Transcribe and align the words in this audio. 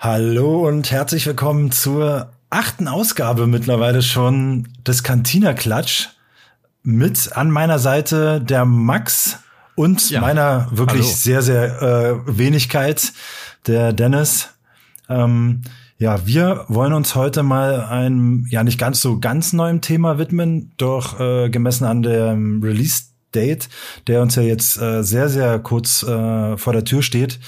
Hallo 0.00 0.64
und 0.64 0.92
herzlich 0.92 1.26
willkommen 1.26 1.72
zur 1.72 2.30
achten 2.50 2.86
Ausgabe 2.86 3.48
mittlerweile 3.48 4.00
schon 4.00 4.68
des 4.86 5.02
Cantina 5.02 5.54
Klatsch. 5.54 6.10
Mit 6.84 7.32
an 7.36 7.50
meiner 7.50 7.80
Seite 7.80 8.40
der 8.40 8.64
Max 8.64 9.40
und 9.74 10.08
ja. 10.08 10.20
meiner 10.20 10.68
wirklich 10.70 11.02
Hallo. 11.02 11.14
sehr, 11.16 11.42
sehr 11.42 11.82
äh, 11.82 12.38
Wenigkeit, 12.38 13.12
der 13.66 13.92
Dennis. 13.92 14.50
Ähm, 15.08 15.62
ja, 15.98 16.24
wir 16.24 16.64
wollen 16.68 16.92
uns 16.92 17.16
heute 17.16 17.42
mal 17.42 17.80
einem 17.80 18.46
ja 18.50 18.62
nicht 18.62 18.78
ganz 18.78 19.00
so 19.00 19.18
ganz 19.18 19.52
neuem 19.52 19.80
Thema 19.80 20.16
widmen, 20.16 20.70
doch 20.76 21.18
äh, 21.18 21.50
gemessen 21.50 21.86
an 21.86 22.04
dem 22.04 22.62
Release 22.62 23.02
Date, 23.34 23.68
der 24.06 24.22
uns 24.22 24.34
ja 24.36 24.42
jetzt 24.42 24.80
äh, 24.80 25.02
sehr, 25.02 25.28
sehr 25.28 25.58
kurz 25.58 26.02
äh, 26.02 26.56
vor 26.56 26.72
der 26.72 26.84
Tür 26.84 27.02
steht. 27.02 27.38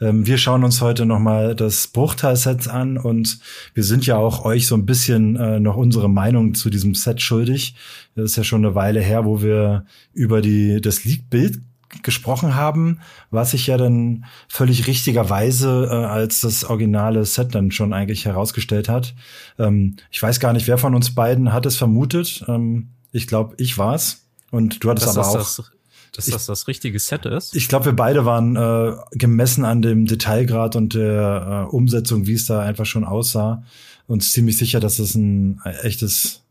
Ähm, 0.00 0.26
wir 0.26 0.38
schauen 0.38 0.64
uns 0.64 0.80
heute 0.80 1.06
nochmal 1.06 1.54
das 1.54 1.86
Bruchteil-Set 1.88 2.68
an 2.68 2.98
und 2.98 3.38
wir 3.74 3.84
sind 3.84 4.06
ja 4.06 4.16
auch 4.16 4.44
euch 4.44 4.66
so 4.66 4.74
ein 4.74 4.86
bisschen 4.86 5.36
äh, 5.36 5.60
noch 5.60 5.76
unsere 5.76 6.10
Meinung 6.10 6.54
zu 6.54 6.70
diesem 6.70 6.94
Set 6.94 7.20
schuldig. 7.20 7.76
Das 8.14 8.26
ist 8.26 8.36
ja 8.36 8.44
schon 8.44 8.64
eine 8.64 8.74
Weile 8.74 9.00
her, 9.00 9.24
wo 9.24 9.40
wir 9.42 9.84
über 10.12 10.40
die, 10.40 10.80
das 10.80 11.04
Leak-Bild 11.04 11.60
gesprochen 12.02 12.54
haben, 12.54 13.00
was 13.30 13.52
sich 13.52 13.66
ja 13.66 13.76
dann 13.76 14.24
völlig 14.48 14.86
richtigerweise 14.86 15.88
äh, 15.90 15.94
als 15.94 16.40
das 16.42 16.64
originale 16.64 17.24
Set 17.24 17.54
dann 17.54 17.70
schon 17.70 17.92
eigentlich 17.92 18.24
herausgestellt 18.24 18.88
hat. 18.88 19.14
Ähm, 19.58 19.96
ich 20.10 20.22
weiß 20.22 20.40
gar 20.40 20.52
nicht, 20.52 20.66
wer 20.66 20.78
von 20.78 20.94
uns 20.94 21.14
beiden 21.14 21.52
hat 21.52 21.64
es 21.66 21.76
vermutet. 21.76 22.44
Ähm, 22.46 22.90
ich 23.12 23.26
glaube, 23.26 23.54
ich 23.58 23.78
war's. 23.78 24.27
Und 24.50 24.82
du 24.82 24.90
hattest 24.90 25.06
dass 25.06 25.16
aber 25.16 25.28
auch. 25.28 25.34
Das, 25.34 25.72
dass 26.12 26.26
ich, 26.26 26.32
das 26.32 26.46
das 26.46 26.68
richtige 26.68 26.98
Set 26.98 27.26
ist? 27.26 27.54
Ich 27.54 27.68
glaube, 27.68 27.86
wir 27.86 27.92
beide 27.92 28.24
waren 28.24 28.56
äh, 28.56 28.96
gemessen 29.12 29.64
an 29.64 29.82
dem 29.82 30.06
Detailgrad 30.06 30.76
und 30.76 30.94
der 30.94 31.66
äh, 31.68 31.74
Umsetzung, 31.74 32.26
wie 32.26 32.34
es 32.34 32.46
da 32.46 32.60
einfach 32.60 32.86
schon 32.86 33.04
aussah, 33.04 33.62
uns 34.06 34.32
ziemlich 34.32 34.56
sicher, 34.56 34.80
dass 34.80 34.98
es 34.98 35.14
ein 35.14 35.60
echtes, 35.82 36.42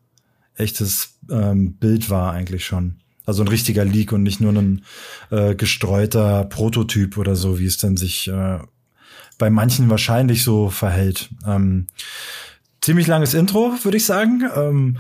echtes 0.56 1.16
ähm, 1.30 1.74
Bild 1.74 2.10
war 2.10 2.34
eigentlich 2.34 2.66
schon. 2.66 2.98
Also 3.26 3.44
ein 3.44 3.50
richtiger 3.50 3.84
Leak 3.84 4.14
und 4.14 4.24
nicht 4.24 4.40
nur 4.40 4.54
ein 4.54 4.86
äh, 5.32 5.54
gestreuter 5.56 6.46
Prototyp 6.46 7.18
oder 7.18 7.36
so, 7.36 7.60
wie 7.60 7.66
es 7.66 7.78
dann 7.78 7.98
sich 7.98 8.30
äh, 8.30 8.60
bei 9.38 9.50
manchen 9.50 9.90
wahrscheinlich 9.90 10.44
so 10.44 10.70
verhält. 10.70 11.30
Ähm, 11.46 11.88
ziemlich 12.80 13.08
langes 13.08 13.34
Intro, 13.34 13.74
würde 13.84 13.98
ich 13.98 14.06
sagen. 14.06 14.44
Ähm, 14.56 14.98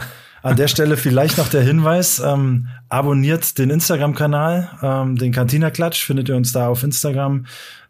an 0.47 0.55
der 0.55 0.69
Stelle 0.69 0.95
vielleicht 0.95 1.37
noch 1.37 1.49
der 1.49 1.61
Hinweis, 1.61 2.19
ähm, 2.19 2.67
abonniert 2.87 3.57
den 3.57 3.69
Instagram-Kanal, 3.69 4.69
ähm, 4.81 5.17
den 5.17 5.33
Cantina 5.33 5.71
Klatsch, 5.71 6.05
findet 6.05 6.29
ihr 6.29 6.37
uns 6.37 6.53
da 6.53 6.69
auf 6.69 6.83
Instagram 6.83 7.45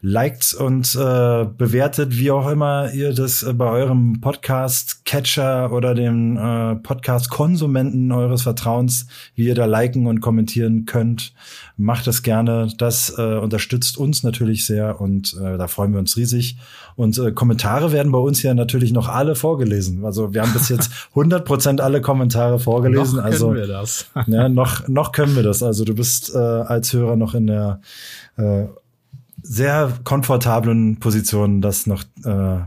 liked 0.08 0.54
und 0.54 0.96
äh, 0.96 1.46
bewertet, 1.58 2.18
wie 2.18 2.32
auch 2.32 2.50
immer 2.50 2.94
ihr 2.94 3.14
das 3.14 3.44
äh, 3.44 3.52
bei 3.52 3.70
eurem 3.70 4.22
Podcast-Catcher 4.22 5.74
oder 5.74 5.96
dem 5.96 6.38
äh, 6.38 6.76
Podcast-Konsumenten 6.76 8.10
eures 8.14 8.44
Vertrauens, 8.44 9.08
wie 9.36 9.48
ihr 9.48 9.56
da 9.56 9.66
liken 9.66 10.08
und 10.08 10.22
kommentieren 10.22 10.86
könnt. 10.86 11.34
Macht 11.76 12.08
das 12.08 12.24
gerne. 12.24 12.70
Das 12.78 13.16
äh, 13.18 13.36
unterstützt 13.36 13.98
uns 13.98 14.24
natürlich 14.24 14.66
sehr 14.66 15.02
und 15.02 15.36
äh, 15.44 15.58
da 15.58 15.68
freuen 15.68 15.92
wir 15.92 16.00
uns 16.00 16.16
riesig. 16.16 16.58
Und 16.96 17.18
äh, 17.18 17.34
Kommentare 17.34 17.92
werden 17.92 18.14
bei 18.14 18.20
uns 18.20 18.42
ja 18.42 18.54
natürlich 18.54 18.94
noch 18.94 19.10
alle 19.10 19.36
vorgelesen. 19.36 20.06
Also 20.06 20.34
wir 20.34 20.42
haben 20.42 20.54
bis 20.54 20.70
jetzt 20.70 20.90
100 21.10 21.44
Prozent 21.44 21.82
alle 21.82 22.00
Kommentare 22.00 22.60
vorgelesen. 22.60 23.18
noch 23.18 23.26
also 23.26 23.48
können 23.50 23.60
wir 23.60 23.68
das. 23.68 24.06
ja, 24.28 24.48
noch 24.48 24.88
noch 24.88 25.12
können 25.12 25.36
wir 25.36 25.44
das. 25.44 25.62
Also 25.62 25.84
du 25.84 25.94
bist 25.94 26.34
äh, 26.34 26.38
als 26.38 26.94
Hörer 26.94 27.18
noch 27.18 27.34
in 27.34 27.48
der 27.48 27.82
äh, 28.38 28.68
sehr 29.48 30.00
komfortablen 30.04 31.00
Position, 31.00 31.62
das 31.62 31.88
noch 31.88 32.04
äh, 32.24 32.60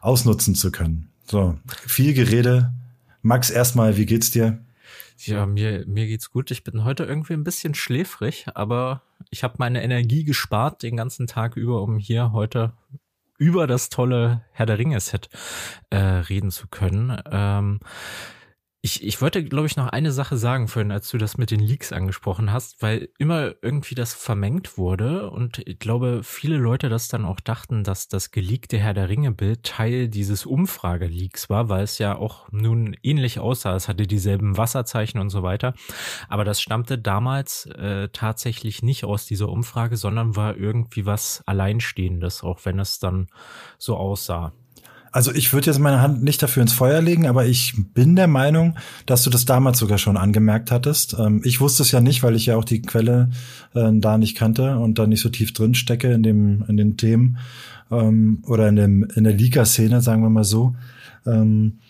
ausnutzen 0.00 0.54
zu 0.54 0.70
können. 0.70 1.10
So, 1.26 1.58
viel 1.86 2.14
Gerede. 2.14 2.72
Max, 3.22 3.50
erstmal, 3.50 3.96
wie 3.96 4.06
geht's 4.06 4.30
dir? 4.30 4.64
Ja, 5.18 5.46
mir, 5.46 5.84
mir 5.86 6.06
geht's 6.06 6.30
gut. 6.30 6.50
Ich 6.50 6.62
bin 6.62 6.84
heute 6.84 7.04
irgendwie 7.04 7.32
ein 7.32 7.44
bisschen 7.44 7.74
schläfrig, 7.74 8.46
aber 8.54 9.02
ich 9.30 9.42
habe 9.42 9.54
meine 9.58 9.82
Energie 9.82 10.24
gespart 10.24 10.82
den 10.82 10.96
ganzen 10.96 11.26
Tag 11.26 11.56
über, 11.56 11.82
um 11.82 11.98
hier 11.98 12.32
heute 12.32 12.72
über 13.36 13.66
das 13.66 13.88
tolle 13.88 14.42
Herr 14.52 14.66
der 14.66 14.78
Ringe-Set 14.78 15.28
äh, 15.90 15.96
reden 15.96 16.50
zu 16.50 16.68
können. 16.68 17.20
Ähm, 17.30 17.80
ich, 18.88 19.04
ich 19.04 19.20
wollte, 19.20 19.44
glaube 19.44 19.66
ich, 19.66 19.76
noch 19.76 19.88
eine 19.88 20.12
Sache 20.12 20.38
sagen 20.38 20.66
vorhin, 20.66 20.92
als 20.92 21.10
du 21.10 21.18
das 21.18 21.36
mit 21.36 21.50
den 21.50 21.60
Leaks 21.60 21.92
angesprochen 21.92 22.52
hast, 22.52 22.80
weil 22.80 23.10
immer 23.18 23.52
irgendwie 23.60 23.94
das 23.94 24.14
vermengt 24.14 24.78
wurde 24.78 25.30
und 25.30 25.58
ich 25.66 25.78
glaube, 25.78 26.22
viele 26.22 26.56
Leute 26.56 26.88
das 26.88 27.08
dann 27.08 27.26
auch 27.26 27.40
dachten, 27.40 27.84
dass 27.84 28.08
das 28.08 28.30
geleakte 28.30 28.78
Herr 28.78 28.94
der 28.94 29.10
Ringe-Bild 29.10 29.62
Teil 29.62 30.08
dieses 30.08 30.46
Umfrage-Leaks 30.46 31.50
war, 31.50 31.68
weil 31.68 31.84
es 31.84 31.98
ja 31.98 32.16
auch 32.16 32.48
nun 32.50 32.96
ähnlich 33.02 33.38
aussah. 33.38 33.76
Es 33.76 33.88
hatte 33.88 34.06
dieselben 34.06 34.56
Wasserzeichen 34.56 35.20
und 35.20 35.28
so 35.28 35.42
weiter. 35.42 35.74
Aber 36.28 36.44
das 36.44 36.62
stammte 36.62 36.96
damals 36.96 37.66
äh, 37.66 38.08
tatsächlich 38.10 38.82
nicht 38.82 39.04
aus 39.04 39.26
dieser 39.26 39.50
Umfrage, 39.50 39.98
sondern 39.98 40.34
war 40.34 40.56
irgendwie 40.56 41.04
was 41.04 41.42
Alleinstehendes, 41.44 42.42
auch 42.42 42.64
wenn 42.64 42.78
es 42.78 42.98
dann 42.98 43.26
so 43.76 43.96
aussah. 43.98 44.54
Also 45.18 45.34
ich 45.34 45.52
würde 45.52 45.66
jetzt 45.66 45.80
meine 45.80 46.00
Hand 46.00 46.22
nicht 46.22 46.40
dafür 46.44 46.62
ins 46.62 46.72
Feuer 46.72 47.02
legen, 47.02 47.26
aber 47.26 47.44
ich 47.44 47.74
bin 47.92 48.14
der 48.14 48.28
Meinung, 48.28 48.76
dass 49.04 49.24
du 49.24 49.30
das 49.30 49.46
damals 49.46 49.78
sogar 49.78 49.98
schon 49.98 50.16
angemerkt 50.16 50.70
hattest. 50.70 51.16
Ähm, 51.18 51.40
ich 51.42 51.60
wusste 51.60 51.82
es 51.82 51.90
ja 51.90 52.00
nicht, 52.00 52.22
weil 52.22 52.36
ich 52.36 52.46
ja 52.46 52.54
auch 52.54 52.62
die 52.62 52.82
Quelle 52.82 53.28
äh, 53.74 53.90
da 53.94 54.16
nicht 54.16 54.36
kannte 54.36 54.78
und 54.78 54.96
da 55.00 55.08
nicht 55.08 55.20
so 55.20 55.28
tief 55.28 55.52
drin 55.52 55.74
stecke 55.74 56.12
in 56.12 56.22
dem 56.22 56.64
in 56.68 56.76
den 56.76 56.96
Themen 56.96 57.38
ähm, 57.90 58.44
oder 58.46 58.68
in 58.68 58.76
dem 58.76 59.08
in 59.16 59.24
der 59.24 59.32
Liga-Szene, 59.32 60.02
sagen 60.02 60.22
wir 60.22 60.30
mal 60.30 60.44
so. 60.44 60.76
Ähm, 61.26 61.80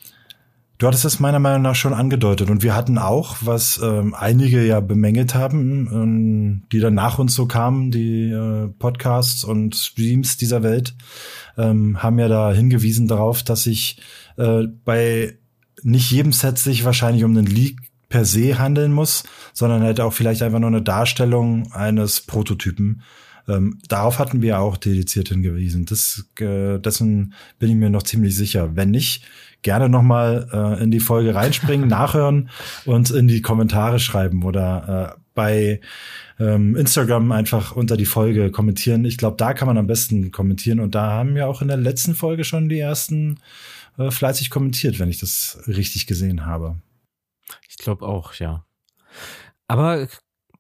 Du 0.79 0.87
hattest 0.87 1.05
es 1.05 1.19
meiner 1.19 1.41
Meinung 1.41 1.63
nach 1.63 1.75
schon 1.75 1.93
angedeutet 1.93 2.51
und 2.51 2.63
wir 2.63 2.77
hatten 2.77 2.99
auch, 2.99 3.39
was 3.41 3.81
ähm, 3.83 4.15
einige 4.15 4.65
ja 4.65 4.79
bemängelt 4.79 5.35
haben, 5.35 5.89
ähm, 5.93 6.63
die 6.71 6.79
dann 6.79 6.95
nach 6.95 7.19
uns 7.19 7.35
so 7.35 7.47
kamen, 7.47 7.91
die 7.91 8.31
äh, 8.31 8.69
Podcasts 8.79 9.43
und 9.43 9.75
Streams 9.75 10.37
dieser 10.37 10.63
Welt, 10.63 10.95
ähm, 11.57 12.01
haben 12.01 12.21
ja 12.21 12.29
da 12.29 12.53
hingewiesen 12.53 13.09
darauf, 13.09 13.43
dass 13.43 13.65
sich 13.65 14.01
äh, 14.37 14.69
bei 14.85 15.37
nicht 15.83 16.13
jedem 16.13 16.33
Set 16.33 16.59
sich 16.59 16.85
wahrscheinlich 16.85 17.25
um 17.25 17.37
einen 17.37 17.47
Leak 17.47 17.81
per 18.09 18.25
se 18.25 18.61
handeln 18.61 18.93
muss, 18.93 19.25
sondern 19.53 19.83
halt 19.83 19.99
auch 19.99 20.13
vielleicht 20.13 20.43
einfach 20.43 20.61
nur 20.61 20.69
eine 20.69 20.83
Darstellung 20.83 21.73
eines 21.73 22.21
Prototypen. 22.21 23.03
Ähm, 23.49 23.79
darauf 23.89 24.21
hatten 24.21 24.43
wir 24.43 24.61
auch 24.61 24.77
dediziert 24.77 25.31
hingewiesen. 25.31 25.87
Das, 25.87 26.25
äh, 26.39 26.79
dessen 26.79 27.35
bin 27.59 27.71
ich 27.71 27.77
mir 27.77 27.91
noch 27.91 28.03
ziemlich 28.05 28.37
sicher. 28.37 28.77
Wenn 28.77 28.91
nicht, 28.91 29.25
gerne 29.63 29.89
noch 29.89 30.03
mal 30.03 30.49
äh, 30.53 30.83
in 30.83 30.91
die 30.91 31.01
Folge 31.01 31.35
reinspringen, 31.35 31.89
nachhören 31.89 32.51
und 32.85 33.11
in 33.11 33.29
die 33.29 33.43
Kommentare 33.43 33.99
schreiben 33.99 34.45
oder 34.45 35.17
äh, 35.17 35.21
bei 35.35 35.81
ähm, 36.41 36.77
Instagram 36.77 37.33
einfach 37.33 37.73
unter 37.73 37.97
die 37.97 38.07
Folge 38.07 38.51
kommentieren. 38.51 39.05
Ich 39.05 39.19
glaube, 39.19 39.37
da 39.37 39.55
kann 39.55 39.69
man 39.69 39.79
am 39.79 39.87
besten 39.87 40.31
kommentieren 40.33 40.81
und 40.81 40.95
da 40.95 41.13
haben 41.13 41.35
wir 41.35 41.49
auch 41.49 41.63
in 41.63 41.69
der 41.69 41.77
letzten 41.77 42.15
Folge 42.15 42.45
schon 42.45 42.69
die 42.69 42.79
ersten 42.79 43.41
äh, 43.99 44.11
fleißig 44.11 44.51
kommentiert, 44.51 44.99
wenn 44.99 45.11
ich 45.11 45.19
das 45.19 45.59
richtig 45.67 46.07
gesehen 46.07 46.47
habe. 46.47 46.77
Ich 47.69 47.77
glaube 47.77 48.07
auch, 48.07 48.35
ja. 48.35 48.65
Aber 49.67 50.09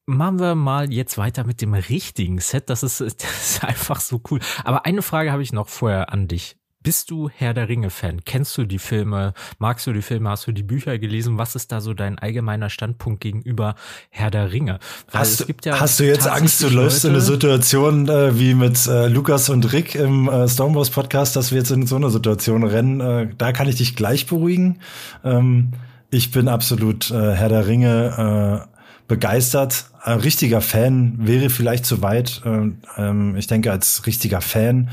machen 0.06 0.40
wir 0.40 0.54
mal 0.54 0.92
jetzt 0.92 1.18
weiter 1.18 1.44
mit 1.44 1.60
dem 1.60 1.74
richtigen 1.74 2.40
Set. 2.40 2.70
Das 2.70 2.82
ist, 2.82 3.00
das 3.00 3.12
ist 3.18 3.64
einfach 3.64 4.00
so 4.00 4.20
cool. 4.30 4.40
Aber 4.64 4.86
eine 4.86 5.02
Frage 5.02 5.32
habe 5.32 5.42
ich 5.42 5.52
noch 5.52 5.68
vorher 5.68 6.12
an 6.12 6.28
dich. 6.28 6.57
Bist 6.80 7.10
du 7.10 7.28
Herr 7.28 7.54
der 7.54 7.68
Ringe-Fan? 7.68 8.24
Kennst 8.24 8.56
du 8.56 8.64
die 8.64 8.78
Filme? 8.78 9.34
Magst 9.58 9.88
du 9.88 9.92
die 9.92 10.00
Filme? 10.00 10.30
Hast 10.30 10.46
du 10.46 10.52
die 10.52 10.62
Bücher 10.62 10.96
gelesen? 10.98 11.36
Was 11.36 11.56
ist 11.56 11.72
da 11.72 11.80
so 11.80 11.92
dein 11.92 12.20
allgemeiner 12.20 12.70
Standpunkt 12.70 13.20
gegenüber 13.20 13.74
Herr 14.10 14.30
der 14.30 14.52
Ringe? 14.52 14.78
Weil 15.10 15.22
hast, 15.22 15.40
du, 15.40 15.52
ja 15.64 15.80
hast 15.80 15.98
du 15.98 16.04
jetzt 16.04 16.28
Angst, 16.28 16.62
du 16.62 16.68
läufst 16.68 17.04
in 17.04 17.10
eine 17.10 17.20
Situation 17.20 18.08
äh, 18.08 18.38
wie 18.38 18.54
mit 18.54 18.86
äh, 18.86 19.08
Lukas 19.08 19.48
und 19.48 19.72
Rick 19.72 19.96
im 19.96 20.28
äh, 20.28 20.48
Stormwars 20.48 20.90
Podcast, 20.90 21.34
dass 21.34 21.50
wir 21.50 21.58
jetzt 21.58 21.72
in 21.72 21.84
so 21.84 21.96
eine 21.96 22.10
Situation 22.10 22.62
rennen? 22.62 23.00
Äh, 23.00 23.28
da 23.36 23.50
kann 23.50 23.68
ich 23.68 23.74
dich 23.74 23.96
gleich 23.96 24.26
beruhigen. 24.26 24.78
Ähm, 25.24 25.72
ich 26.10 26.30
bin 26.30 26.46
absolut 26.46 27.10
äh, 27.10 27.32
Herr 27.34 27.48
der 27.48 27.66
Ringe 27.66 28.64
äh, 28.68 28.78
begeistert. 29.08 29.86
Ein 30.00 30.20
richtiger 30.20 30.60
Fan 30.60 31.16
wäre 31.18 31.50
vielleicht 31.50 31.86
zu 31.86 32.02
weit. 32.02 32.40
Äh, 32.44 32.70
ähm, 32.96 33.36
ich 33.36 33.48
denke, 33.48 33.72
als 33.72 34.06
richtiger 34.06 34.40
Fan 34.40 34.90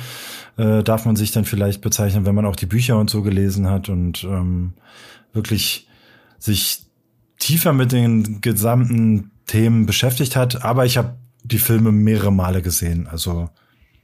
äh, 0.57 0.83
darf 0.83 1.05
man 1.05 1.15
sich 1.15 1.31
dann 1.31 1.45
vielleicht 1.45 1.81
bezeichnen, 1.81 2.25
wenn 2.25 2.35
man 2.35 2.45
auch 2.45 2.55
die 2.55 2.65
Bücher 2.65 2.97
und 2.97 3.09
so 3.09 3.21
gelesen 3.21 3.69
hat 3.69 3.89
und 3.89 4.23
ähm, 4.23 4.73
wirklich 5.33 5.87
sich 6.37 6.83
tiefer 7.39 7.73
mit 7.73 7.91
den 7.91 8.41
gesamten 8.41 9.31
Themen 9.45 9.85
beschäftigt 9.85 10.35
hat. 10.35 10.63
Aber 10.63 10.85
ich 10.85 10.97
habe 10.97 11.15
die 11.43 11.59
Filme 11.59 11.91
mehrere 11.91 12.31
Male 12.31 12.61
gesehen. 12.61 13.07
Also 13.07 13.49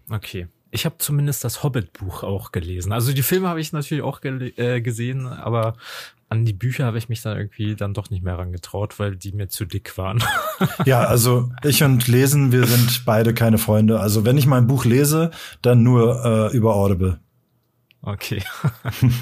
okay. 0.09 0.47
Ich 0.73 0.85
habe 0.85 0.95
zumindest 0.99 1.43
das 1.43 1.63
Hobbit-Buch 1.63 2.23
auch 2.23 2.53
gelesen. 2.53 2.93
Also 2.93 3.11
die 3.11 3.23
Filme 3.23 3.49
habe 3.49 3.59
ich 3.59 3.73
natürlich 3.73 4.03
auch 4.03 4.23
äh, 4.23 4.79
gesehen, 4.79 5.27
aber 5.27 5.75
an 6.31 6.45
die 6.45 6.53
Bücher 6.53 6.85
habe 6.85 6.97
ich 6.97 7.09
mich 7.09 7.21
dann 7.21 7.35
irgendwie 7.35 7.75
dann 7.75 7.93
doch 7.93 8.09
nicht 8.09 8.23
mehr 8.23 8.37
rangetraut, 8.37 8.99
weil 8.99 9.17
die 9.17 9.33
mir 9.33 9.49
zu 9.49 9.65
dick 9.65 9.97
waren. 9.97 10.23
ja, 10.85 11.03
also 11.03 11.51
ich 11.61 11.83
und 11.83 12.07
Lesen, 12.07 12.53
wir 12.53 12.65
sind 12.65 13.03
beide 13.05 13.33
keine 13.33 13.57
Freunde. 13.57 13.99
Also 13.99 14.23
wenn 14.23 14.37
ich 14.37 14.47
mein 14.47 14.65
Buch 14.65 14.85
lese, 14.85 15.31
dann 15.61 15.83
nur 15.83 16.23
äh, 16.23 16.55
über 16.55 16.75
Audible. 16.75 17.19
Okay. 18.01 18.41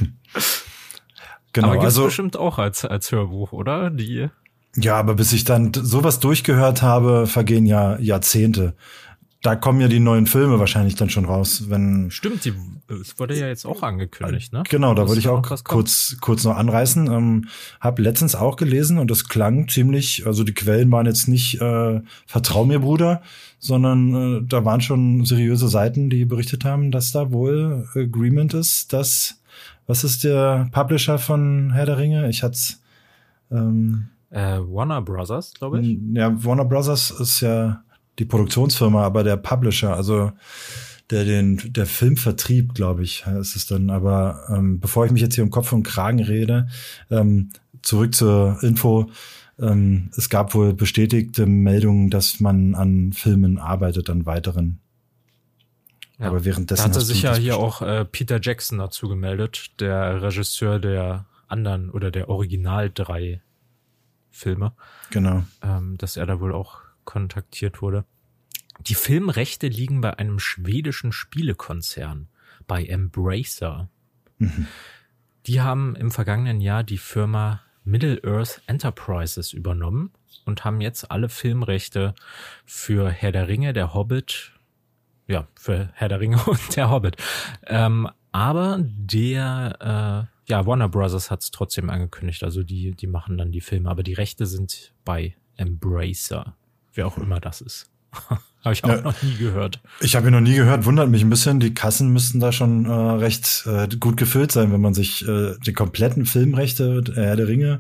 genau, 1.52 1.70
Aber 1.70 1.78
gibt's 1.78 1.86
also 1.86 2.06
bestimmt 2.06 2.38
auch 2.38 2.60
als, 2.60 2.86
als 2.86 3.12
Hörbuch, 3.12 3.54
oder? 3.54 3.90
Die. 3.90 4.30
ja, 4.76 4.96
aber 4.96 5.16
bis 5.16 5.34
ich 5.34 5.46
dann 5.46 5.74
sowas 5.74 6.20
durchgehört 6.20 6.84
habe, 6.84 7.26
vergehen 7.26 7.66
ja 7.66 7.98
Jahrzehnte. 7.98 8.76
Da 9.42 9.56
kommen 9.56 9.80
ja 9.80 9.88
die 9.88 10.02
neuen 10.02 10.26
Filme 10.28 10.60
wahrscheinlich 10.60 10.96
dann 10.96 11.10
schon 11.10 11.24
raus, 11.24 11.70
wenn 11.70 12.12
Stimmt, 12.12 12.44
die, 12.44 12.54
es 13.02 13.18
wurde 13.18 13.40
ja 13.40 13.48
jetzt 13.48 13.66
auch 13.66 13.84
angekündigt, 13.84 14.52
ne? 14.52 14.64
Genau, 14.70 14.94
da 14.94 15.08
wollte 15.08 15.20
ich 15.20 15.30
auch 15.30 15.42
kurz, 15.64 16.18
kurz 16.20 16.44
noch 16.44 16.58
anreißen. 16.58 17.08
Ähm, 17.08 17.48
hab 17.80 18.00
letztens 18.00 18.36
auch 18.36 18.58
gelesen 18.58 18.98
und 18.98 19.10
es 19.12 19.30
klang 19.30 19.70
ziemlich, 19.70 20.28
also 20.28 20.44
die 20.44 20.54
Quellen 20.54 20.92
waren 20.92 21.06
jetzt 21.06 21.30
nicht 21.30 21.62
äh, 21.62 22.02
Vertrau 22.26 22.66
mir, 22.66 22.80
Bruder, 22.80 23.22
sondern 23.60 24.40
äh, 24.40 24.42
da 24.46 24.66
waren 24.66 24.82
schon 24.82 25.24
seriöse 25.24 25.70
Seiten, 25.70 26.10
die 26.10 26.26
berichtet 26.26 26.66
haben, 26.66 26.92
dass 26.92 27.14
da 27.14 27.32
wohl 27.32 27.88
Agreement 27.96 28.54
ist, 28.54 28.92
dass, 28.92 29.40
was 29.88 30.04
ist 30.04 30.26
der 30.26 30.68
Publisher 30.74 31.18
von 31.18 31.72
Herr 31.72 31.86
der 31.86 31.98
Ringe? 31.98 32.30
Ich 32.30 32.44
hat's, 32.44 32.82
ähm, 33.52 34.10
Äh, 34.32 34.60
Warner 34.60 35.02
Brothers, 35.02 35.54
glaube 35.54 35.80
ich. 35.80 35.98
ja, 36.14 36.44
Warner 36.44 36.66
Brothers 36.66 37.10
ist 37.12 37.40
ja 37.40 37.84
die 38.20 38.26
Produktionsfirma, 38.26 39.04
aber 39.04 39.24
der 39.24 39.38
Publisher, 39.38 39.96
also 39.96 40.32
der 41.10 41.26
den 41.26 41.74
der 41.74 41.86
Filmvertrieb, 41.86 42.76
glaube 42.76 43.04
ich, 43.04 43.26
ist 43.26 43.56
es 43.56 43.66
dann. 43.66 43.90
Aber 43.90 44.46
ähm, 44.50 44.80
bevor 44.80 45.06
ich 45.06 45.12
mich 45.12 45.22
jetzt 45.22 45.36
hier 45.36 45.44
um 45.44 45.50
Kopf 45.50 45.72
und 45.72 45.84
Kragen 45.84 46.22
rede, 46.22 46.68
ähm, 47.10 47.50
zurück 47.82 48.14
zur 48.14 48.60
Info. 48.62 49.10
Ähm, 49.60 50.10
es 50.16 50.30
gab 50.30 50.54
wohl 50.54 50.74
bestätigte 50.74 51.46
Meldungen, 51.46 52.10
dass 52.10 52.40
man 52.40 52.76
an 52.76 53.12
Filmen 53.14 53.58
arbeitet, 53.58 54.10
an 54.10 54.26
weiteren. 54.26 54.80
Ja. 56.18 56.28
Aber 56.28 56.40
Da 56.40 56.46
währenddessen 56.46 56.84
hatte 56.84 57.00
hast 57.00 57.10
du 57.10 57.14
sich 57.14 57.24
ja 57.24 57.36
hier 57.36 57.58
auch 57.58 57.82
äh, 57.82 58.06
Peter 58.06 58.40
Jackson 58.42 58.78
dazu 58.78 59.10
gemeldet, 59.10 59.72
der 59.80 60.22
Regisseur 60.22 60.80
der 60.80 61.26
anderen 61.48 61.90
oder 61.90 62.12
der 62.12 62.30
Original 62.30 62.92
drei 62.94 63.42
Filme, 64.30 64.74
genau. 65.10 65.44
ähm, 65.64 65.98
dass 65.98 66.16
er 66.16 66.26
da 66.26 66.40
wohl 66.40 66.54
auch 66.54 66.78
kontaktiert 67.10 67.82
wurde. 67.82 68.06
Die 68.82 68.94
Filmrechte 68.94 69.68
liegen 69.68 70.00
bei 70.00 70.20
einem 70.20 70.38
schwedischen 70.38 71.12
Spielekonzern, 71.12 72.28
bei 72.68 72.86
Embracer. 72.86 73.90
Mhm. 74.38 74.68
Die 75.48 75.60
haben 75.60 75.96
im 75.96 76.12
vergangenen 76.12 76.62
Jahr 76.62 76.84
die 76.84 77.00
Firma 77.00 77.62
Middle-earth 77.84 78.62
Enterprises 78.68 79.54
übernommen 79.54 80.12
und 80.46 80.64
haben 80.64 80.82
jetzt 80.82 81.10
alle 81.10 81.30
Filmrechte 81.30 82.14
für 82.64 83.10
Herr 83.10 83.32
der 83.32 83.48
Ringe, 83.48 83.74
der 83.74 83.96
Hobbit, 83.96 84.54
ja, 85.28 85.48
für 85.56 85.90
Herr 85.96 86.10
der 86.10 86.20
Ringe 86.20 86.38
und 86.46 86.76
der 86.76 86.92
Hobbit. 86.92 87.16
Ähm, 87.66 88.08
aber 88.32 88.78
der, 88.82 90.28
äh, 90.48 90.52
ja, 90.52 90.66
Warner 90.68 90.90
Brothers 90.90 91.32
hat 91.32 91.42
es 91.42 91.50
trotzdem 91.50 91.90
angekündigt, 91.90 92.44
also 92.44 92.62
die, 92.62 92.92
die 92.92 93.08
machen 93.08 93.40
dann 93.40 93.52
die 93.52 93.62
Filme, 93.62 93.90
aber 93.90 94.04
die 94.04 94.14
Rechte 94.14 94.46
sind 94.46 94.94
bei 95.04 95.36
Embracer, 95.58 96.56
wer 97.00 97.08
auch 97.08 97.18
immer 97.18 97.40
das 97.40 97.62
ist. 97.62 97.90
Habe 98.66 98.74
ich 98.74 98.84
auch 98.84 98.90
Ja. 98.90 99.02
noch 99.02 99.24
nie 99.24 99.36
gehört. 99.38 99.80
Ich 100.02 100.18
habe 100.18 100.28
ihn 100.28 100.34
noch 100.34 100.42
nie 100.42 100.56
gehört, 100.56 100.84
wundert 100.86 101.10
mich 101.10 101.22
ein 101.24 101.30
bisschen. 101.30 101.62
Die 101.62 101.74
Kassen 101.74 102.10
müssten 102.12 102.42
da 102.42 102.52
schon 102.52 102.86
äh, 102.86 102.92
recht 102.92 103.64
äh, 103.66 103.88
gut 103.98 104.18
gefüllt 104.18 104.52
sein, 104.52 104.74
wenn 104.74 104.82
man 104.82 104.94
sich 104.94 105.26
äh, 105.26 105.56
die 105.66 105.72
kompletten 105.72 106.26
Filmrechte 106.26 107.02
der 107.02 107.24
Herr 107.24 107.36
der 107.38 107.48
Ringe 107.48 107.80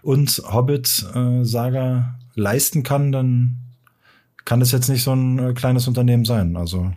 und 0.00 0.40
Hobbit-Saga 0.50 2.14
leisten 2.34 2.82
kann, 2.82 3.12
dann 3.12 3.56
kann 4.46 4.60
das 4.60 4.72
jetzt 4.72 4.88
nicht 4.88 5.02
so 5.02 5.12
ein 5.12 5.38
äh, 5.38 5.52
kleines 5.52 5.86
Unternehmen 5.88 6.24
sein. 6.24 6.56
Also 6.56 6.92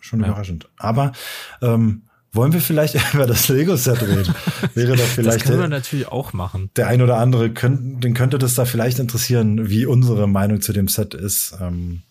schon 0.00 0.20
Ja. 0.20 0.28
überraschend. 0.28 0.68
Aber 0.78 1.12
ähm, 1.60 2.02
wollen 2.32 2.52
wir 2.52 2.60
vielleicht 2.60 2.96
über 3.14 3.26
das 3.26 3.48
Lego-Set 3.48 4.02
reden? 4.02 4.34
Wäre 4.74 4.96
Das 4.96 5.06
vielleicht 5.08 5.44
können 5.44 5.60
wir 5.60 5.68
natürlich 5.68 6.08
auch 6.08 6.32
machen. 6.32 6.70
der 6.76 6.88
ein 6.88 7.02
oder 7.02 7.18
andere, 7.18 7.50
könnt, 7.50 8.04
den 8.04 8.14
könnte 8.14 8.38
das 8.38 8.54
da 8.54 8.64
vielleicht 8.64 8.98
interessieren, 8.98 9.68
wie 9.70 9.86
unsere 9.86 10.26
Meinung 10.28 10.60
zu 10.60 10.72
dem 10.72 10.88
Set 10.88 11.14
ist. 11.14 11.56
Ähm, 11.60 12.02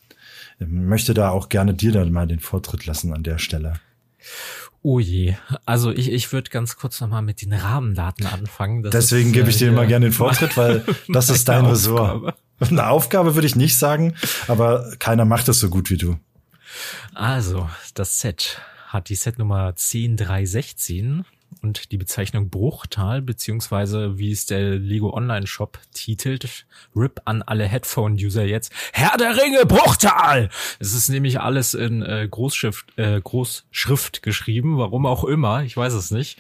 ich 0.60 0.68
möchte 0.68 1.14
da 1.14 1.30
auch 1.30 1.50
gerne 1.50 1.74
dir 1.74 1.92
dann 1.92 2.12
mal 2.12 2.28
den 2.28 2.40
Vortritt 2.40 2.86
lassen 2.86 3.14
an 3.14 3.24
der 3.24 3.38
Stelle. 3.38 3.80
Oh 4.82 5.00
je. 5.00 5.36
Also 5.66 5.92
ich, 5.92 6.12
ich 6.12 6.32
würde 6.32 6.50
ganz 6.50 6.78
kurz 6.78 7.02
nochmal 7.02 7.22
mit 7.22 7.42
den 7.42 7.54
Rahmendaten 7.54 8.26
anfangen. 8.26 8.84
Das 8.84 8.92
Deswegen 8.92 9.34
gebe 9.34 9.48
äh, 9.48 9.50
ich 9.50 9.58
dir 9.58 9.70
immer 9.70 9.86
gerne 9.86 10.08
den 10.08 10.14
Vortritt, 10.14 10.56
weil 10.58 10.84
das 11.10 11.30
ist 11.30 11.48
dein 11.48 11.66
Ressort. 11.66 12.36
Eine 12.60 12.88
Aufgabe 12.88 13.36
würde 13.36 13.48
ich 13.48 13.56
nicht 13.56 13.78
sagen, 13.78 14.16
aber 14.48 14.96
keiner 14.98 15.26
macht 15.26 15.48
es 15.48 15.60
so 15.60 15.70
gut 15.70 15.90
wie 15.90 15.98
du. 15.98 16.18
Also, 17.14 17.70
das 17.94 18.20
Set 18.20 18.62
hat 18.88 19.10
die 19.10 19.16
Setnummer 19.16 19.74
10316 19.74 21.26
und 21.62 21.92
die 21.92 21.98
Bezeichnung 21.98 22.50
Bruchtal, 22.50 23.22
beziehungsweise 23.22 24.18
wie 24.18 24.32
es 24.32 24.46
der 24.46 24.76
Lego 24.78 25.14
Online 25.14 25.48
Shop 25.48 25.80
titelt, 25.94 26.66
RIP 26.96 27.22
an 27.26 27.42
alle 27.42 27.66
Headphone-User 27.66 28.46
jetzt, 28.46 28.72
Herr 28.94 29.18
der 29.18 29.38
Ringe 29.38 29.66
Bruchtal! 29.66 30.50
Es 30.80 30.94
ist 30.94 31.10
nämlich 31.10 31.40
alles 31.40 31.74
in 31.74 32.02
äh, 32.02 32.28
Großschrift, 32.30 32.98
äh, 32.98 33.20
Großschrift 33.22 34.22
geschrieben, 34.22 34.78
warum 34.78 35.06
auch 35.06 35.24
immer, 35.24 35.64
ich 35.64 35.76
weiß 35.76 35.94
es 35.94 36.12
nicht. 36.12 36.40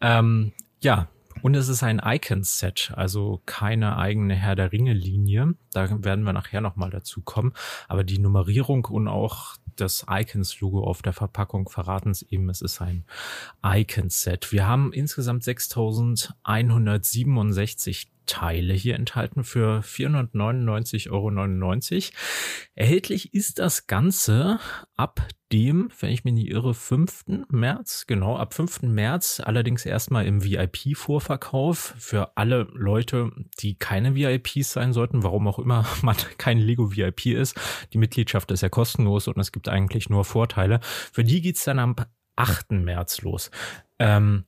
Ähm, 0.00 0.52
ja, 0.82 1.08
und 1.42 1.54
es 1.54 1.68
ist 1.68 1.82
ein 1.82 2.02
Icon-Set, 2.04 2.92
also 2.96 3.40
keine 3.46 3.96
eigene 3.96 4.34
Herr 4.34 4.56
der 4.56 4.72
Ringe-Linie. 4.72 5.54
Da 5.72 5.88
werden 6.04 6.24
wir 6.24 6.32
nachher 6.32 6.60
nochmal 6.60 6.90
dazu 6.90 7.22
kommen. 7.22 7.54
Aber 7.88 8.04
die 8.04 8.18
Nummerierung 8.18 8.84
und 8.84 9.08
auch 9.08 9.56
das 9.76 10.06
Icons-Logo 10.08 10.84
auf 10.84 11.02
der 11.02 11.12
Verpackung 11.12 11.68
verraten 11.68 12.10
es 12.10 12.22
eben, 12.22 12.48
es 12.48 12.62
ist 12.62 12.80
ein 12.80 13.04
Icon-Set. 13.64 14.52
Wir 14.52 14.66
haben 14.66 14.92
insgesamt 14.92 15.44
6167 15.44 18.10
Teile 18.30 18.74
hier 18.74 18.94
enthalten 18.94 19.42
für 19.42 19.80
499,99 19.80 21.10
Euro. 21.10 21.30
Erhältlich 22.76 23.34
ist 23.34 23.58
das 23.58 23.88
Ganze 23.88 24.60
ab 24.96 25.26
dem, 25.52 25.90
wenn 25.98 26.10
ich 26.10 26.22
mich 26.22 26.34
nicht 26.34 26.48
irre, 26.48 26.72
5. 26.72 27.24
März, 27.48 28.04
genau, 28.06 28.36
ab 28.36 28.54
5. 28.54 28.82
März, 28.82 29.42
allerdings 29.44 29.84
erstmal 29.84 30.26
im 30.26 30.44
VIP-Vorverkauf 30.44 31.96
für 31.98 32.36
alle 32.36 32.68
Leute, 32.72 33.32
die 33.58 33.76
keine 33.76 34.14
VIPs 34.14 34.72
sein 34.72 34.92
sollten, 34.92 35.24
warum 35.24 35.48
auch 35.48 35.58
immer 35.58 35.84
man 36.02 36.16
kein 36.38 36.58
Lego 36.58 36.94
VIP 36.94 37.26
ist. 37.26 37.58
Die 37.92 37.98
Mitgliedschaft 37.98 38.52
ist 38.52 38.60
ja 38.60 38.68
kostenlos 38.68 39.26
und 39.26 39.40
es 39.40 39.50
gibt 39.50 39.68
eigentlich 39.68 40.08
nur 40.08 40.24
Vorteile. 40.24 40.78
Für 40.82 41.24
die 41.24 41.40
geht's 41.40 41.64
dann 41.64 41.80
am 41.80 41.96
8. 42.36 42.70
März 42.70 43.22
los. 43.22 43.50
Ähm, 43.98 44.44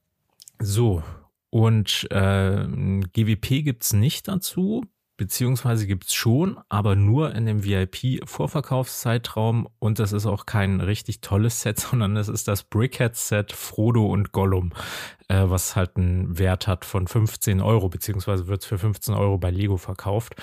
so, 0.61 1.03
und 1.53 2.09
äh, 2.11 2.67
GWP 3.13 3.63
gibt's 3.63 3.93
nicht 3.93 4.27
dazu, 4.27 4.87
beziehungsweise 5.19 5.87
gibt's 5.87 6.15
schon, 6.15 6.59
aber 6.71 6.97
nur 6.97 7.35
in 7.35 7.45
dem 7.45 7.63
VIP-Vorverkaufszeitraum. 7.63 9.69
Und 9.79 9.99
das 9.99 10.15
ist 10.15 10.25
auch 10.25 10.47
kein 10.47 10.81
richtig 10.81 11.21
tolles 11.21 11.61
Set, 11.61 11.79
sondern 11.81 12.17
es 12.17 12.29
ist 12.29 12.49
das 12.49 12.63
Brickhead-Set 12.63 13.53
Frodo 13.53 14.07
und 14.07 14.33
Gollum, 14.33 14.73
äh, 15.29 15.43
was 15.45 15.77
halt 15.77 15.99
einen 15.99 16.39
Wert 16.39 16.67
hat 16.67 16.87
von 16.87 17.07
15 17.07 17.61
Euro, 17.61 17.91
beziehungsweise 17.91 18.47
wird's 18.47 18.65
für 18.65 18.79
15 18.79 19.15
Euro 19.15 19.37
bei 19.37 19.51
Lego 19.51 19.77
verkauft. 19.77 20.37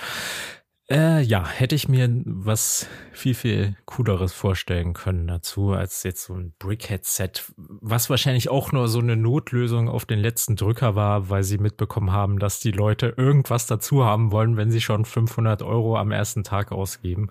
Äh, 0.92 1.22
ja, 1.22 1.46
hätte 1.46 1.76
ich 1.76 1.88
mir 1.88 2.10
was 2.24 2.88
viel, 3.12 3.34
viel 3.34 3.76
cooleres 3.84 4.32
vorstellen 4.32 4.92
können 4.92 5.28
dazu, 5.28 5.70
als 5.70 6.02
jetzt 6.02 6.24
so 6.24 6.34
ein 6.34 6.52
Brickhead-Set, 6.58 7.52
was 7.56 8.10
wahrscheinlich 8.10 8.48
auch 8.48 8.72
nur 8.72 8.88
so 8.88 8.98
eine 8.98 9.14
Notlösung 9.16 9.88
auf 9.88 10.04
den 10.04 10.18
letzten 10.18 10.56
Drücker 10.56 10.96
war, 10.96 11.30
weil 11.30 11.44
sie 11.44 11.58
mitbekommen 11.58 12.10
haben, 12.10 12.40
dass 12.40 12.58
die 12.58 12.72
Leute 12.72 13.14
irgendwas 13.16 13.66
dazu 13.66 14.04
haben 14.04 14.32
wollen, 14.32 14.56
wenn 14.56 14.72
sie 14.72 14.80
schon 14.80 15.04
500 15.04 15.62
Euro 15.62 15.96
am 15.96 16.10
ersten 16.10 16.42
Tag 16.42 16.72
ausgeben. 16.72 17.28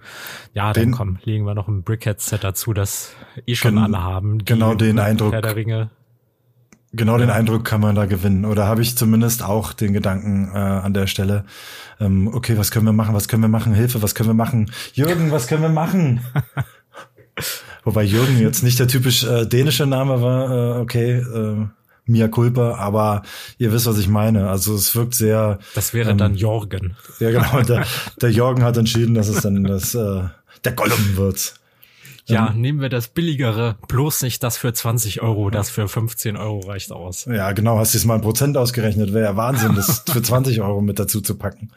Ja, 0.54 0.72
dann 0.72 0.84
Den- 0.86 0.92
komm, 0.92 1.20
legen 1.26 1.46
wir 1.46 1.54
noch 1.54 1.68
ein 1.68 1.84
Brickhead-Set 1.84 2.44
dazu, 2.46 2.72
das 2.74 3.14
eh 3.46 3.56
schon 3.56 3.78
alle 3.78 4.02
haben. 4.02 4.38
genau 4.46 4.74
den 4.74 5.00
Eindruck- 5.00 5.34
Herr 5.34 5.42
der 5.42 5.58
Ringe. 5.58 5.90
Genau 6.92 7.18
den 7.20 7.30
Eindruck 7.30 7.66
kann 7.66 7.82
man 7.82 7.96
da 7.96 8.06
gewinnen. 8.06 8.46
Oder 8.46 8.66
habe 8.66 8.82
ich 8.82 8.98
zumindest 8.98 9.44
auch 9.44 9.74
den 9.74 9.94
Gedanken 9.94 10.50
äh, 10.54 10.58
an 10.58 10.94
der 10.94 11.06
Stelle, 11.06 11.46
ähm, 12.00 12.28
okay, 12.34 12.58
was 12.58 12.72
können 12.72 12.86
wir 12.86 12.94
machen, 12.94 13.14
was 13.14 13.28
können 13.28 13.44
wir 13.44 13.48
machen, 13.50 13.74
Hilfe, 13.76 14.02
was 14.02 14.16
können 14.16 14.30
wir 14.30 14.34
machen, 14.34 14.72
Jürgen, 14.94 15.32
was 15.32 15.48
können 15.48 15.62
wir 15.62 15.70
machen? 15.70 16.22
Wobei 17.84 18.04
Jürgen 18.04 18.40
jetzt 18.40 18.64
nicht 18.64 18.80
der 18.80 18.88
typisch 18.88 19.24
äh, 19.24 19.46
dänische 19.46 19.86
Name 19.86 20.22
war, 20.22 20.78
äh, 20.78 20.80
okay, 20.82 21.18
äh, 21.20 21.68
Mia 22.06 22.28
Culpa, 22.28 22.76
aber 22.76 23.22
ihr 23.60 23.72
wisst, 23.72 23.86
was 23.86 24.00
ich 24.00 24.08
meine. 24.08 24.50
Also 24.50 24.74
es 24.74 24.96
wirkt 24.96 25.14
sehr, 25.14 25.60
Das 25.76 25.94
wäre 25.94 26.10
Ähm, 26.10 26.18
dann 26.18 26.36
Jorgen. 26.36 26.96
ja 27.20 27.30
genau, 27.30 27.62
der, 27.62 27.86
der 28.22 28.32
Jürgen 28.32 28.64
hat 28.64 28.78
entschieden, 28.78 29.14
dass 29.14 29.28
es 29.28 29.42
dann 29.44 29.64
das, 29.64 29.94
äh, 29.94 30.24
der 30.64 30.72
Gollum 30.74 31.18
wird. 31.18 31.54
Ja, 32.30 32.54
nehmen 32.54 32.82
wir 32.82 32.90
das 32.90 33.08
billigere, 33.08 33.78
bloß 33.88 34.22
nicht 34.24 34.44
das 34.44 34.58
für 34.58 34.74
20 34.74 35.22
Euro, 35.22 35.50
das 35.50 35.70
für 35.70 35.88
15 35.88 36.38
Euro 36.38 36.60
reicht 36.60 36.92
aus. 36.92 37.26
Ja, 37.26 37.52
genau, 37.52 37.78
hast 37.78 37.94
du 37.94 37.98
jetzt 37.98 38.06
mal 38.06 38.16
ein 38.16 38.22
Prozent 38.22 38.58
ausgerechnet, 38.58 39.14
wäre 39.14 39.26
ja 39.26 39.36
Wahnsinn, 39.36 39.76
das 39.76 40.04
für 40.10 40.22
20 40.22 40.62
Euro 40.62 40.82
mit 40.82 41.00
dazu 41.00 41.22
zu 41.22 41.36
packen. 41.36 41.72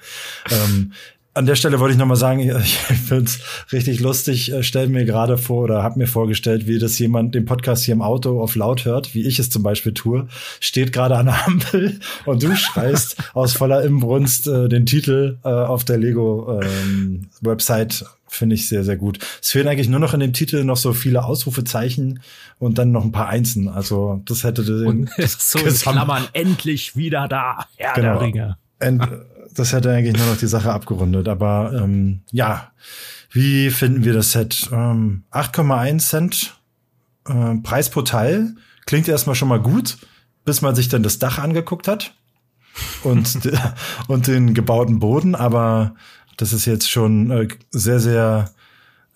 Ähm, 0.50 0.92
an 1.34 1.46
der 1.46 1.54
Stelle 1.54 1.80
wollte 1.80 1.92
ich 1.92 1.98
nochmal 1.98 2.16
sagen, 2.16 2.40
ich 2.62 2.76
finde 2.76 3.24
es 3.24 3.40
richtig 3.72 4.00
lustig. 4.00 4.52
Äh, 4.52 4.62
stell 4.62 4.88
mir 4.88 5.04
gerade 5.04 5.38
vor 5.38 5.64
oder 5.64 5.82
hab 5.82 5.96
mir 5.96 6.06
vorgestellt, 6.06 6.66
wie 6.66 6.78
das 6.78 6.98
jemand 6.98 7.34
den 7.34 7.46
Podcast 7.46 7.84
hier 7.84 7.94
im 7.94 8.02
Auto 8.02 8.40
auf 8.40 8.54
laut 8.54 8.84
hört, 8.84 9.14
wie 9.14 9.26
ich 9.26 9.38
es 9.38 9.50
zum 9.50 9.62
Beispiel 9.62 9.94
tue, 9.94 10.28
steht 10.60 10.92
gerade 10.92 11.16
an 11.16 11.26
der 11.26 11.46
Ampel 11.46 12.00
und 12.26 12.42
du 12.42 12.54
schreist 12.56 13.16
aus 13.34 13.54
voller 13.54 13.82
Imbrunst 13.82 14.46
äh, 14.46 14.68
den 14.68 14.86
Titel 14.86 15.38
äh, 15.44 15.48
auf 15.48 15.84
der 15.84 15.98
Lego 15.98 16.60
ähm, 16.60 17.28
Website. 17.40 18.04
Finde 18.32 18.54
ich 18.54 18.66
sehr, 18.66 18.82
sehr 18.82 18.96
gut. 18.96 19.18
Es 19.42 19.50
fehlen 19.50 19.68
eigentlich 19.68 19.90
nur 19.90 20.00
noch 20.00 20.14
in 20.14 20.20
dem 20.20 20.32
Titel 20.32 20.64
noch 20.64 20.78
so 20.78 20.94
viele 20.94 21.22
Ausrufezeichen 21.22 22.22
und 22.58 22.78
dann 22.78 22.90
noch 22.90 23.04
ein 23.04 23.12
paar 23.12 23.28
Einsen. 23.28 23.68
Also 23.68 24.22
das 24.24 24.42
hätte 24.42 24.64
den, 24.64 25.10
so 25.18 25.58
in 25.58 25.74
Klammern 25.74 26.26
endlich 26.32 26.96
wieder 26.96 27.28
da, 27.28 27.66
Herr 27.76 27.92
genau. 27.92 28.12
der 28.14 28.20
Ringe. 28.22 28.56
End, 28.78 29.06
das 29.54 29.74
hätte 29.74 29.92
eigentlich 29.92 30.16
nur 30.16 30.26
noch 30.26 30.38
die 30.38 30.46
Sache 30.46 30.72
abgerundet. 30.72 31.28
Aber 31.28 31.72
ähm, 31.74 32.22
ja, 32.30 32.72
wie 33.30 33.68
finden 33.68 34.02
wir 34.02 34.14
das 34.14 34.32
Set? 34.32 34.66
Ähm, 34.72 35.24
8,1 35.30 35.98
Cent 35.98 36.56
äh, 37.28 37.56
Preis 37.62 37.90
pro 37.90 38.00
Teil. 38.00 38.54
Klingt 38.86 39.08
erstmal 39.08 39.36
schon 39.36 39.48
mal 39.48 39.60
gut, 39.60 39.98
bis 40.46 40.62
man 40.62 40.74
sich 40.74 40.88
dann 40.88 41.02
das 41.02 41.18
Dach 41.18 41.38
angeguckt 41.38 41.86
hat 41.86 42.14
und, 43.04 43.40
und 44.08 44.26
den 44.26 44.54
gebauten 44.54 45.00
Boden. 45.00 45.34
Aber 45.34 45.94
das 46.42 46.52
ist 46.52 46.66
jetzt 46.66 46.90
schon 46.90 47.30
äh, 47.30 47.48
sehr, 47.70 48.00
sehr 48.00 48.50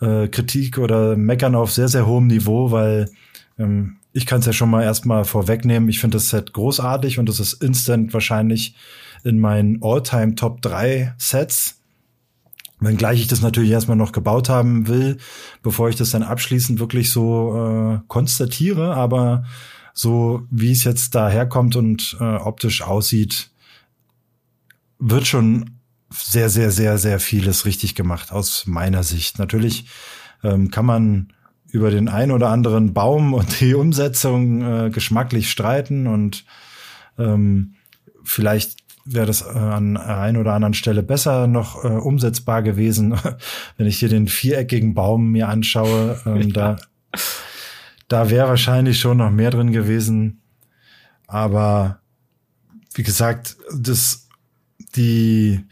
äh, 0.00 0.28
Kritik 0.28 0.78
oder 0.78 1.16
Meckern 1.16 1.56
auf 1.56 1.72
sehr, 1.72 1.88
sehr 1.88 2.06
hohem 2.06 2.28
Niveau, 2.28 2.70
weil 2.70 3.10
ähm, 3.58 3.96
ich 4.12 4.26
kann 4.26 4.38
es 4.38 4.46
ja 4.46 4.52
schon 4.52 4.70
mal 4.70 4.84
erstmal 4.84 5.24
vorwegnehmen. 5.24 5.88
Ich 5.88 5.98
finde 5.98 6.18
das 6.18 6.28
Set 6.28 6.52
großartig 6.52 7.18
und 7.18 7.28
das 7.28 7.40
ist 7.40 7.54
instant 7.54 8.14
wahrscheinlich 8.14 8.76
in 9.24 9.40
meinen 9.40 9.82
All-Time 9.82 10.36
Top 10.36 10.62
3 10.62 11.14
Sets. 11.18 11.80
Wenngleich 12.78 13.22
ich 13.22 13.26
das 13.26 13.42
natürlich 13.42 13.70
erstmal 13.70 13.96
noch 13.96 14.12
gebaut 14.12 14.48
haben 14.48 14.86
will, 14.86 15.16
bevor 15.62 15.88
ich 15.88 15.96
das 15.96 16.10
dann 16.10 16.22
abschließend 16.22 16.78
wirklich 16.78 17.10
so 17.10 17.56
äh, 17.56 17.98
konstatiere, 18.06 18.94
aber 18.94 19.44
so 19.94 20.46
wie 20.50 20.70
es 20.70 20.84
jetzt 20.84 21.14
daherkommt 21.14 21.74
und 21.74 22.16
äh, 22.20 22.36
optisch 22.36 22.82
aussieht, 22.82 23.50
wird 24.98 25.26
schon 25.26 25.75
sehr, 26.10 26.48
sehr, 26.50 26.70
sehr, 26.70 26.98
sehr 26.98 27.20
vieles 27.20 27.66
richtig 27.66 27.94
gemacht 27.94 28.32
aus 28.32 28.66
meiner 28.66 29.02
Sicht. 29.02 29.38
Natürlich 29.38 29.86
ähm, 30.42 30.70
kann 30.70 30.86
man 30.86 31.32
über 31.70 31.90
den 31.90 32.08
ein 32.08 32.30
oder 32.30 32.48
anderen 32.48 32.94
Baum 32.94 33.34
und 33.34 33.60
die 33.60 33.74
Umsetzung 33.74 34.62
äh, 34.62 34.90
geschmacklich 34.90 35.50
streiten 35.50 36.06
und 36.06 36.44
ähm, 37.18 37.74
vielleicht 38.24 38.76
wäre 39.04 39.26
das 39.26 39.42
äh, 39.42 39.58
an 39.58 39.96
ein 39.96 40.36
oder 40.36 40.52
anderen 40.52 40.74
Stelle 40.74 41.02
besser 41.02 41.46
noch 41.46 41.84
äh, 41.84 41.88
umsetzbar 41.88 42.62
gewesen, 42.62 43.14
wenn 43.76 43.86
ich 43.86 43.98
hier 43.98 44.08
den 44.08 44.28
viereckigen 44.28 44.94
Baum 44.94 45.30
mir 45.32 45.48
anschaue. 45.48 46.20
Ähm. 46.26 46.52
Da, 46.52 46.76
da 48.08 48.30
wäre 48.30 48.48
wahrscheinlich 48.48 49.00
schon 49.00 49.18
noch 49.18 49.30
mehr 49.30 49.50
drin 49.50 49.72
gewesen. 49.72 50.42
Aber 51.26 52.00
wie 52.94 53.02
gesagt, 53.02 53.56
das 53.74 54.28
die 54.94 55.64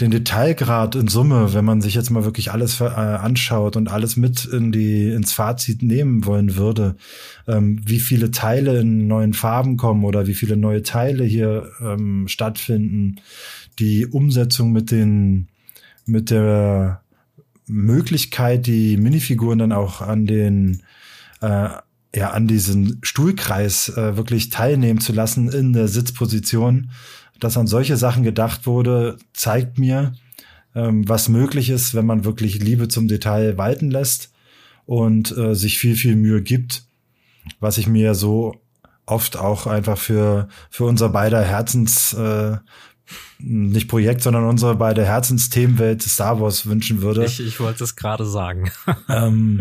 den 0.00 0.10
Detailgrad 0.10 0.94
in 0.94 1.08
Summe, 1.08 1.54
wenn 1.54 1.64
man 1.64 1.80
sich 1.80 1.94
jetzt 1.94 2.10
mal 2.10 2.24
wirklich 2.24 2.52
alles 2.52 2.80
äh, 2.80 2.84
anschaut 2.84 3.76
und 3.76 3.88
alles 3.88 4.16
mit 4.16 4.44
in 4.44 4.70
die 4.70 5.10
ins 5.10 5.32
Fazit 5.32 5.82
nehmen 5.82 6.26
wollen 6.26 6.56
würde, 6.56 6.96
ähm, 7.46 7.80
wie 7.84 8.00
viele 8.00 8.30
Teile 8.30 8.80
in 8.80 9.06
neuen 9.06 9.32
Farben 9.32 9.78
kommen 9.78 10.04
oder 10.04 10.26
wie 10.26 10.34
viele 10.34 10.56
neue 10.56 10.82
Teile 10.82 11.24
hier 11.24 11.70
ähm, 11.80 12.28
stattfinden, 12.28 13.16
die 13.78 14.06
Umsetzung 14.06 14.72
mit 14.72 14.90
den 14.90 15.48
mit 16.04 16.30
der 16.30 17.00
Möglichkeit, 17.66 18.66
die 18.66 18.96
Minifiguren 18.98 19.58
dann 19.58 19.72
auch 19.72 20.02
an 20.02 20.26
den 20.26 20.82
äh, 21.40 21.70
ja 22.14 22.30
an 22.30 22.46
diesen 22.46 22.98
Stuhlkreis 23.02 23.88
äh, 23.96 24.16
wirklich 24.16 24.50
teilnehmen 24.50 25.00
zu 25.00 25.12
lassen 25.12 25.48
in 25.48 25.72
der 25.72 25.88
Sitzposition 25.88 26.90
dass 27.40 27.56
an 27.56 27.66
solche 27.66 27.96
Sachen 27.96 28.22
gedacht 28.22 28.66
wurde, 28.66 29.18
zeigt 29.32 29.78
mir, 29.78 30.14
ähm, 30.74 31.08
was 31.08 31.28
möglich 31.28 31.70
ist, 31.70 31.94
wenn 31.94 32.06
man 32.06 32.24
wirklich 32.24 32.62
Liebe 32.62 32.88
zum 32.88 33.08
Detail 33.08 33.56
walten 33.58 33.90
lässt 33.90 34.32
und 34.84 35.36
äh, 35.36 35.54
sich 35.54 35.78
viel, 35.78 35.96
viel 35.96 36.16
Mühe 36.16 36.42
gibt, 36.42 36.84
was 37.60 37.78
ich 37.78 37.86
mir 37.86 38.14
so 38.14 38.60
oft 39.06 39.36
auch 39.36 39.66
einfach 39.66 39.98
für, 39.98 40.48
für 40.70 40.84
unser 40.84 41.08
beider 41.08 41.42
Herzens, 41.42 42.12
äh, 42.12 42.56
nicht 43.38 43.88
Projekt, 43.88 44.22
sondern 44.22 44.44
unsere 44.44 44.74
beide 44.74 45.04
Herzensthemenwelt 45.04 46.02
Star 46.02 46.40
Wars 46.40 46.66
wünschen 46.66 47.02
würde. 47.02 47.24
Ich, 47.24 47.40
ich 47.40 47.60
wollte 47.60 47.84
es 47.84 47.94
gerade 47.94 48.26
sagen. 48.26 48.70
ähm, 49.08 49.60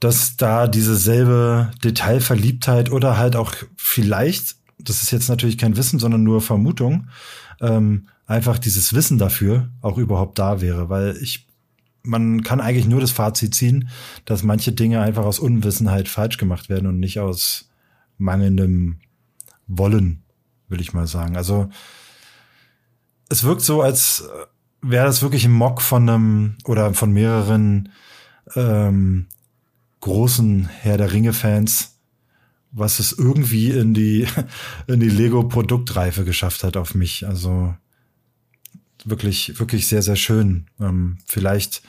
dass 0.00 0.36
da 0.36 0.66
diese 0.66 0.96
selbe 0.96 1.70
Detailverliebtheit 1.82 2.90
oder 2.90 3.16
halt 3.16 3.36
auch 3.36 3.54
vielleicht 3.76 4.56
das 4.88 5.02
ist 5.02 5.10
jetzt 5.10 5.28
natürlich 5.28 5.58
kein 5.58 5.76
Wissen, 5.76 5.98
sondern 5.98 6.22
nur 6.22 6.40
Vermutung, 6.40 7.08
ähm, 7.60 8.08
einfach 8.26 8.58
dieses 8.58 8.92
Wissen 8.94 9.18
dafür 9.18 9.70
auch 9.80 9.98
überhaupt 9.98 10.38
da 10.38 10.60
wäre, 10.60 10.88
weil 10.88 11.16
ich, 11.20 11.46
man 12.02 12.42
kann 12.42 12.60
eigentlich 12.60 12.86
nur 12.86 13.00
das 13.00 13.10
Fazit 13.10 13.54
ziehen, 13.54 13.88
dass 14.24 14.42
manche 14.42 14.72
Dinge 14.72 15.00
einfach 15.00 15.24
aus 15.24 15.38
Unwissenheit 15.38 16.08
falsch 16.08 16.38
gemacht 16.38 16.68
werden 16.68 16.86
und 16.86 16.98
nicht 16.98 17.20
aus 17.20 17.70
mangelndem 18.18 18.98
Wollen, 19.66 20.22
will 20.68 20.80
ich 20.80 20.92
mal 20.92 21.06
sagen. 21.06 21.36
Also 21.36 21.68
es 23.28 23.42
wirkt 23.44 23.62
so, 23.62 23.82
als 23.82 24.28
wäre 24.80 25.06
das 25.06 25.22
wirklich 25.22 25.44
ein 25.44 25.52
Mock 25.52 25.82
von 25.82 26.08
einem 26.08 26.54
oder 26.64 26.94
von 26.94 27.12
mehreren 27.12 27.90
ähm, 28.54 29.26
großen 30.00 30.66
Herr 30.66 30.98
der 30.98 31.12
Ringe-Fans 31.12 31.95
was 32.76 32.98
es 32.98 33.12
irgendwie 33.12 33.70
in 33.70 33.94
die, 33.94 34.28
in 34.86 35.00
die 35.00 35.08
Lego-Produktreife 35.08 36.24
geschafft 36.24 36.62
hat 36.62 36.76
auf 36.76 36.94
mich. 36.94 37.26
Also 37.26 37.74
wirklich, 39.04 39.58
wirklich 39.58 39.86
sehr, 39.86 40.02
sehr 40.02 40.16
schön. 40.16 40.66
Ähm, 40.78 41.18
vielleicht 41.26 41.82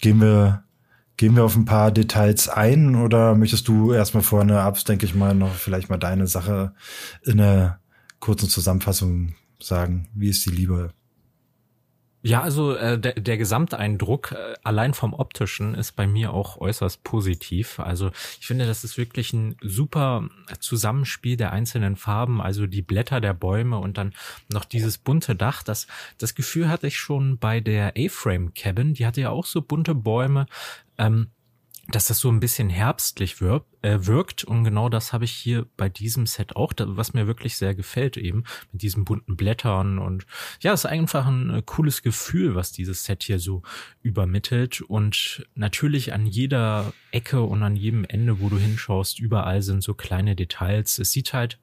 gehen 0.00 0.20
wir, 0.20 0.64
gehen 1.16 1.36
wir 1.36 1.44
auf 1.44 1.54
ein 1.54 1.64
paar 1.64 1.92
Details 1.92 2.48
ein 2.48 2.96
oder 2.96 3.36
möchtest 3.36 3.68
du 3.68 3.92
erstmal 3.92 4.24
vorne 4.24 4.60
ab, 4.60 4.84
denke 4.84 5.06
ich 5.06 5.14
mal, 5.14 5.34
noch 5.34 5.54
vielleicht 5.54 5.88
mal 5.90 5.96
deine 5.96 6.26
Sache 6.26 6.74
in 7.22 7.40
einer 7.40 7.78
kurzen 8.18 8.48
Zusammenfassung 8.48 9.36
sagen? 9.62 10.08
Wie 10.12 10.28
ist 10.28 10.44
die 10.44 10.50
Liebe 10.50 10.92
ja, 12.26 12.42
also 12.42 12.74
äh, 12.74 12.98
der, 12.98 13.12
der 13.12 13.38
Gesamteindruck 13.38 14.32
äh, 14.32 14.54
allein 14.64 14.94
vom 14.94 15.14
optischen 15.14 15.76
ist 15.76 15.92
bei 15.92 16.08
mir 16.08 16.32
auch 16.32 16.56
äußerst 16.60 17.04
positiv. 17.04 17.78
Also 17.78 18.10
ich 18.40 18.48
finde, 18.48 18.66
das 18.66 18.82
ist 18.82 18.98
wirklich 18.98 19.32
ein 19.32 19.56
super 19.60 20.28
Zusammenspiel 20.58 21.36
der 21.36 21.52
einzelnen 21.52 21.94
Farben, 21.94 22.40
also 22.40 22.66
die 22.66 22.82
Blätter 22.82 23.20
der 23.20 23.32
Bäume 23.32 23.78
und 23.78 23.96
dann 23.96 24.12
noch 24.48 24.64
dieses 24.64 24.98
bunte 24.98 25.36
Dach. 25.36 25.62
Das, 25.62 25.86
das 26.18 26.34
Gefühl 26.34 26.68
hatte 26.68 26.88
ich 26.88 26.98
schon 26.98 27.38
bei 27.38 27.60
der 27.60 27.94
A-Frame 27.96 28.52
Cabin. 28.54 28.94
Die 28.94 29.06
hatte 29.06 29.20
ja 29.20 29.30
auch 29.30 29.46
so 29.46 29.62
bunte 29.62 29.94
Bäume. 29.94 30.46
Ähm, 30.98 31.28
dass 31.88 32.06
das 32.06 32.18
so 32.18 32.28
ein 32.30 32.40
bisschen 32.40 32.68
herbstlich 32.68 33.40
wirkt, 33.40 33.66
äh, 33.82 34.06
wirkt 34.06 34.44
und 34.44 34.64
genau 34.64 34.88
das 34.88 35.12
habe 35.12 35.24
ich 35.24 35.32
hier 35.32 35.66
bei 35.76 35.88
diesem 35.88 36.26
Set 36.26 36.56
auch, 36.56 36.72
was 36.78 37.14
mir 37.14 37.26
wirklich 37.26 37.56
sehr 37.56 37.74
gefällt 37.74 38.16
eben 38.16 38.44
mit 38.72 38.82
diesen 38.82 39.04
bunten 39.04 39.36
Blättern 39.36 39.98
und 39.98 40.26
ja, 40.60 40.72
es 40.72 40.80
ist 40.80 40.90
einfach 40.90 41.26
ein 41.26 41.50
äh, 41.50 41.62
cooles 41.64 42.02
Gefühl, 42.02 42.54
was 42.54 42.72
dieses 42.72 43.04
Set 43.04 43.22
hier 43.22 43.38
so 43.38 43.62
übermittelt 44.02 44.80
und 44.80 45.46
natürlich 45.54 46.12
an 46.12 46.26
jeder 46.26 46.92
Ecke 47.12 47.42
und 47.42 47.62
an 47.62 47.76
jedem 47.76 48.04
Ende, 48.04 48.40
wo 48.40 48.48
du 48.48 48.58
hinschaust, 48.58 49.20
überall 49.20 49.62
sind 49.62 49.82
so 49.82 49.94
kleine 49.94 50.34
Details. 50.34 50.98
Es 50.98 51.12
sieht 51.12 51.32
halt 51.32 51.58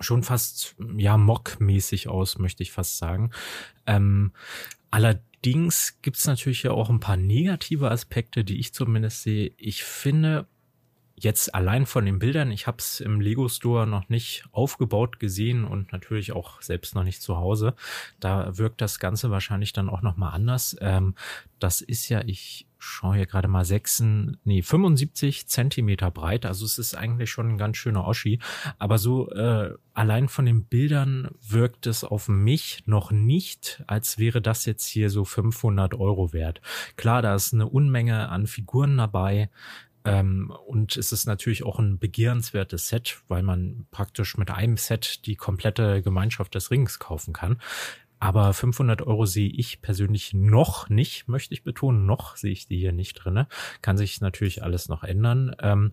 schon 0.00 0.22
fast 0.22 0.74
ja 0.96 1.16
mockmäßig 1.16 2.08
aus, 2.08 2.38
möchte 2.38 2.62
ich 2.62 2.72
fast 2.72 2.98
sagen. 2.98 3.30
Ähm, 3.86 4.32
allerdings 4.90 5.25
Allerdings 5.44 5.98
gibt 6.02 6.16
es 6.16 6.26
natürlich 6.26 6.64
ja 6.64 6.72
auch 6.72 6.90
ein 6.90 6.98
paar 6.98 7.16
negative 7.16 7.90
Aspekte, 7.90 8.44
die 8.44 8.58
ich 8.58 8.74
zumindest 8.74 9.22
sehe. 9.22 9.52
Ich 9.56 9.84
finde 9.84 10.46
jetzt 11.14 11.54
allein 11.54 11.86
von 11.86 12.04
den 12.04 12.18
Bildern, 12.18 12.50
ich 12.50 12.66
habe 12.66 12.78
es 12.78 13.00
im 13.00 13.20
Lego 13.20 13.48
Store 13.48 13.86
noch 13.86 14.08
nicht 14.08 14.44
aufgebaut 14.52 15.18
gesehen 15.18 15.64
und 15.64 15.92
natürlich 15.92 16.32
auch 16.32 16.60
selbst 16.60 16.94
noch 16.94 17.04
nicht 17.04 17.22
zu 17.22 17.36
Hause. 17.36 17.74
Da 18.20 18.58
wirkt 18.58 18.80
das 18.80 18.98
Ganze 18.98 19.30
wahrscheinlich 19.30 19.72
dann 19.72 19.88
auch 19.88 20.02
noch 20.02 20.16
mal 20.16 20.30
anders. 20.30 20.76
Ähm, 20.80 21.14
das 21.58 21.80
ist 21.80 22.08
ja, 22.08 22.22
ich 22.26 22.66
schaue 22.86 23.16
hier 23.16 23.26
gerade 23.26 23.48
mal 23.48 23.64
sechs, 23.64 24.00
nee, 24.00 24.62
75 24.62 25.48
Zentimeter 25.48 26.10
breit. 26.10 26.46
Also 26.46 26.64
es 26.64 26.78
ist 26.78 26.94
eigentlich 26.94 27.30
schon 27.30 27.50
ein 27.50 27.58
ganz 27.58 27.76
schöner 27.76 28.06
Oschi. 28.06 28.38
Aber 28.78 28.98
so 28.98 29.30
äh, 29.30 29.74
allein 29.94 30.28
von 30.28 30.46
den 30.46 30.64
Bildern 30.64 31.28
wirkt 31.46 31.86
es 31.86 32.04
auf 32.04 32.28
mich 32.28 32.84
noch 32.86 33.10
nicht, 33.10 33.82
als 33.86 34.18
wäre 34.18 34.40
das 34.40 34.64
jetzt 34.64 34.86
hier 34.86 35.10
so 35.10 35.24
500 35.24 35.94
Euro 35.94 36.32
wert. 36.32 36.60
Klar, 36.96 37.22
da 37.22 37.34
ist 37.34 37.52
eine 37.52 37.66
Unmenge 37.66 38.28
an 38.28 38.46
Figuren 38.46 38.96
dabei. 38.96 39.50
Ähm, 40.06 40.52
und 40.66 40.96
es 40.96 41.10
ist 41.10 41.26
natürlich 41.26 41.64
auch 41.64 41.80
ein 41.80 41.98
begehrenswertes 41.98 42.88
Set, 42.88 43.22
weil 43.26 43.42
man 43.42 43.86
praktisch 43.90 44.38
mit 44.38 44.50
einem 44.50 44.76
Set 44.76 45.26
die 45.26 45.34
komplette 45.34 46.00
Gemeinschaft 46.00 46.54
des 46.54 46.70
Rings 46.70 47.00
kaufen 47.00 47.32
kann. 47.32 47.60
Aber 48.18 48.52
500 48.52 49.02
Euro 49.02 49.26
sehe 49.26 49.50
ich 49.50 49.82
persönlich 49.82 50.32
noch 50.32 50.88
nicht, 50.88 51.28
möchte 51.28 51.54
ich 51.54 51.64
betonen, 51.64 52.06
noch 52.06 52.36
sehe 52.36 52.52
ich 52.52 52.66
die 52.66 52.78
hier 52.78 52.92
nicht 52.92 53.14
drinne. 53.14 53.46
Kann 53.82 53.98
sich 53.98 54.20
natürlich 54.20 54.62
alles 54.62 54.88
noch 54.88 55.04
ändern. 55.04 55.54
Ähm, 55.60 55.92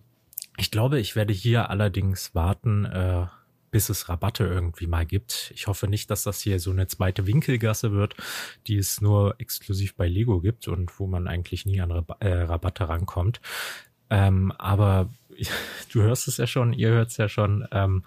ich 0.56 0.70
glaube, 0.70 1.00
ich 1.00 1.16
werde 1.16 1.32
hier 1.32 1.68
allerdings 1.70 2.34
warten, 2.34 2.84
äh, 2.84 3.26
bis 3.70 3.88
es 3.88 4.08
Rabatte 4.08 4.44
irgendwie 4.44 4.86
mal 4.86 5.04
gibt. 5.04 5.50
Ich 5.54 5.66
hoffe 5.66 5.88
nicht, 5.88 6.08
dass 6.08 6.22
das 6.22 6.40
hier 6.40 6.60
so 6.60 6.70
eine 6.70 6.86
zweite 6.86 7.26
Winkelgasse 7.26 7.90
wird, 7.90 8.14
die 8.68 8.76
es 8.76 9.00
nur 9.00 9.34
exklusiv 9.38 9.96
bei 9.96 10.06
Lego 10.06 10.40
gibt 10.40 10.68
und 10.68 10.98
wo 11.00 11.08
man 11.08 11.26
eigentlich 11.26 11.66
nie 11.66 11.80
an 11.80 11.90
Rab 11.90 12.22
äh, 12.22 12.42
Rabatte 12.42 12.88
rankommt. 12.88 13.40
Ähm, 14.10 14.52
aber 14.58 15.10
du 15.92 16.02
hörst 16.02 16.28
es 16.28 16.36
ja 16.36 16.46
schon, 16.46 16.72
ihr 16.72 16.90
hört 16.90 17.10
es 17.10 17.16
ja 17.16 17.28
schon. 17.28 17.66
Ähm, 17.72 18.04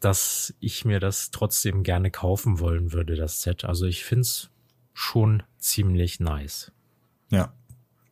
dass 0.00 0.54
ich 0.60 0.84
mir 0.84 0.98
das 0.98 1.30
trotzdem 1.30 1.82
gerne 1.82 2.10
kaufen 2.10 2.58
wollen 2.58 2.92
würde, 2.92 3.16
das 3.16 3.42
Set. 3.42 3.64
Also 3.64 3.86
ich 3.86 4.04
find's 4.04 4.50
schon 4.94 5.42
ziemlich 5.58 6.20
nice. 6.20 6.72
Ja, 7.30 7.52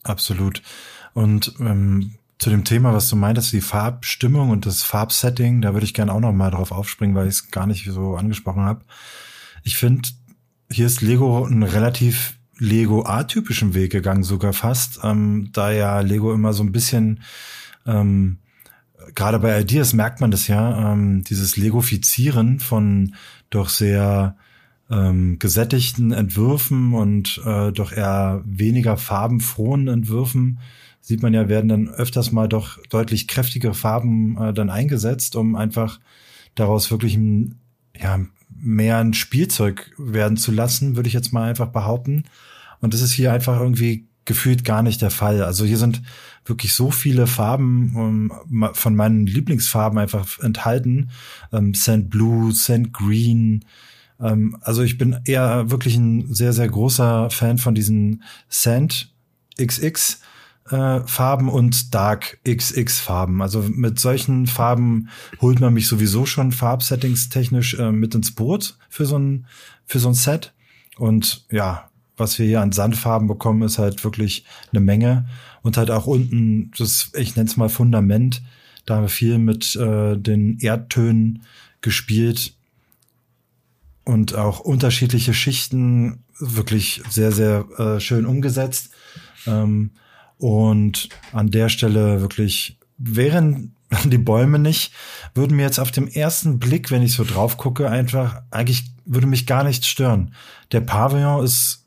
absolut. 0.02 0.62
Und 1.14 1.54
ähm, 1.60 2.14
zu 2.38 2.50
dem 2.50 2.64
Thema, 2.64 2.94
was 2.94 3.08
du 3.08 3.16
meintest, 3.16 3.52
die 3.52 3.60
Farbstimmung 3.60 4.50
und 4.50 4.64
das 4.64 4.82
Farbsetting, 4.82 5.60
da 5.60 5.72
würde 5.72 5.84
ich 5.84 5.94
gerne 5.94 6.12
auch 6.12 6.20
noch 6.20 6.32
mal 6.32 6.50
drauf 6.50 6.70
aufspringen, 6.70 7.16
weil 7.16 7.26
ich 7.26 7.34
es 7.34 7.50
gar 7.50 7.66
nicht 7.66 7.84
so 7.90 8.16
angesprochen 8.16 8.62
habe. 8.62 8.84
Ich 9.64 9.76
finde, 9.76 10.08
hier 10.70 10.86
ist 10.86 11.00
Lego 11.00 11.44
einen 11.44 11.64
relativ 11.64 12.38
Lego-atypischen 12.58 13.74
Weg 13.74 13.92
gegangen, 13.92 14.22
sogar 14.22 14.52
fast, 14.52 15.00
ähm, 15.02 15.50
da 15.52 15.70
ja 15.70 16.00
Lego 16.00 16.32
immer 16.32 16.52
so 16.52 16.62
ein 16.62 16.72
bisschen 16.72 17.22
ähm, 17.86 18.38
gerade 19.14 19.38
bei 19.38 19.60
Ideas 19.60 19.92
merkt 19.92 20.20
man 20.20 20.30
das 20.30 20.48
ja, 20.48 20.92
ähm, 20.92 21.24
dieses 21.24 21.56
Legofizieren 21.56 22.60
von 22.60 23.14
doch 23.50 23.68
sehr 23.68 24.36
ähm, 24.90 25.38
gesättigten 25.38 26.12
Entwürfen 26.12 26.94
und 26.94 27.40
äh, 27.44 27.72
doch 27.72 27.92
eher 27.92 28.42
weniger 28.44 28.96
farbenfrohen 28.96 29.88
Entwürfen 29.88 30.60
sieht 31.08 31.22
man 31.22 31.32
ja, 31.32 31.48
werden 31.48 31.68
dann 31.68 31.88
öfters 31.88 32.32
mal 32.32 32.48
doch 32.48 32.78
deutlich 32.90 33.28
kräftigere 33.28 33.72
Farben 33.72 34.36
äh, 34.36 34.52
dann 34.52 34.68
eingesetzt, 34.68 35.36
um 35.36 35.56
einfach 35.56 36.00
daraus 36.54 36.90
wirklich 36.90 37.16
ein, 37.16 37.58
ja, 37.98 38.20
mehr 38.54 38.98
ein 38.98 39.14
Spielzeug 39.14 39.90
werden 39.96 40.36
zu 40.36 40.52
lassen, 40.52 40.96
würde 40.96 41.08
ich 41.08 41.14
jetzt 41.14 41.32
mal 41.32 41.48
einfach 41.48 41.68
behaupten. 41.68 42.24
Und 42.80 42.92
das 42.92 43.00
ist 43.00 43.12
hier 43.12 43.32
einfach 43.32 43.58
irgendwie 43.58 44.06
gefühlt 44.26 44.64
gar 44.64 44.82
nicht 44.82 45.00
der 45.00 45.10
Fall. 45.10 45.42
Also 45.42 45.64
hier 45.64 45.78
sind 45.78 46.02
wirklich 46.48 46.74
so 46.74 46.90
viele 46.90 47.26
Farben 47.26 47.94
um, 47.94 48.32
ähm, 48.64 48.74
von 48.74 48.94
meinen 48.94 49.26
Lieblingsfarben 49.26 49.98
einfach 49.98 50.38
enthalten. 50.40 51.10
Ähm, 51.52 51.74
Sand 51.74 52.10
Blue, 52.10 52.52
Sand 52.52 52.92
Green. 52.92 53.64
Ähm, 54.20 54.56
also 54.60 54.82
ich 54.82 54.98
bin 54.98 55.18
eher 55.24 55.70
wirklich 55.70 55.96
ein 55.96 56.32
sehr, 56.32 56.52
sehr 56.52 56.68
großer 56.68 57.30
Fan 57.30 57.58
von 57.58 57.74
diesen 57.74 58.22
Sand 58.48 59.12
XX. 59.60 60.20
Äh, 60.70 61.00
Farben 61.06 61.48
und 61.48 61.94
Dark 61.94 62.40
XX 62.46 63.00
Farben. 63.00 63.40
Also 63.40 63.62
mit 63.62 63.98
solchen 63.98 64.46
Farben 64.46 65.08
holt 65.40 65.60
man 65.60 65.72
mich 65.72 65.88
sowieso 65.88 66.26
schon 66.26 66.52
Farbsettings 66.52 67.30
technisch 67.30 67.74
äh, 67.74 67.90
mit 67.90 68.14
ins 68.14 68.32
Boot 68.34 68.76
für 68.90 69.06
so 69.06 69.18
ein 69.18 69.46
für 69.86 69.98
so 69.98 70.08
ein 70.08 70.14
Set. 70.14 70.52
Und 70.98 71.46
ja, 71.50 71.88
was 72.18 72.38
wir 72.38 72.46
hier 72.46 72.60
an 72.60 72.72
Sandfarben 72.72 73.28
bekommen, 73.28 73.62
ist 73.62 73.78
halt 73.78 74.04
wirklich 74.04 74.44
eine 74.72 74.80
Menge. 74.80 75.26
Und 75.62 75.76
halt 75.76 75.90
auch 75.90 76.06
unten, 76.06 76.70
das, 76.76 77.10
ich 77.14 77.36
nenne 77.36 77.48
es 77.48 77.56
mal 77.56 77.68
Fundament, 77.68 78.42
da 78.86 78.96
haben 78.96 79.04
wir 79.04 79.08
viel 79.08 79.38
mit 79.38 79.76
äh, 79.76 80.16
den 80.16 80.58
Erdtönen 80.60 81.42
gespielt 81.80 82.54
und 84.04 84.34
auch 84.34 84.60
unterschiedliche 84.60 85.34
Schichten 85.34 86.24
wirklich 86.38 87.02
sehr, 87.10 87.32
sehr 87.32 87.66
äh, 87.78 88.00
schön 88.00 88.24
umgesetzt. 88.24 88.90
Ähm, 89.46 89.90
und 90.38 91.08
an 91.32 91.50
der 91.50 91.68
Stelle 91.68 92.22
wirklich 92.22 92.78
wären 92.96 93.74
die 94.04 94.18
Bäume 94.18 94.58
nicht, 94.58 94.92
würden 95.34 95.56
mir 95.56 95.64
jetzt 95.64 95.80
auf 95.80 95.90
dem 95.90 96.08
ersten 96.08 96.58
Blick, 96.58 96.90
wenn 96.90 97.02
ich 97.02 97.12
so 97.12 97.24
drauf 97.24 97.56
gucke, 97.56 97.90
einfach, 97.90 98.42
eigentlich 98.50 98.84
würde 99.04 99.26
mich 99.26 99.46
gar 99.46 99.64
nichts 99.64 99.86
stören. 99.86 100.34
Der 100.72 100.80
Pavillon 100.80 101.44
ist 101.44 101.86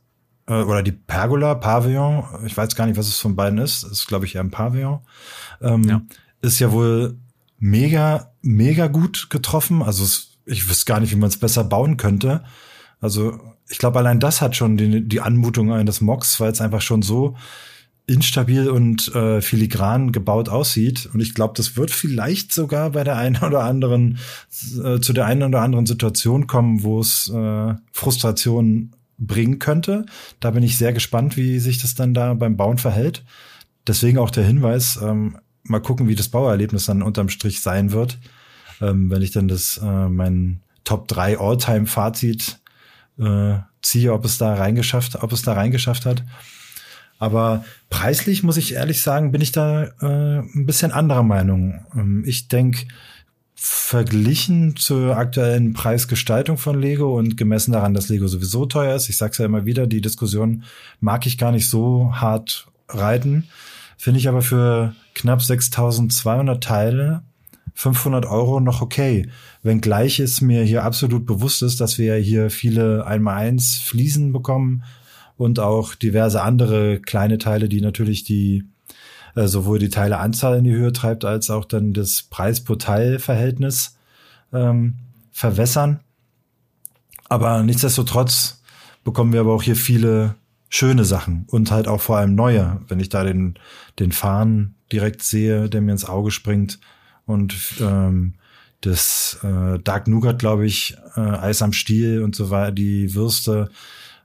äh, 0.51 0.63
oder 0.63 0.83
die 0.83 0.91
Pergola, 0.91 1.55
Pavillon, 1.55 2.25
ich 2.45 2.55
weiß 2.55 2.75
gar 2.75 2.85
nicht, 2.85 2.97
was 2.97 3.07
es 3.07 3.19
von 3.19 3.35
beiden 3.35 3.59
ist, 3.59 3.83
ist 3.83 4.07
glaube 4.07 4.25
ich 4.25 4.35
eher 4.35 4.41
ein 4.41 4.51
Pavillon, 4.51 4.99
ähm, 5.61 5.83
ja. 5.83 6.01
ist 6.41 6.59
ja 6.59 6.71
wohl 6.71 7.17
mega, 7.57 8.33
mega 8.41 8.87
gut 8.87 9.29
getroffen. 9.29 9.81
Also 9.81 10.03
es, 10.03 10.37
ich 10.45 10.69
wüsste 10.69 10.85
gar 10.85 10.99
nicht, 10.99 11.11
wie 11.11 11.19
man 11.19 11.29
es 11.29 11.37
besser 11.37 11.63
bauen 11.63 11.95
könnte. 11.95 12.43
Also 12.99 13.39
ich 13.69 13.77
glaube, 13.77 13.99
allein 13.99 14.19
das 14.19 14.41
hat 14.41 14.55
schon 14.55 14.75
die, 14.75 15.07
die 15.07 15.21
Anmutung 15.21 15.71
eines 15.71 16.01
Mocks, 16.01 16.39
weil 16.39 16.51
es 16.51 16.59
einfach 16.59 16.81
schon 16.81 17.01
so 17.01 17.35
instabil 18.07 18.69
und 18.69 19.13
äh, 19.15 19.41
filigran 19.41 20.11
gebaut 20.11 20.49
aussieht. 20.49 21.09
Und 21.13 21.21
ich 21.21 21.33
glaube, 21.33 21.53
das 21.55 21.77
wird 21.77 21.91
vielleicht 21.91 22.51
sogar 22.51 22.89
bei 22.89 23.03
der 23.03 23.15
einen 23.15 23.41
oder 23.41 23.63
anderen, 23.63 24.17
äh, 24.83 24.99
zu 24.99 25.13
der 25.13 25.27
einen 25.27 25.43
oder 25.43 25.61
anderen 25.61 25.85
Situation 25.85 26.47
kommen, 26.47 26.83
wo 26.83 26.99
es 26.99 27.29
äh, 27.29 27.75
Frustration 27.93 28.91
bringen 29.21 29.59
könnte. 29.59 30.05
Da 30.39 30.51
bin 30.51 30.63
ich 30.63 30.77
sehr 30.77 30.91
gespannt, 30.91 31.37
wie 31.37 31.59
sich 31.59 31.81
das 31.81 31.95
dann 31.95 32.13
da 32.13 32.33
beim 32.33 32.57
Bauen 32.57 32.77
verhält. 32.77 33.23
Deswegen 33.87 34.17
auch 34.17 34.31
der 34.31 34.43
Hinweis, 34.43 34.99
ähm, 35.01 35.37
mal 35.63 35.81
gucken, 35.81 36.07
wie 36.07 36.15
das 36.15 36.29
Bauerlebnis 36.29 36.87
dann 36.87 37.03
unterm 37.03 37.29
Strich 37.29 37.61
sein 37.61 37.91
wird, 37.91 38.19
ähm, 38.81 39.09
wenn 39.09 39.21
ich 39.21 39.31
dann 39.31 39.47
das 39.47 39.79
äh, 39.81 40.09
mein 40.09 40.61
Top 40.83 41.07
3 41.07 41.39
Alltime 41.39 41.85
Fazit 41.85 42.59
äh, 43.19 43.59
ziehe, 43.81 44.13
ob 44.13 44.25
es 44.25 44.37
da 44.37 44.55
reingeschafft, 44.55 45.21
ob 45.21 45.31
es 45.31 45.43
da 45.43 45.53
reingeschafft 45.53 46.05
hat. 46.05 46.23
Aber 47.19 47.63
preislich 47.91 48.41
muss 48.41 48.57
ich 48.57 48.73
ehrlich 48.73 49.03
sagen, 49.03 49.31
bin 49.31 49.41
ich 49.41 49.51
da 49.51 49.83
äh, 50.01 50.39
ein 50.39 50.65
bisschen 50.65 50.91
anderer 50.91 51.21
Meinung. 51.21 51.85
Ähm, 51.95 52.23
ich 52.25 52.47
denke, 52.47 52.87
verglichen 53.63 54.75
zur 54.75 55.17
aktuellen 55.17 55.73
Preisgestaltung 55.73 56.57
von 56.57 56.81
Lego 56.81 57.15
und 57.15 57.37
gemessen 57.37 57.73
daran, 57.73 57.93
dass 57.93 58.09
Lego 58.09 58.27
sowieso 58.27 58.65
teuer 58.65 58.95
ist. 58.95 59.07
Ich 59.07 59.17
sag's 59.17 59.37
ja 59.37 59.45
immer 59.45 59.65
wieder, 59.65 59.85
die 59.85 60.01
Diskussion 60.01 60.63
mag 60.99 61.27
ich 61.27 61.37
gar 61.37 61.51
nicht 61.51 61.69
so 61.69 62.11
hart 62.15 62.67
reiten. 62.89 63.49
Finde 63.97 64.19
ich 64.19 64.27
aber 64.27 64.41
für 64.41 64.95
knapp 65.13 65.43
6200 65.43 66.63
Teile 66.63 67.21
500 67.75 68.25
Euro 68.25 68.59
noch 68.59 68.81
okay. 68.81 69.29
Wenngleich 69.61 70.19
es 70.19 70.41
mir 70.41 70.63
hier 70.63 70.83
absolut 70.83 71.27
bewusst 71.27 71.61
ist, 71.61 71.79
dass 71.81 71.99
wir 71.99 72.15
hier 72.15 72.49
viele 72.49 73.07
1x1 73.07 73.83
Fliesen 73.83 74.33
bekommen 74.33 74.83
und 75.37 75.59
auch 75.59 75.93
diverse 75.93 76.41
andere 76.41 76.99
kleine 76.99 77.37
Teile, 77.37 77.69
die 77.69 77.81
natürlich 77.81 78.23
die 78.23 78.63
äh, 79.35 79.47
sowohl 79.47 79.79
die 79.79 79.89
Teileanzahl 79.89 80.57
in 80.57 80.63
die 80.63 80.73
Höhe 80.73 80.93
treibt, 80.93 81.25
als 81.25 81.49
auch 81.49 81.65
dann 81.65 81.93
das 81.93 82.23
Preis-pro-Teil-Verhältnis 82.23 83.97
ähm, 84.53 84.95
verwässern. 85.31 86.01
Aber 87.29 87.63
nichtsdestotrotz 87.63 88.61
bekommen 89.03 89.33
wir 89.33 89.39
aber 89.41 89.53
auch 89.53 89.63
hier 89.63 89.75
viele 89.75 90.35
schöne 90.69 91.05
Sachen 91.05 91.45
und 91.47 91.71
halt 91.71 91.87
auch 91.87 92.01
vor 92.01 92.17
allem 92.17 92.35
neue. 92.35 92.81
Wenn 92.87 92.99
ich 92.99 93.09
da 93.09 93.23
den, 93.23 93.55
den 93.99 94.11
Fahnen 94.11 94.75
direkt 94.91 95.23
sehe, 95.23 95.69
der 95.69 95.81
mir 95.81 95.91
ins 95.91 96.05
Auge 96.05 96.31
springt 96.31 96.79
und 97.25 97.55
ähm, 97.81 98.35
das 98.81 99.37
äh, 99.43 99.79
Dark 99.79 100.07
Nougat, 100.07 100.39
glaube 100.39 100.65
ich, 100.65 100.97
äh, 101.15 101.19
Eis 101.19 101.61
am 101.61 101.73
Stiel 101.73 102.23
und 102.23 102.35
so 102.35 102.49
weiter, 102.49 102.71
die 102.71 103.13
Würste 103.13 103.69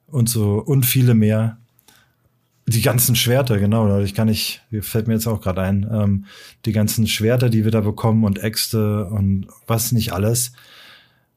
und 0.06 0.28
so 0.28 0.54
und 0.54 0.86
viele 0.86 1.14
mehr. 1.14 1.58
Die 2.68 2.82
ganzen 2.82 3.14
Schwerter, 3.14 3.58
genau, 3.58 4.00
ich 4.00 4.14
kann 4.14 4.26
nicht, 4.26 4.62
fällt 4.80 5.06
mir 5.06 5.14
jetzt 5.14 5.28
auch 5.28 5.40
gerade 5.40 5.62
ein, 5.62 5.88
ähm, 5.90 6.24
die 6.64 6.72
ganzen 6.72 7.06
Schwerter, 7.06 7.48
die 7.48 7.64
wir 7.64 7.70
da 7.70 7.80
bekommen 7.80 8.24
und 8.24 8.42
Äxte 8.42 9.06
und 9.06 9.46
was 9.68 9.92
nicht 9.92 10.12
alles. 10.12 10.52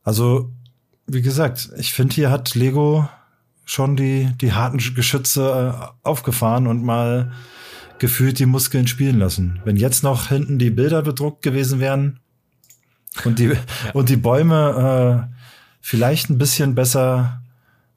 Also, 0.03 0.51
wie 1.05 1.21
gesagt, 1.21 1.69
ich 1.77 1.93
finde, 1.93 2.15
hier 2.15 2.31
hat 2.31 2.55
Lego 2.55 3.07
schon 3.65 3.95
die, 3.95 4.31
die 4.41 4.53
harten 4.53 4.79
Geschütze 4.95 5.75
äh, 5.75 6.07
aufgefahren 6.07 6.65
und 6.65 6.83
mal 6.83 7.31
gefühlt 7.99 8.39
die 8.39 8.47
Muskeln 8.47 8.87
spielen 8.87 9.19
lassen. 9.19 9.59
Wenn 9.63 9.75
jetzt 9.75 10.03
noch 10.03 10.29
hinten 10.29 10.57
die 10.57 10.71
Bilder 10.71 11.03
bedruckt 11.03 11.43
gewesen 11.43 11.79
wären 11.79 12.19
und 13.25 13.37
die, 13.37 13.45
ja. 13.45 13.57
und 13.93 14.09
die 14.09 14.17
Bäume 14.17 15.29
äh, 15.29 15.35
vielleicht 15.81 16.29
ein 16.29 16.39
bisschen 16.39 16.73
besser 16.73 17.38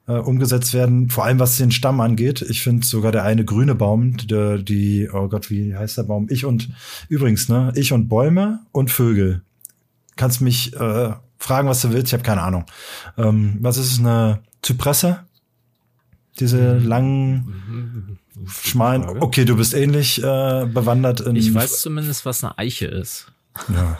äh, 0.07 0.13
umgesetzt 0.13 0.73
werden, 0.73 1.09
vor 1.09 1.25
allem 1.25 1.39
was 1.39 1.57
den 1.57 1.71
Stamm 1.71 2.01
angeht. 2.01 2.41
Ich 2.41 2.61
finde 2.61 2.85
sogar 2.85 3.11
der 3.11 3.23
eine 3.23 3.45
grüne 3.45 3.75
Baum, 3.75 4.17
der, 4.17 4.57
die, 4.57 5.09
oh 5.11 5.27
Gott, 5.29 5.49
wie 5.49 5.75
heißt 5.75 5.97
der 5.97 6.03
Baum? 6.03 6.27
Ich 6.29 6.45
und, 6.45 6.69
übrigens, 7.09 7.49
ne, 7.49 7.71
ich 7.75 7.93
und 7.93 8.09
Bäume 8.09 8.59
und 8.71 8.91
Vögel. 8.91 9.43
Kannst 10.15 10.41
mich 10.41 10.73
äh, 10.75 11.13
fragen, 11.37 11.67
was 11.67 11.81
du 11.81 11.91
willst, 11.91 12.07
ich 12.07 12.13
habe 12.13 12.23
keine 12.23 12.41
Ahnung. 12.41 12.65
Ähm, 13.17 13.57
was 13.61 13.77
ist 13.77 13.99
eine 13.99 14.41
Zypresse? 14.61 15.19
Diese 16.39 16.79
mhm. 16.79 16.87
langen, 16.87 18.19
schmalen, 18.47 19.03
okay, 19.03 19.45
du 19.45 19.55
bist 19.55 19.73
ähnlich 19.73 20.21
äh, 20.21 20.65
bewandert 20.65 21.21
in. 21.21 21.35
Ich 21.35 21.53
weiß 21.53 21.81
zumindest, 21.81 22.25
was 22.25 22.43
eine 22.43 22.57
Eiche 22.57 22.87
ist. 22.87 23.31
Ja. 23.69 23.97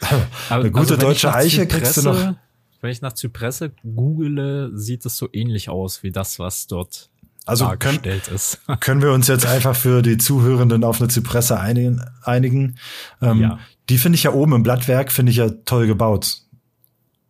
eine 0.50 0.70
gute 0.70 0.94
also, 0.94 0.96
deutsche 0.96 1.34
Eiche 1.34 1.66
kriegst 1.66 1.96
du 1.96 2.02
noch 2.02 2.34
wenn 2.84 2.92
ich 2.92 3.00
nach 3.00 3.14
Zypresse 3.14 3.72
google, 3.96 4.70
sieht 4.74 5.06
es 5.06 5.16
so 5.16 5.30
ähnlich 5.32 5.70
aus 5.70 6.02
wie 6.02 6.12
das, 6.12 6.38
was 6.38 6.66
dort 6.66 7.08
also 7.46 7.64
dargestellt 7.64 8.24
können, 8.24 8.36
ist. 8.36 8.60
können 8.80 9.00
wir 9.00 9.12
uns 9.12 9.26
jetzt 9.26 9.46
einfach 9.46 9.74
für 9.74 10.02
die 10.02 10.18
Zuhörenden 10.18 10.84
auf 10.84 11.00
eine 11.00 11.08
Zypresse 11.08 11.58
einigen? 11.58 12.04
einigen. 12.22 12.76
Ähm, 13.22 13.40
ja. 13.40 13.58
Die 13.88 13.96
finde 13.96 14.16
ich 14.16 14.24
ja 14.24 14.34
oben 14.34 14.52
im 14.52 14.62
Blattwerk, 14.62 15.12
finde 15.12 15.30
ich 15.30 15.38
ja 15.38 15.48
toll 15.64 15.86
gebaut. 15.86 16.42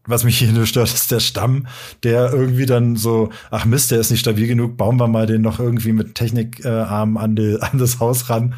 Was 0.07 0.25
mich 0.25 0.39
hier 0.39 0.51
nur 0.51 0.67
stört, 0.67 0.93
ist 0.93 1.13
der 1.13 1.21
Stamm, 1.21 1.69
der 2.03 2.33
irgendwie 2.33 2.67
dann 2.67 2.97
so, 2.97 3.31
ach 3.53 3.65
Mist, 3.65 3.93
der 3.93 4.01
ist 4.01 4.11
nicht 4.11 4.21
stabil 4.21 4.49
genug, 4.49 4.77
bauen 4.77 4.99
wir 4.99 5.07
mal 5.07 5.27
den 5.27 5.41
noch 5.41 5.61
irgendwie 5.61 5.93
mit 5.93 6.17
Technikarm 6.17 7.17
äh, 7.17 7.21
an, 7.21 7.37
die, 7.37 7.59
an 7.61 7.79
das 7.79 8.01
Haus 8.01 8.29
ran. 8.29 8.55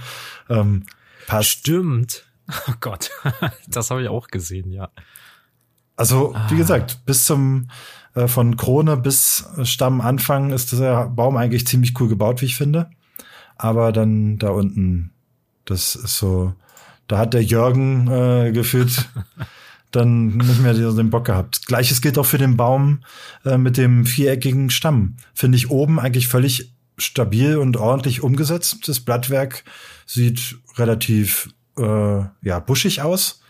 Ähm, 0.49 0.87
passt. 1.27 1.51
Stimmt. 1.51 2.23
Oh 2.69 2.75
Gott, 2.79 3.11
das 3.67 3.91
habe 3.91 4.03
ich 4.05 4.09
auch 4.09 4.29
gesehen, 4.29 4.71
ja. 4.71 4.89
Also, 5.97 6.35
ah. 6.35 6.47
wie 6.51 6.57
gesagt, 6.57 7.05
bis 7.07 7.25
zum 7.25 7.69
äh, 8.15 8.29
von 8.29 8.57
Krone 8.57 8.97
bis 8.97 9.49
Stammanfang 9.63 10.53
ist 10.53 10.73
der 10.73 11.07
Baum 11.09 11.37
eigentlich 11.37 11.67
ziemlich 11.67 11.99
cool 12.01 12.09
gebaut, 12.09 12.41
wie 12.43 12.47
ich 12.47 12.57
finde. 12.57 12.91
Aber 13.57 13.93
dann 13.93 14.39
da 14.39 14.51
unten, 14.51 15.13
das 15.65 15.97
ist 15.97 16.19
so, 16.19 16.55
da 17.09 17.19
hat 17.19 17.35
der 17.35 17.43
Jürgen 17.43 18.09
äh, 18.09 18.53
gefühlt 18.53 19.09
dann 19.91 20.29
nicht 20.37 20.61
mehr 20.61 20.75
den 20.75 21.11
Bock 21.11 21.25
gehabt. 21.25 21.67
Gleiches 21.67 22.03
gilt 22.03 22.19
auch 22.19 22.27
für 22.27 22.39
den 22.39 22.57
Baum 22.57 23.01
äh, 23.45 23.57
mit 23.57 23.77
dem 23.77 24.05
viereckigen 24.05 24.71
Stamm. 24.71 25.17
Finde 25.33 25.57
ich 25.57 25.71
oben 25.71 25.99
eigentlich 25.99 26.29
völlig 26.29 26.73
stabil 26.99 27.57
und 27.57 27.77
ordentlich 27.77 28.23
umgesetzt. 28.23 28.89
Das 28.89 29.01
Blattwerk 29.01 29.65
sieht 30.07 30.59
relativ 30.77 31.49
äh, 31.79 32.25
ja 32.43 32.59
buschig 32.59 33.03
aus, 33.03 33.43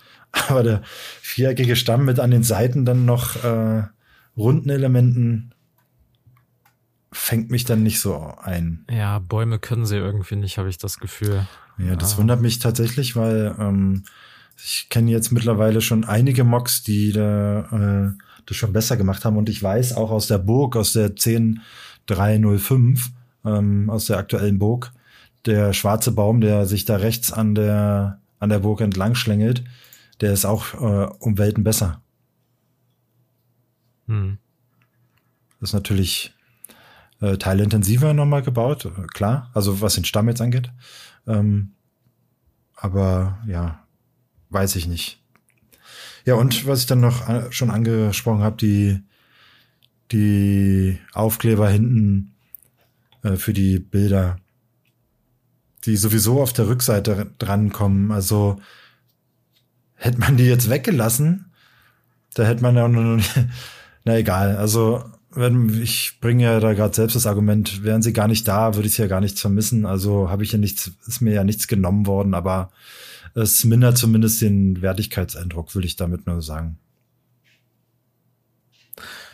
aber 0.48 0.62
der 0.62 0.82
viereckige 1.20 1.76
Stamm 1.76 2.04
mit 2.04 2.20
an 2.20 2.30
den 2.30 2.42
Seiten 2.42 2.84
dann 2.84 3.04
noch 3.04 3.42
äh, 3.44 3.84
runden 4.36 4.70
Elementen 4.70 5.52
fängt 7.12 7.50
mich 7.50 7.64
dann 7.64 7.82
nicht 7.82 8.00
so 8.00 8.34
ein. 8.42 8.84
Ja, 8.90 9.18
Bäume 9.18 9.58
können 9.58 9.86
sie 9.86 9.96
irgendwie 9.96 10.36
nicht, 10.36 10.58
habe 10.58 10.68
ich 10.68 10.78
das 10.78 10.98
Gefühl. 10.98 11.46
Ja, 11.78 11.96
das 11.96 12.14
ah. 12.14 12.18
wundert 12.18 12.40
mich 12.40 12.58
tatsächlich, 12.58 13.16
weil 13.16 13.54
ähm, 13.58 14.04
ich 14.56 14.88
kenne 14.90 15.10
jetzt 15.10 15.32
mittlerweile 15.32 15.80
schon 15.80 16.04
einige 16.04 16.44
Mocks, 16.44 16.82
die 16.82 17.12
da, 17.12 17.60
äh, 17.72 18.12
das 18.46 18.56
schon 18.56 18.72
besser 18.72 18.96
gemacht 18.96 19.24
haben. 19.24 19.36
Und 19.36 19.48
ich 19.48 19.62
weiß 19.62 19.94
auch 19.94 20.10
aus 20.10 20.26
der 20.26 20.38
Burg, 20.38 20.76
aus 20.76 20.92
der 20.92 21.10
10305, 21.14 23.10
ähm, 23.44 23.90
aus 23.90 24.06
der 24.06 24.18
aktuellen 24.18 24.58
Burg, 24.58 24.92
der 25.44 25.72
schwarze 25.72 26.12
Baum, 26.12 26.40
der 26.40 26.66
sich 26.66 26.84
da 26.84 26.96
rechts 26.96 27.32
an 27.32 27.54
der, 27.54 28.20
an 28.38 28.50
der 28.50 28.58
Burg 28.60 28.80
entlang 28.80 29.14
schlängelt, 29.14 29.64
der 30.20 30.32
ist 30.32 30.44
auch 30.44 30.74
äh, 30.74 31.10
um 31.18 31.38
Welten 31.38 31.64
besser. 31.64 32.02
Hm. 34.06 34.38
Das 35.60 35.70
ist 35.70 35.74
natürlich 35.74 36.34
äh, 37.20 37.36
teilintensiver 37.36 38.14
nochmal 38.14 38.42
gebaut, 38.42 38.84
äh, 38.84 39.06
klar, 39.06 39.50
also 39.54 39.80
was 39.80 39.94
den 39.94 40.04
Stamm 40.04 40.28
jetzt 40.28 40.40
angeht. 40.40 40.70
Ähm, 41.26 41.72
aber 42.74 43.42
ja, 43.46 43.86
weiß 44.50 44.76
ich 44.76 44.86
nicht. 44.86 45.22
Ja, 46.24 46.34
und 46.34 46.66
was 46.66 46.80
ich 46.80 46.86
dann 46.86 47.00
noch 47.00 47.28
äh, 47.28 47.50
schon 47.52 47.70
angesprochen 47.70 48.42
habe, 48.42 48.56
die, 48.56 49.00
die 50.12 50.98
Aufkleber 51.12 51.68
hinten 51.68 52.34
äh, 53.22 53.36
für 53.36 53.52
die 53.52 53.78
Bilder, 53.78 54.38
die 55.84 55.96
sowieso 55.96 56.42
auf 56.42 56.52
der 56.52 56.68
Rückseite 56.68 57.32
drankommen. 57.38 58.10
Also 58.10 58.60
hätte 59.96 60.18
man 60.18 60.36
die 60.36 60.44
jetzt 60.44 60.70
weggelassen, 60.70 61.52
da 62.34 62.44
hätte 62.44 62.62
man 62.62 62.76
ja 62.76 62.88
noch 62.88 63.22
na 64.04 64.16
egal. 64.16 64.56
Also 64.56 65.02
wenn 65.30 65.82
ich 65.82 66.18
bringe 66.20 66.44
ja 66.44 66.60
da 66.60 66.72
gerade 66.72 66.94
selbst 66.94 67.14
das 67.14 67.26
Argument, 67.26 67.82
wären 67.82 68.02
sie 68.02 68.12
gar 68.12 68.28
nicht 68.28 68.48
da, 68.48 68.74
würde 68.74 68.88
ich 68.88 68.98
ja 68.98 69.06
gar 69.06 69.20
nichts 69.20 69.40
vermissen. 69.40 69.84
Also 69.84 70.30
habe 70.30 70.44
ich 70.44 70.52
ja 70.52 70.58
nichts, 70.58 70.92
ist 71.06 71.20
mir 71.20 71.34
ja 71.34 71.44
nichts 71.44 71.68
genommen 71.68 72.06
worden, 72.06 72.34
aber 72.34 72.70
es 73.34 73.64
mindert 73.64 73.98
zumindest 73.98 74.40
den 74.40 74.80
Wertigkeitseindruck, 74.80 75.74
will 75.74 75.84
ich 75.84 75.96
damit 75.96 76.26
nur 76.26 76.40
sagen. 76.40 76.78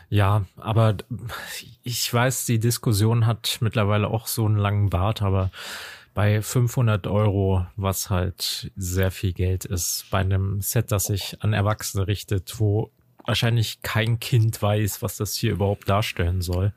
Ja, 0.09 0.44
aber 0.57 0.96
ich 1.83 2.12
weiß, 2.12 2.44
die 2.44 2.59
Diskussion 2.59 3.27
hat 3.27 3.59
mittlerweile 3.61 4.09
auch 4.09 4.27
so 4.27 4.44
einen 4.44 4.59
langen 4.59 4.90
Bart, 4.90 5.22
aber 5.22 5.51
bei 6.14 6.42
500 6.42 7.07
Euro, 7.07 7.66
was 7.77 8.11
halt 8.11 8.70
sehr 8.77 9.11
viel 9.11 9.33
Geld 9.33 9.64
ist, 9.64 10.07
bei 10.11 10.18
einem 10.18 10.61
Set, 10.61 10.92
das 10.92 11.05
sich 11.05 11.37
an 11.40 11.53
Erwachsene 11.53 12.07
richtet, 12.07 12.59
wo 12.61 12.90
wahrscheinlich 13.25 13.83
kein 13.83 14.20
Kind 14.20 14.61
weiß, 14.61 15.03
was 15.03 15.16
das 15.16 15.35
hier 15.35 15.53
überhaupt 15.53 15.88
darstellen 15.88 16.42
soll, 16.42 16.72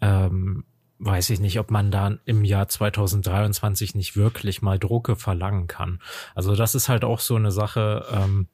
ähm, 0.00 0.64
weiß 0.98 1.30
ich 1.30 1.40
nicht, 1.40 1.58
ob 1.58 1.70
man 1.70 1.90
da 1.90 2.16
im 2.24 2.44
Jahr 2.44 2.68
2023 2.68 3.94
nicht 3.94 4.16
wirklich 4.16 4.62
mal 4.62 4.78
Drucke 4.78 5.16
verlangen 5.16 5.66
kann. 5.66 6.00
Also 6.34 6.56
das 6.56 6.74
ist 6.74 6.88
halt 6.88 7.04
auch 7.04 7.20
so 7.20 7.36
eine 7.36 7.52
Sache, 7.52 8.06
ähm, 8.10 8.48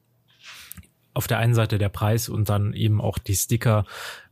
auf 1.14 1.26
der 1.26 1.38
einen 1.38 1.54
Seite 1.54 1.78
der 1.78 1.90
Preis 1.90 2.28
und 2.28 2.48
dann 2.48 2.72
eben 2.72 3.00
auch 3.00 3.18
die 3.18 3.36
Sticker, 3.36 3.84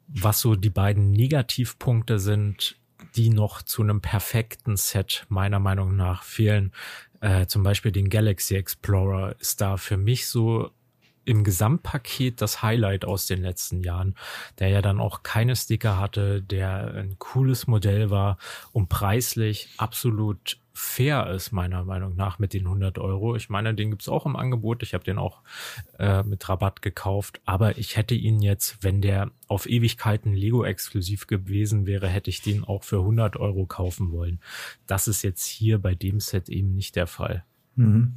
was 0.08 0.40
so 0.40 0.56
die 0.56 0.70
beiden 0.70 1.12
Negativpunkte 1.12 2.18
sind, 2.18 2.79
die 3.16 3.30
noch 3.30 3.62
zu 3.62 3.82
einem 3.82 4.00
perfekten 4.00 4.76
Set 4.76 5.26
meiner 5.28 5.58
Meinung 5.58 5.96
nach 5.96 6.22
fehlen. 6.22 6.72
Äh, 7.20 7.46
zum 7.46 7.62
Beispiel 7.62 7.92
den 7.92 8.08
Galaxy 8.08 8.56
Explorer 8.56 9.36
ist 9.40 9.60
da 9.60 9.76
für 9.76 9.96
mich 9.96 10.26
so 10.26 10.70
im 11.24 11.44
Gesamtpaket 11.44 12.40
das 12.40 12.62
Highlight 12.62 13.04
aus 13.04 13.26
den 13.26 13.42
letzten 13.42 13.82
Jahren, 13.82 14.14
der 14.58 14.68
ja 14.68 14.82
dann 14.82 15.00
auch 15.00 15.22
keine 15.22 15.54
Sticker 15.56 15.98
hatte, 15.98 16.42
der 16.42 16.94
ein 16.94 17.16
cooles 17.18 17.66
Modell 17.66 18.10
war 18.10 18.38
und 18.72 18.88
preislich 18.88 19.68
absolut 19.76 20.58
fair 20.72 21.28
ist, 21.30 21.52
meiner 21.52 21.84
Meinung 21.84 22.16
nach, 22.16 22.38
mit 22.38 22.54
den 22.54 22.66
100 22.66 22.98
Euro. 22.98 23.36
Ich 23.36 23.50
meine, 23.50 23.74
den 23.74 23.90
gibt's 23.90 24.08
auch 24.08 24.24
im 24.24 24.34
Angebot. 24.34 24.82
Ich 24.82 24.94
habe 24.94 25.04
den 25.04 25.18
auch 25.18 25.42
äh, 25.98 26.22
mit 26.22 26.48
Rabatt 26.48 26.80
gekauft. 26.80 27.40
Aber 27.44 27.76
ich 27.76 27.96
hätte 27.96 28.14
ihn 28.14 28.40
jetzt, 28.40 28.82
wenn 28.82 29.02
der 29.02 29.30
auf 29.46 29.68
Ewigkeiten 29.68 30.32
Lego-exklusiv 30.32 31.26
gewesen 31.26 31.86
wäre, 31.86 32.08
hätte 32.08 32.30
ich 32.30 32.40
den 32.40 32.64
auch 32.64 32.84
für 32.84 33.00
100 33.00 33.36
Euro 33.36 33.66
kaufen 33.66 34.10
wollen. 34.10 34.40
Das 34.86 35.06
ist 35.06 35.22
jetzt 35.22 35.44
hier 35.44 35.78
bei 35.78 35.94
dem 35.94 36.18
Set 36.18 36.48
eben 36.48 36.74
nicht 36.74 36.96
der 36.96 37.06
Fall. 37.06 37.44
Mhm. 37.74 38.14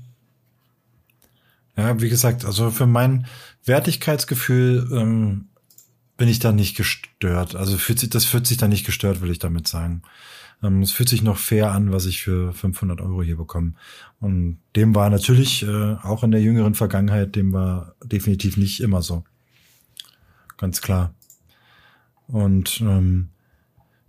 Ja, 1.75 1.99
wie 2.01 2.09
gesagt, 2.09 2.45
also 2.45 2.69
für 2.69 2.85
mein 2.85 3.25
Wertigkeitsgefühl 3.65 4.89
ähm, 4.91 5.47
bin 6.17 6.27
ich 6.27 6.39
da 6.39 6.51
nicht 6.51 6.77
gestört. 6.77 7.55
Also 7.55 7.77
fühlt 7.77 7.99
sich, 7.99 8.09
das 8.09 8.25
fühlt 8.25 8.45
sich 8.45 8.57
da 8.57 8.67
nicht 8.67 8.85
gestört, 8.85 9.21
will 9.21 9.31
ich 9.31 9.39
damit 9.39 9.67
sagen. 9.67 10.03
Ähm, 10.61 10.81
es 10.81 10.91
fühlt 10.91 11.09
sich 11.09 11.23
noch 11.23 11.37
fair 11.37 11.71
an, 11.71 11.91
was 11.91 12.05
ich 12.05 12.21
für 12.21 12.53
500 12.53 13.01
Euro 13.01 13.23
hier 13.23 13.37
bekomme. 13.37 13.73
Und 14.19 14.59
dem 14.75 14.93
war 14.93 15.09
natürlich 15.09 15.63
äh, 15.63 15.95
auch 15.95 16.23
in 16.23 16.31
der 16.31 16.41
jüngeren 16.41 16.75
Vergangenheit, 16.75 17.35
dem 17.35 17.51
war 17.53 17.95
definitiv 18.03 18.57
nicht 18.57 18.79
immer 18.79 19.01
so. 19.01 19.23
Ganz 20.57 20.81
klar. 20.81 21.13
Und 22.27 22.79
ähm, 22.81 23.29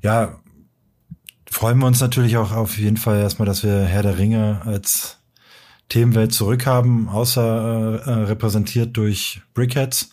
ja, 0.03 0.39
freuen 1.51 1.79
wir 1.79 1.87
uns 1.87 2.01
natürlich 2.01 2.37
auch 2.37 2.53
auf 2.53 2.79
jeden 2.79 2.97
Fall 2.97 3.19
erstmal, 3.19 3.47
dass 3.47 3.65
wir 3.65 3.85
Herr 3.85 4.03
der 4.03 4.19
Ringe 4.19 4.63
als 4.65 5.19
Themenwelt 5.89 6.33
zurückhaben, 6.33 7.09
außer 7.09 8.03
äh, 8.07 8.11
äh, 8.11 8.25
repräsentiert 8.25 8.97
durch 8.97 9.43
Brickheads, 9.53 10.11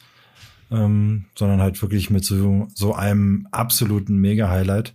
ähm, 0.70 1.26
sondern 1.36 1.62
halt 1.62 1.82
wirklich 1.82 2.10
mit 2.10 2.26
so, 2.26 2.68
so 2.76 2.94
einem 2.94 3.48
absoluten 3.52 4.18
Mega-Highlight. 4.18 4.94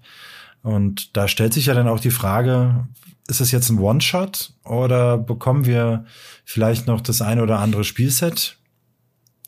Und 0.62 1.16
da 1.16 1.28
stellt 1.28 1.54
sich 1.54 1.66
ja 1.66 1.74
dann 1.74 1.88
auch 1.88 2.00
die 2.00 2.10
Frage, 2.10 2.86
ist 3.28 3.40
es 3.40 3.50
jetzt 3.50 3.70
ein 3.70 3.78
One-Shot 3.78 4.52
oder 4.64 5.18
bekommen 5.18 5.64
wir 5.64 6.04
vielleicht 6.44 6.86
noch 6.86 7.00
das 7.00 7.22
ein 7.22 7.40
oder 7.40 7.58
andere 7.58 7.84
Spielset 7.84 8.58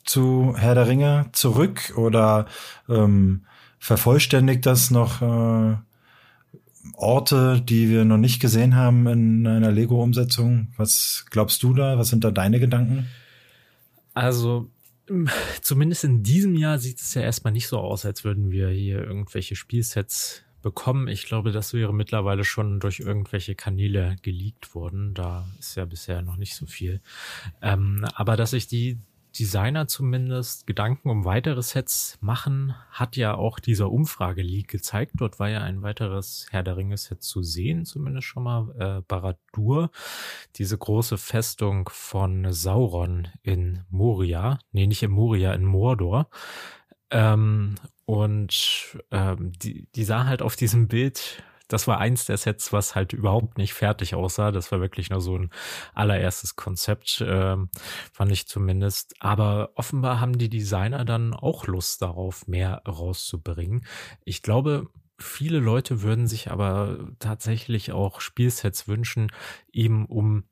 zu 0.05 0.55
Herr 0.57 0.75
der 0.75 0.87
Ringe 0.87 1.27
zurück 1.33 1.93
oder 1.95 2.47
ähm, 2.89 3.45
vervollständigt 3.79 4.65
das 4.65 4.91
noch 4.91 5.21
äh, 5.21 5.77
Orte, 6.99 7.61
die 7.61 7.89
wir 7.89 8.05
noch 8.05 8.17
nicht 8.17 8.39
gesehen 8.39 8.75
haben 8.75 9.07
in 9.07 9.47
einer 9.47 9.71
Lego-Umsetzung. 9.71 10.73
Was 10.77 11.25
glaubst 11.29 11.63
du 11.63 11.73
da? 11.73 11.97
Was 11.97 12.09
sind 12.09 12.23
da 12.23 12.31
deine 12.31 12.59
Gedanken? 12.59 13.07
Also 14.13 14.69
zumindest 15.61 16.03
in 16.03 16.23
diesem 16.23 16.55
Jahr 16.55 16.77
sieht 16.77 16.99
es 16.99 17.13
ja 17.13 17.21
erstmal 17.21 17.53
nicht 17.53 17.67
so 17.67 17.79
aus, 17.79 18.05
als 18.05 18.23
würden 18.23 18.51
wir 18.51 18.69
hier 18.69 19.03
irgendwelche 19.03 19.55
Spielsets 19.55 20.43
bekommen. 20.61 21.07
Ich 21.07 21.25
glaube, 21.25 21.51
das 21.51 21.73
wäre 21.73 21.93
mittlerweile 21.93 22.43
schon 22.43 22.79
durch 22.79 22.99
irgendwelche 22.99 23.55
Kanäle 23.55 24.17
geleakt 24.21 24.75
worden. 24.75 25.13
Da 25.13 25.47
ist 25.57 25.75
ja 25.75 25.85
bisher 25.85 26.21
noch 26.21 26.37
nicht 26.37 26.55
so 26.55 26.65
viel. 26.65 27.01
Ähm, 27.61 28.05
aber 28.13 28.35
dass 28.35 28.53
ich 28.53 28.67
die 28.67 28.97
Designer 29.37 29.87
zumindest 29.87 30.65
Gedanken 30.65 31.09
um 31.09 31.25
weitere 31.25 31.61
Sets 31.61 32.17
machen, 32.21 32.75
hat 32.91 33.15
ja 33.15 33.35
auch 33.35 33.59
dieser 33.59 33.91
Umfrage-Leak 33.91 34.67
gezeigt. 34.67 35.13
Dort 35.15 35.39
war 35.39 35.49
ja 35.49 35.61
ein 35.61 35.81
weiteres 35.81 36.47
Herr 36.49 36.63
der 36.63 36.77
Ringe-Set 36.77 37.21
zu 37.21 37.43
sehen, 37.43 37.85
zumindest 37.85 38.27
schon 38.27 38.43
mal 38.43 38.75
äh, 38.77 39.01
Baradur, 39.07 39.91
diese 40.55 40.77
große 40.77 41.17
Festung 41.17 41.89
von 41.91 42.51
Sauron 42.51 43.27
in 43.43 43.83
Moria, 43.89 44.59
nee, 44.71 44.87
nicht 44.87 45.03
in 45.03 45.11
Moria, 45.11 45.53
in 45.53 45.65
Mordor. 45.65 46.29
Ähm, 47.11 47.75
und 48.05 48.97
ähm, 49.11 49.51
die, 49.53 49.87
die 49.93 50.03
sah 50.03 50.25
halt 50.25 50.41
auf 50.41 50.55
diesem 50.55 50.87
Bild 50.87 51.43
das 51.69 51.87
war 51.87 51.99
eins 51.99 52.25
der 52.25 52.37
Sets, 52.37 52.73
was 52.73 52.95
halt 52.95 53.13
überhaupt 53.13 53.57
nicht 53.57 53.73
fertig 53.73 54.15
aussah. 54.15 54.51
Das 54.51 54.71
war 54.71 54.81
wirklich 54.81 55.09
nur 55.09 55.21
so 55.21 55.37
ein 55.37 55.51
allererstes 55.93 56.55
Konzept, 56.55 57.21
äh, 57.21 57.55
fand 58.11 58.31
ich 58.31 58.47
zumindest. 58.47 59.15
Aber 59.19 59.69
offenbar 59.75 60.19
haben 60.19 60.37
die 60.37 60.49
Designer 60.49 61.05
dann 61.05 61.33
auch 61.33 61.67
Lust 61.67 62.01
darauf, 62.01 62.47
mehr 62.47 62.81
rauszubringen. 62.87 63.85
Ich 64.25 64.41
glaube, 64.41 64.87
viele 65.19 65.59
Leute 65.59 66.01
würden 66.01 66.27
sich 66.27 66.49
aber 66.49 67.11
tatsächlich 67.19 67.91
auch 67.91 68.19
Spielsets 68.19 68.87
wünschen, 68.87 69.31
eben 69.71 70.05
um 70.07 70.45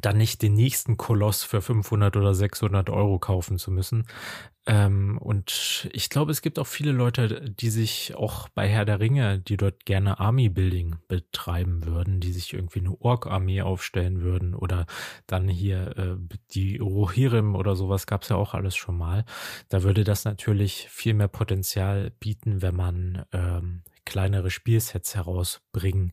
dann 0.00 0.16
nicht 0.16 0.42
den 0.42 0.54
nächsten 0.54 0.96
Koloss 0.96 1.44
für 1.44 1.62
500 1.62 2.16
oder 2.16 2.34
600 2.34 2.90
Euro 2.90 3.18
kaufen 3.18 3.58
zu 3.58 3.70
müssen. 3.70 4.06
Ähm, 4.66 5.18
und 5.18 5.88
ich 5.92 6.08
glaube, 6.08 6.32
es 6.32 6.40
gibt 6.40 6.58
auch 6.58 6.66
viele 6.66 6.92
Leute, 6.92 7.50
die 7.50 7.68
sich 7.68 8.14
auch 8.14 8.48
bei 8.48 8.66
Herr 8.66 8.86
der 8.86 8.98
Ringe, 8.98 9.38
die 9.38 9.58
dort 9.58 9.84
gerne 9.84 10.18
Army-Building 10.18 10.96
betreiben 11.06 11.84
würden, 11.84 12.20
die 12.20 12.32
sich 12.32 12.54
irgendwie 12.54 12.80
eine 12.80 12.98
Ork-Armee 12.98 13.60
aufstellen 13.60 14.22
würden 14.22 14.54
oder 14.54 14.86
dann 15.26 15.48
hier 15.48 15.98
äh, 15.98 16.16
die 16.52 16.78
Rohirrim 16.78 17.56
oder 17.56 17.76
sowas 17.76 18.06
gab 18.06 18.22
es 18.22 18.30
ja 18.30 18.36
auch 18.36 18.54
alles 18.54 18.74
schon 18.74 18.96
mal. 18.96 19.24
Da 19.68 19.82
würde 19.82 20.02
das 20.02 20.24
natürlich 20.24 20.88
viel 20.90 21.12
mehr 21.12 21.28
Potenzial 21.28 22.10
bieten, 22.18 22.62
wenn 22.62 22.74
man 22.74 23.24
ähm, 23.32 23.82
kleinere 24.06 24.50
Spielsets 24.50 25.14
herausbringen 25.14 26.12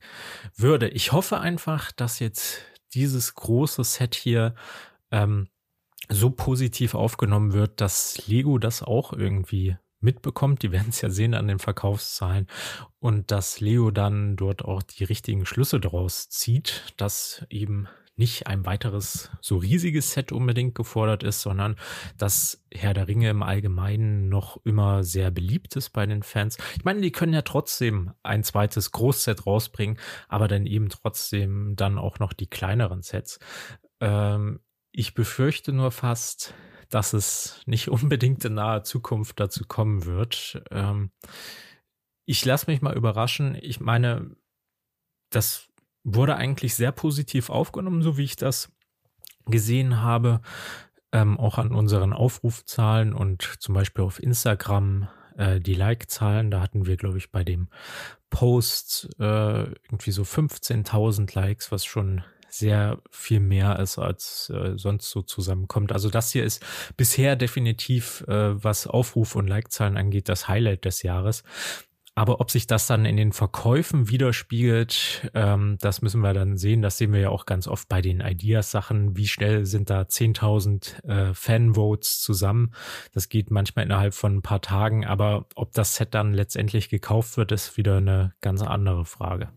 würde. 0.55 0.89
Ich 0.89 1.11
hoffe 1.11 1.39
einfach, 1.39 1.91
dass 1.91 2.19
jetzt 2.19 2.65
dieses 2.93 3.35
große 3.35 3.83
Set 3.83 4.15
hier 4.15 4.55
ähm, 5.11 5.47
so 6.09 6.29
positiv 6.29 6.95
aufgenommen 6.95 7.53
wird, 7.53 7.79
dass 7.81 8.27
Lego 8.27 8.57
das 8.57 8.83
auch 8.83 9.13
irgendwie 9.13 9.77
mitbekommt. 10.01 10.63
Die 10.63 10.71
werden 10.71 10.89
es 10.89 11.01
ja 11.01 11.09
sehen 11.09 11.33
an 11.33 11.47
den 11.47 11.59
Verkaufszahlen 11.59 12.47
und 12.99 13.31
dass 13.31 13.59
Leo 13.59 13.91
dann 13.91 14.35
dort 14.35 14.65
auch 14.65 14.81
die 14.81 15.03
richtigen 15.03 15.45
Schlüsse 15.45 15.79
daraus 15.79 16.29
zieht, 16.29 16.93
dass 16.97 17.45
eben 17.49 17.87
nicht 18.15 18.47
ein 18.47 18.65
weiteres 18.65 19.31
so 19.41 19.57
riesiges 19.57 20.11
Set 20.11 20.31
unbedingt 20.31 20.75
gefordert 20.75 21.23
ist, 21.23 21.41
sondern 21.41 21.75
dass 22.17 22.63
Herr 22.71 22.93
der 22.93 23.07
Ringe 23.07 23.29
im 23.29 23.43
Allgemeinen 23.43 24.29
noch 24.29 24.57
immer 24.63 25.03
sehr 25.03 25.31
beliebt 25.31 25.75
ist 25.75 25.89
bei 25.91 26.05
den 26.05 26.23
Fans. 26.23 26.57
Ich 26.75 26.85
meine, 26.85 27.01
die 27.01 27.11
können 27.11 27.33
ja 27.33 27.41
trotzdem 27.41 28.13
ein 28.23 28.43
zweites 28.43 28.91
Großset 28.91 29.45
rausbringen, 29.45 29.97
aber 30.27 30.47
dann 30.47 30.65
eben 30.65 30.89
trotzdem 30.89 31.75
dann 31.75 31.97
auch 31.97 32.19
noch 32.19 32.33
die 32.33 32.47
kleineren 32.47 33.01
Sets. 33.01 33.39
Ähm, 33.99 34.59
ich 34.91 35.13
befürchte 35.13 35.71
nur 35.71 35.91
fast, 35.91 36.53
dass 36.89 37.13
es 37.13 37.61
nicht 37.65 37.87
unbedingt 37.89 38.43
in 38.45 38.55
naher 38.55 38.83
Zukunft 38.83 39.39
dazu 39.39 39.65
kommen 39.65 40.05
wird. 40.05 40.63
Ähm, 40.69 41.11
ich 42.25 42.45
lasse 42.45 42.69
mich 42.69 42.81
mal 42.81 42.95
überraschen. 42.95 43.57
Ich 43.59 43.79
meine, 43.79 44.35
das 45.31 45.70
wurde 46.03 46.35
eigentlich 46.35 46.75
sehr 46.75 46.91
positiv 46.91 47.49
aufgenommen, 47.49 48.01
so 48.01 48.17
wie 48.17 48.23
ich 48.23 48.35
das 48.35 48.71
gesehen 49.45 50.01
habe. 50.01 50.41
Ähm, 51.13 51.37
auch 51.37 51.57
an 51.57 51.73
unseren 51.73 52.13
Aufrufzahlen 52.13 53.13
und 53.13 53.57
zum 53.59 53.75
Beispiel 53.75 54.03
auf 54.05 54.23
Instagram 54.23 55.09
äh, 55.37 55.59
die 55.59 55.73
Like-Zahlen. 55.73 56.51
Da 56.51 56.61
hatten 56.61 56.85
wir, 56.85 56.95
glaube 56.95 57.17
ich, 57.17 57.31
bei 57.31 57.43
dem 57.43 57.67
Post 58.29 59.09
äh, 59.19 59.63
irgendwie 59.63 60.11
so 60.11 60.23
15.000 60.23 61.35
Likes, 61.35 61.71
was 61.71 61.83
schon 61.83 62.23
sehr 62.49 63.01
viel 63.09 63.39
mehr 63.39 63.79
ist, 63.79 63.97
als 63.97 64.49
äh, 64.49 64.77
sonst 64.77 65.09
so 65.09 65.21
zusammenkommt. 65.21 65.91
Also 65.91 66.09
das 66.09 66.31
hier 66.31 66.43
ist 66.43 66.63
bisher 66.97 67.35
definitiv, 67.35 68.21
äh, 68.27 68.63
was 68.63 68.87
Aufruf 68.87 69.35
und 69.35 69.47
Like-Zahlen 69.47 69.97
angeht, 69.97 70.29
das 70.29 70.47
Highlight 70.47 70.85
des 70.85 71.01
Jahres. 71.03 71.43
Aber 72.13 72.41
ob 72.41 72.51
sich 72.51 72.67
das 72.67 72.87
dann 72.87 73.05
in 73.05 73.15
den 73.15 73.31
Verkäufen 73.31 74.09
widerspiegelt, 74.09 75.31
ähm, 75.33 75.77
das 75.79 76.01
müssen 76.01 76.19
wir 76.19 76.33
dann 76.33 76.57
sehen. 76.57 76.81
Das 76.81 76.97
sehen 76.97 77.13
wir 77.13 77.21
ja 77.21 77.29
auch 77.29 77.45
ganz 77.45 77.67
oft 77.67 77.87
bei 77.87 78.01
den 78.01 78.19
Ideas-Sachen. 78.19 79.15
Wie 79.15 79.27
schnell 79.27 79.65
sind 79.65 79.89
da 79.89 80.01
10.000 80.01 81.03
äh, 81.07 81.33
Fanvotes 81.33 82.19
zusammen? 82.19 82.73
Das 83.13 83.29
geht 83.29 83.49
manchmal 83.49 83.85
innerhalb 83.85 84.13
von 84.13 84.35
ein 84.35 84.41
paar 84.41 84.61
Tagen. 84.61 85.05
Aber 85.05 85.45
ob 85.55 85.71
das 85.71 85.95
Set 85.95 86.13
dann 86.13 86.33
letztendlich 86.33 86.89
gekauft 86.89 87.37
wird, 87.37 87.53
ist 87.53 87.77
wieder 87.77 87.97
eine 87.97 88.33
ganz 88.41 88.61
andere 88.61 89.05
Frage. 89.05 89.49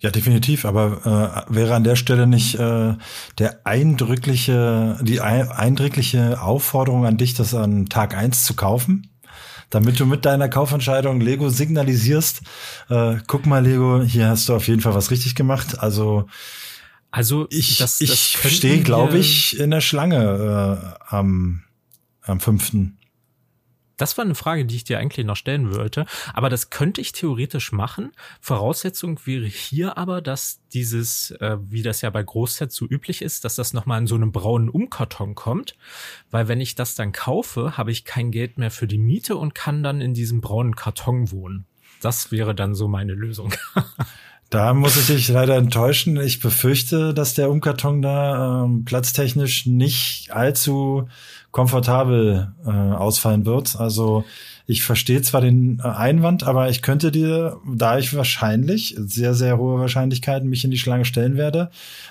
Ja, 0.00 0.10
definitiv. 0.10 0.66
Aber 0.66 1.46
äh, 1.48 1.54
wäre 1.54 1.74
an 1.74 1.84
der 1.84 1.96
Stelle 1.96 2.26
nicht 2.26 2.56
äh, 2.56 2.94
der 3.38 3.66
eindrückliche, 3.66 4.98
die 5.00 5.22
eindrückliche 5.22 6.42
Aufforderung 6.42 7.06
an 7.06 7.16
dich, 7.16 7.32
das 7.32 7.54
an 7.54 7.86
Tag 7.86 8.14
eins 8.14 8.44
zu 8.44 8.54
kaufen? 8.54 9.10
Damit 9.70 10.00
du 10.00 10.06
mit 10.06 10.24
deiner 10.24 10.48
Kaufentscheidung 10.48 11.20
Lego 11.20 11.50
signalisierst, 11.50 12.40
äh, 12.88 13.16
guck 13.26 13.46
mal, 13.46 13.64
Lego, 13.64 14.02
hier 14.02 14.28
hast 14.28 14.48
du 14.48 14.54
auf 14.54 14.66
jeden 14.66 14.80
Fall 14.80 14.94
was 14.94 15.10
richtig 15.10 15.34
gemacht. 15.34 15.78
Also 15.78 16.26
also 17.10 17.46
ich, 17.50 17.78
das, 17.78 17.98
das 17.98 18.00
ich 18.00 18.56
stehe, 18.56 18.82
glaube 18.82 19.18
ich, 19.18 19.58
in 19.58 19.70
der 19.70 19.80
Schlange 19.80 20.98
äh, 21.00 21.14
am, 21.14 21.62
am 22.22 22.40
fünften. 22.40 22.98
Das 23.98 24.16
war 24.16 24.24
eine 24.24 24.34
Frage, 24.34 24.64
die 24.64 24.76
ich 24.76 24.84
dir 24.84 24.98
eigentlich 24.98 25.26
noch 25.26 25.36
stellen 25.36 25.74
wollte. 25.74 26.06
Aber 26.32 26.48
das 26.48 26.70
könnte 26.70 27.02
ich 27.02 27.12
theoretisch 27.12 27.72
machen. 27.72 28.12
Voraussetzung 28.40 29.20
wäre 29.26 29.44
hier 29.44 29.98
aber, 29.98 30.22
dass 30.22 30.60
dieses, 30.72 31.32
äh, 31.32 31.58
wie 31.68 31.82
das 31.82 32.00
ja 32.00 32.08
bei 32.08 32.22
Großsets 32.22 32.74
so 32.74 32.86
üblich 32.86 33.20
ist, 33.20 33.44
dass 33.44 33.56
das 33.56 33.74
nochmal 33.74 34.00
in 34.00 34.06
so 34.06 34.14
einem 34.14 34.32
braunen 34.32 34.70
Umkarton 34.70 35.34
kommt. 35.34 35.76
Weil 36.30 36.48
wenn 36.48 36.60
ich 36.60 36.76
das 36.76 36.94
dann 36.94 37.12
kaufe, 37.12 37.76
habe 37.76 37.90
ich 37.90 38.04
kein 38.04 38.30
Geld 38.30 38.56
mehr 38.56 38.70
für 38.70 38.86
die 38.86 38.98
Miete 38.98 39.36
und 39.36 39.54
kann 39.54 39.82
dann 39.82 40.00
in 40.00 40.14
diesem 40.14 40.40
braunen 40.40 40.76
Karton 40.76 41.30
wohnen. 41.32 41.66
Das 42.00 42.30
wäre 42.30 42.54
dann 42.54 42.74
so 42.74 42.86
meine 42.86 43.12
Lösung. 43.12 43.52
Da 44.50 44.72
muss 44.72 44.96
ich 44.96 45.08
dich 45.08 45.28
leider 45.28 45.56
enttäuschen. 45.56 46.16
Ich 46.16 46.40
befürchte, 46.40 47.12
dass 47.12 47.34
der 47.34 47.50
Umkarton 47.50 48.00
da 48.00 48.64
ähm, 48.64 48.86
platztechnisch 48.86 49.66
nicht 49.66 50.30
allzu 50.32 51.06
komfortabel 51.50 52.52
äh, 52.66 52.70
ausfallen 52.70 53.46
wird. 53.46 53.76
Also 53.76 54.24
ich 54.66 54.82
verstehe 54.82 55.22
zwar 55.22 55.40
den 55.40 55.80
äh, 55.82 55.88
Einwand, 55.88 56.42
aber 56.42 56.68
ich 56.68 56.82
könnte 56.82 57.10
dir, 57.10 57.58
da 57.66 57.98
ich 57.98 58.14
wahrscheinlich, 58.14 58.94
sehr, 58.98 59.34
sehr 59.34 59.58
hohe 59.58 59.80
Wahrscheinlichkeiten 59.80 60.48
mich 60.48 60.64
in 60.64 60.70
die 60.70 60.78
Schlange 60.78 61.04
stellen 61.04 61.36
werde, 61.36 61.70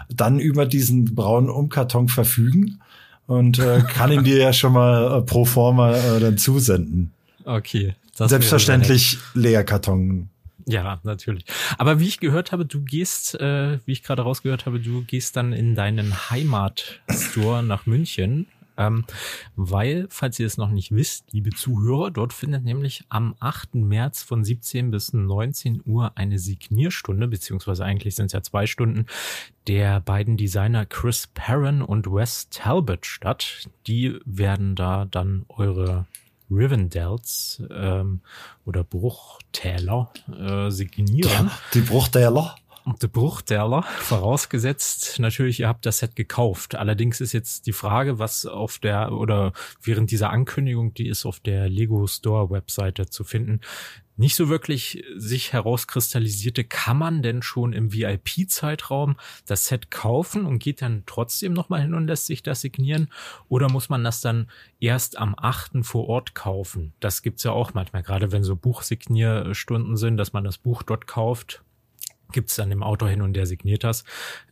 dann 0.09 0.39
über 0.39 0.65
diesen 0.65 1.13
braunen 1.15 1.49
Umkarton 1.49 2.07
verfügen 2.07 2.79
und 3.27 3.59
äh, 3.59 3.83
kann 3.87 4.11
ihn 4.11 4.23
dir 4.23 4.37
ja 4.37 4.53
schon 4.53 4.73
mal 4.73 5.19
äh, 5.19 5.21
pro 5.21 5.45
forma 5.45 5.95
äh, 5.95 6.19
dann 6.19 6.37
zusenden. 6.37 7.13
Okay. 7.45 7.95
Selbstverständlich 8.13 9.19
Leerkarton 9.35 10.29
ja, 10.69 10.99
natürlich. 11.03 11.45
Aber 11.77 12.01
wie 12.01 12.07
ich 12.09 12.19
gehört 12.19 12.51
habe, 12.51 12.65
du 12.65 12.81
gehst, 12.81 13.39
äh, 13.39 13.79
wie 13.85 13.93
ich 13.93 14.03
gerade 14.03 14.23
rausgehört 14.23 14.65
habe, 14.65 14.81
du 14.81 15.01
gehst 15.01 15.37
dann 15.37 15.53
in 15.53 15.75
deinen 15.75 16.29
Heimatstore 16.29 17.63
nach 17.63 17.85
München. 17.85 18.47
Ähm, 18.77 19.05
weil, 19.55 20.07
falls 20.09 20.39
ihr 20.39 20.45
es 20.45 20.57
noch 20.57 20.69
nicht 20.69 20.91
wisst, 20.91 21.31
liebe 21.31 21.49
Zuhörer, 21.49 22.11
dort 22.11 22.33
findet 22.33 22.63
nämlich 22.63 23.03
am 23.09 23.35
8. 23.39 23.75
März 23.75 24.23
von 24.23 24.43
17 24.43 24.91
bis 24.91 25.13
19 25.13 25.81
Uhr 25.85 26.11
eine 26.15 26.39
Signierstunde, 26.39 27.27
beziehungsweise 27.27 27.83
eigentlich 27.83 28.15
sind 28.15 28.27
es 28.27 28.33
ja 28.33 28.41
zwei 28.41 28.67
Stunden, 28.67 29.05
der 29.67 29.99
beiden 29.99 30.37
Designer 30.37 30.85
Chris 30.85 31.27
Perrin 31.27 31.81
und 31.81 32.07
Wes 32.07 32.49
Talbot 32.49 33.05
statt. 33.05 33.69
Die 33.87 34.19
werden 34.25 34.75
da 34.75 35.05
dann 35.05 35.45
eure 35.49 36.05
Rivendels 36.49 37.61
ähm, 37.71 38.21
oder 38.65 38.83
Bruchtäler 38.83 40.11
äh, 40.31 40.69
signieren. 40.69 41.51
Die 41.73 41.81
Bruchtäler? 41.81 42.55
Die 43.01 43.07
Bruchtäler, 43.07 43.83
vorausgesetzt 43.83 45.19
natürlich, 45.19 45.59
ihr 45.59 45.67
habt 45.67 45.85
das 45.85 45.97
Set 45.97 46.15
gekauft. 46.15 46.75
Allerdings 46.75 47.19
ist 47.19 47.33
jetzt 47.33 47.67
die 47.67 47.73
Frage, 47.73 48.17
was 48.17 48.45
auf 48.45 48.79
der 48.79 49.11
oder 49.11 49.51
während 49.81 50.09
dieser 50.09 50.29
Ankündigung, 50.29 50.93
die 50.93 51.09
ist 51.09 51.25
auf 51.25 51.41
der 51.41 51.67
Lego 51.67 52.07
Store 52.07 52.49
Webseite 52.49 53.07
zu 53.07 53.25
finden, 53.25 53.59
nicht 54.15 54.35
so 54.35 54.47
wirklich 54.47 55.03
sich 55.15 55.53
herauskristallisierte, 55.53 56.63
kann 56.63 56.97
man 56.97 57.21
denn 57.21 57.41
schon 57.41 57.73
im 57.73 57.93
VIP-Zeitraum 57.93 59.17
das 59.45 59.67
Set 59.67 59.91
kaufen 59.91 60.45
und 60.45 60.59
geht 60.59 60.81
dann 60.81 61.03
trotzdem 61.05 61.53
nochmal 61.53 61.81
hin 61.81 61.93
und 61.93 62.07
lässt 62.07 62.25
sich 62.25 62.41
das 62.41 62.61
signieren? 62.61 63.11
Oder 63.49 63.69
muss 63.69 63.89
man 63.89 64.03
das 64.03 64.21
dann 64.21 64.49
erst 64.79 65.17
am 65.17 65.35
8. 65.37 65.85
vor 65.85 66.07
Ort 66.07 66.35
kaufen? 66.35 66.93
Das 66.99 67.21
gibt's 67.21 67.43
ja 67.43 67.51
auch 67.51 67.73
manchmal, 67.73 68.01
gerade 68.01 68.31
wenn 68.31 68.43
so 68.43 68.55
Buchsignierstunden 68.55 69.97
sind, 69.97 70.17
dass 70.17 70.33
man 70.33 70.45
das 70.45 70.57
Buch 70.57 70.83
dort 70.83 71.05
kauft 71.05 71.63
gibt's 72.31 72.55
dann 72.55 72.71
im 72.71 72.83
Autor 72.83 73.09
hin 73.09 73.21
und 73.21 73.33
der 73.33 73.45
signiert 73.45 73.83
das. 73.83 74.03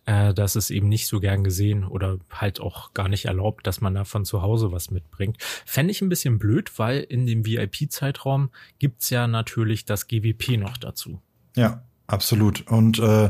Äh, 0.05 0.33
das 0.33 0.55
ist 0.55 0.69
eben 0.69 0.89
nicht 0.89 1.07
so 1.07 1.19
gern 1.19 1.43
gesehen 1.43 1.83
oder 1.83 2.17
halt 2.31 2.59
auch 2.59 2.93
gar 2.93 3.07
nicht 3.07 3.25
erlaubt, 3.25 3.67
dass 3.67 3.81
man 3.81 3.93
da 3.93 4.03
von 4.03 4.25
zu 4.25 4.41
Hause 4.41 4.71
was 4.71 4.91
mitbringt. 4.91 5.38
Fände 5.65 5.91
ich 5.91 6.01
ein 6.01 6.09
bisschen 6.09 6.39
blöd, 6.39 6.71
weil 6.77 7.01
in 7.01 7.25
dem 7.25 7.45
VIP-Zeitraum 7.45 8.49
gibt's 8.79 9.09
ja 9.09 9.27
natürlich 9.27 9.85
das 9.85 10.07
GWP 10.07 10.57
noch 10.57 10.77
dazu. 10.77 11.21
Ja, 11.55 11.83
absolut. 12.07 12.67
Und 12.67 12.99
äh, 12.99 13.29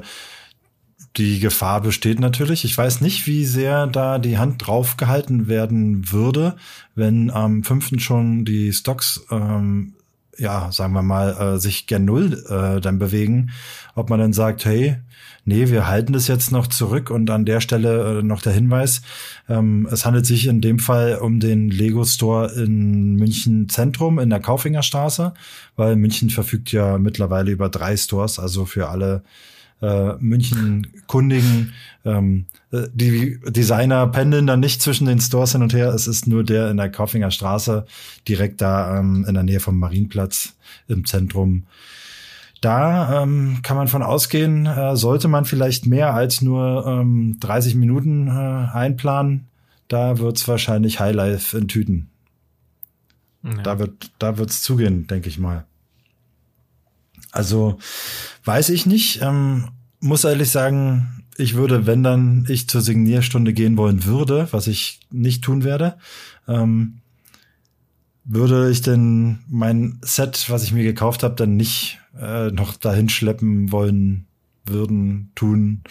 die 1.18 1.40
Gefahr 1.40 1.82
besteht 1.82 2.20
natürlich. 2.20 2.66
Ich 2.66 2.78
weiß 2.78 3.02
nicht, 3.02 3.26
wie 3.28 3.46
sehr 3.46 3.88
da 3.88 4.20
die 4.20 4.38
Hand 4.38 4.66
drauf 4.66 4.98
gehalten 4.98 5.48
werden 5.48 6.12
würde, 6.12 6.58
wenn 6.94 7.32
am 7.32 7.64
fünften 7.64 8.00
schon 8.00 8.44
die 8.44 8.74
Stocks, 8.74 9.26
ähm, 9.32 9.94
ja, 10.38 10.72
sagen 10.72 10.94
wir 10.94 11.02
mal, 11.02 11.56
äh, 11.56 11.60
sich 11.60 11.88
gern 11.88 12.06
null 12.06 12.44
äh, 12.50 12.82
dann 12.82 13.00
bewegen. 13.00 13.52
Ob 13.96 14.10
man 14.10 14.20
dann 14.20 14.34
sagt, 14.34 14.66
hey, 14.66 14.98
nee, 15.46 15.70
wir 15.70 15.88
halten 15.88 16.14
das 16.14 16.28
jetzt 16.28 16.52
noch 16.52 16.68
zurück 16.68 17.10
und 17.10 17.30
an 17.30 17.46
der 17.46 17.62
Stelle 17.62 18.20
äh, 18.20 18.24
noch 18.24 18.42
der 18.42 18.54
Hinweis, 18.54 19.02
ähm, 19.48 19.88
es 19.92 20.06
handelt 20.06 20.26
sich 20.26 20.48
in 20.48 20.62
dem 20.62 20.80
Fall 20.80 21.20
um 21.22 21.40
den 21.40 21.70
Lego 21.70 22.04
Store 22.04 22.52
in 22.52 23.16
München 23.16 23.70
Zentrum 23.70 24.20
in 24.20 24.30
der 24.30 24.40
Kaufingerstraße, 24.40 25.34
weil 25.76 25.96
München 25.96 26.30
verfügt 26.30 26.72
ja 26.72 26.98
mittlerweile 26.98 27.52
über 27.52 27.70
drei 27.70 27.96
Stores, 27.96 28.40
also 28.40 28.66
für 28.66 28.90
alle 28.90 29.24
äh, 29.82 30.14
München 30.20 30.88
kundigen 31.08 31.74
ähm, 32.06 32.46
äh, 32.72 32.88
die 32.94 33.40
Designer 33.48 34.08
pendeln 34.08 34.48
dann 34.48 34.60
nicht 34.60 34.82
zwischen 34.82 35.08
den 35.08 35.20
Stores 35.20 35.54
hin 35.54 35.62
und 35.62 35.74
her. 35.74 35.90
Es 35.90 36.08
ist 36.08 36.28
nur 36.28 36.44
der 36.44 36.70
in 36.70 36.78
der 36.78 36.90
Kaufinger 36.90 37.32
Straße, 37.32 37.86
direkt 38.28 38.62
da 38.62 39.00
ähm, 39.00 39.26
in 39.28 39.34
der 39.34 39.44
Nähe 39.44 39.60
vom 39.60 39.78
Marienplatz 39.78 40.54
im 40.88 41.06
Zentrum. 41.06 41.66
Da 42.62 43.22
ähm, 43.22 43.60
kann 43.64 43.78
man 43.78 43.88
von 43.88 44.02
ausgehen, 44.02 44.66
äh, 44.66 44.96
sollte 44.96 45.28
man 45.28 45.46
vielleicht 45.46 45.86
mehr 45.86 46.14
als 46.14 46.42
nur 46.42 46.86
ähm, 46.88 47.38
30 47.40 47.76
Minuten 47.76 48.28
äh, 48.28 48.32
einplanen. 48.32 49.48
Da 49.88 50.18
wird's 50.18 50.48
wahrscheinlich 50.48 51.00
Highlife 51.00 51.58
in 51.58 51.68
Tüten. 51.68 52.10
Ja. 53.44 53.62
Da 53.62 53.80
wird, 53.80 54.12
da 54.18 54.38
wird's 54.38 54.62
zugehen, 54.64 55.06
denke 55.06 55.30
ich 55.30 55.38
mal. 55.38 55.66
Also 57.36 57.78
weiß 58.46 58.70
ich 58.70 58.86
nicht. 58.86 59.22
Ähm, 59.22 59.70
muss 60.00 60.24
ehrlich 60.24 60.50
sagen, 60.50 61.24
ich 61.38 61.56
würde, 61.56 61.86
wenn 61.86 62.04
dann 62.04 62.46
ich 62.48 62.70
zur 62.70 62.82
Signierstunde 62.82 63.54
gehen 63.54 63.78
wollen 63.78 64.06
würde, 64.06 64.48
was 64.52 64.68
ich 64.68 65.00
nicht 65.12 65.44
tun 65.44 65.64
werde, 65.64 65.98
ähm, 66.48 67.02
würde 68.24 68.72
ich 68.72 68.82
denn 68.82 69.40
mein 69.48 70.00
Set, 70.02 70.46
was 70.50 70.64
ich 70.64 70.72
mir 70.72 70.84
gekauft 70.84 71.24
habe, 71.24 71.36
dann 71.36 71.58
nicht 71.58 72.00
äh, 72.20 72.52
noch 72.52 72.76
dahin 72.76 73.10
schleppen 73.10 73.72
wollen 73.72 74.26
würden, 74.66 75.32
tun. 75.36 75.84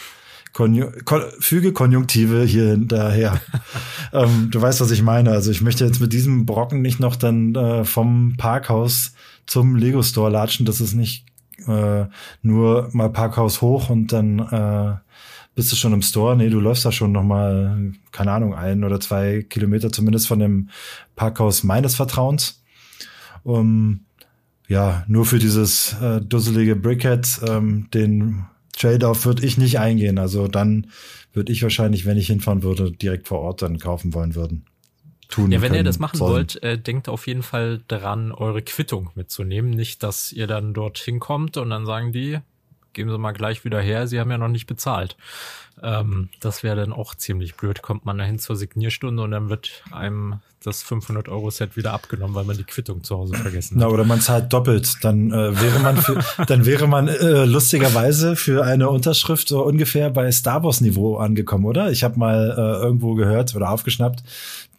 Konju 0.53 0.87
Kon 1.05 1.23
füge 1.41 1.73
Konjunktive 1.73 2.45
hier 2.45 2.71
hinterher. 2.71 3.41
ähm, 4.13 4.49
du 4.51 4.63
weißt, 4.63 4.81
was 4.81 4.91
ich 4.93 5.03
meine. 5.03 5.31
Also 5.31 5.51
ich 5.51 5.61
möchte 5.61 5.85
jetzt 5.85 6.01
mit 6.01 6.13
diesem 6.13 6.47
Brocken 6.47 6.81
nicht 6.81 7.01
noch 7.01 7.17
dann 7.17 7.55
äh, 7.55 7.85
vom 7.85 8.35
Parkhaus 8.37 9.13
zum 9.47 9.77
Lego 9.77 10.03
Store 10.03 10.31
latschen. 10.31 10.65
Das 10.65 10.81
ist 10.81 10.95
nicht 10.95 11.27
äh, 11.67 12.07
nur 12.43 12.89
mal 12.93 13.11
Parkhaus 13.11 13.61
hoch 13.63 13.91
und 13.91 14.13
dann 14.13 14.39
äh, 14.39 14.97
bist 15.55 15.71
du 15.73 15.77
schon 15.77 15.93
im 15.93 16.03
Store. 16.03 16.37
Nee, 16.37 16.51
du 16.51 16.61
läufst 16.61 16.85
da 16.85 16.93
schon 16.93 17.13
noch 17.13 17.23
mal, 17.23 17.93
keine 18.13 18.33
Ahnung, 18.33 18.55
ein 18.55 18.85
oder 18.85 19.01
zwei 19.01 19.45
Kilometer 19.49 19.91
zumindest 19.91 20.27
von 20.27 20.39
dem 20.39 20.71
Parkhaus 21.17 21.63
meines 21.63 21.95
Vertrauens. 21.95 22.63
Um, 23.43 24.07
ja, 24.69 25.05
nur 25.07 25.27
für 25.27 25.39
dieses 25.39 25.95
äh, 26.01 26.21
dusselige 26.21 26.77
Brickhead, 26.77 27.41
ähm, 27.47 27.89
den 27.93 28.47
Trade-off 28.73 29.27
würde 29.27 29.45
ich 29.45 29.59
nicht 29.59 29.79
eingehen. 29.79 30.19
Also 30.19 30.49
dann 30.49 30.87
würde 31.33 31.53
ich 31.53 31.63
wahrscheinlich, 31.63 32.07
wenn 32.07 32.17
ich 32.17 32.29
hinfahren 32.29 32.63
würde, 32.63 32.91
direkt 32.91 33.29
vor 33.29 33.41
Ort 33.41 33.63
dann 33.63 33.79
kaufen 33.79 34.15
wollen 34.15 34.35
würden 34.35 34.65
tun 35.29 35.51
Ja, 35.53 35.61
wenn 35.61 35.69
können, 35.69 35.81
ihr 35.81 35.85
das 35.85 35.99
machen 35.99 36.19
sollen. 36.19 36.33
wollt, 36.33 36.63
äh, 36.63 36.79
denkt 36.79 37.09
auf 37.09 37.27
jeden 37.27 37.43
Fall 37.43 37.83
daran, 37.89 38.33
eure 38.33 38.63
Quittung 38.63 39.11
mitzunehmen. 39.15 39.71
Nicht, 39.71 40.03
dass 40.03 40.33
ihr 40.33 40.47
dann 40.47 40.75
dorthin 40.75 41.21
kommt 41.21 41.57
und 41.57 41.71
dann 41.71 41.87
sagen 41.87 42.13
die, 42.13 42.39
geben 42.95 43.11
Sie 43.11 43.19
mal 43.19 43.33
gleich 43.33 43.65
wieder 43.65 43.81
her, 43.81 44.07
Sie 44.07 44.19
haben 44.19 44.31
ja 44.31 44.39
noch 44.39 44.49
nicht 44.49 44.67
bezahlt. 44.67 45.17
Ähm, 45.83 46.29
das 46.41 46.63
wäre 46.63 46.77
dann 46.77 46.93
auch 46.93 47.15
ziemlich 47.15 47.57
blöd. 47.57 47.83
Kommt 47.83 48.05
man 48.05 48.19
dahin 48.19 48.39
zur 48.39 48.57
Signierstunde 48.57 49.23
und 49.23 49.33
dann 49.33 49.49
wird 49.49 49.83
einem 49.91 50.41
das 50.63 50.85
500-Euro-Set 50.85 51.77
wieder 51.77 51.93
abgenommen, 51.93 52.35
weil 52.35 52.45
man 52.45 52.57
die 52.57 52.65
Quittung 52.65 53.05
zu 53.05 53.17
Hause 53.17 53.35
vergessen 53.35 53.77
hat. 53.77 53.83
Na, 53.83 53.93
oder 53.93 54.05
man 54.05 54.21
zahlt 54.21 54.53
doppelt. 54.53 54.97
Dann 55.03 55.31
äh, 55.31 55.61
wäre 55.61 55.81
man 55.81 55.97
für, 55.97 56.19
dann 56.47 56.65
wäre 56.65 56.87
man 56.87 57.09
äh, 57.09 57.45
lustigerweise 57.45 58.37
für 58.37 58.65
eine 58.65 58.89
Unterschrift 58.89 59.49
so 59.49 59.65
ungefähr 59.65 60.11
bei 60.11 60.31
Star 60.33 60.63
Wars 60.63 60.81
Niveau 60.81 61.17
angekommen, 61.17 61.67
oder? 61.67 61.91
Ich 61.91 62.05
habe 62.05 62.19
mal 62.19 62.55
äh, 62.57 62.85
irgendwo 62.85 63.15
gehört 63.15 63.55
oder 63.55 63.71
aufgeschnappt, 63.71 64.21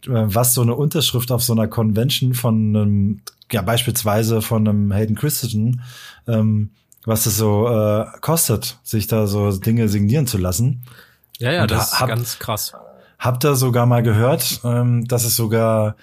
äh, 0.07 0.09
was 0.09 0.53
so 0.53 0.61
eine 0.61 0.75
Unterschrift 0.75 1.31
auf 1.31 1.43
so 1.43 1.53
einer 1.53 1.67
Convention 1.67 2.33
von 2.33 2.75
einem, 2.75 3.21
ja 3.51 3.61
beispielsweise 3.61 4.41
von 4.41 4.67
einem 4.67 4.91
Hayden 4.91 5.15
Christensen, 5.15 5.81
ähm, 6.27 6.71
was 7.05 7.25
es 7.25 7.37
so 7.37 7.67
äh, 7.67 8.05
kostet, 8.21 8.77
sich 8.83 9.07
da 9.07 9.27
so 9.27 9.51
Dinge 9.51 9.87
signieren 9.87 10.27
zu 10.27 10.37
lassen. 10.37 10.83
Ja, 11.37 11.51
ja, 11.51 11.61
Und 11.63 11.71
das 11.71 11.99
hab, 11.99 12.09
ist 12.09 12.15
ganz 12.15 12.39
krass. 12.39 12.73
Habt 13.19 13.45
ihr 13.45 13.55
sogar 13.55 13.85
mal 13.85 14.03
gehört, 14.03 14.61
ähm, 14.63 15.07
dass 15.07 15.25
es 15.25 15.35
sogar 15.35 15.95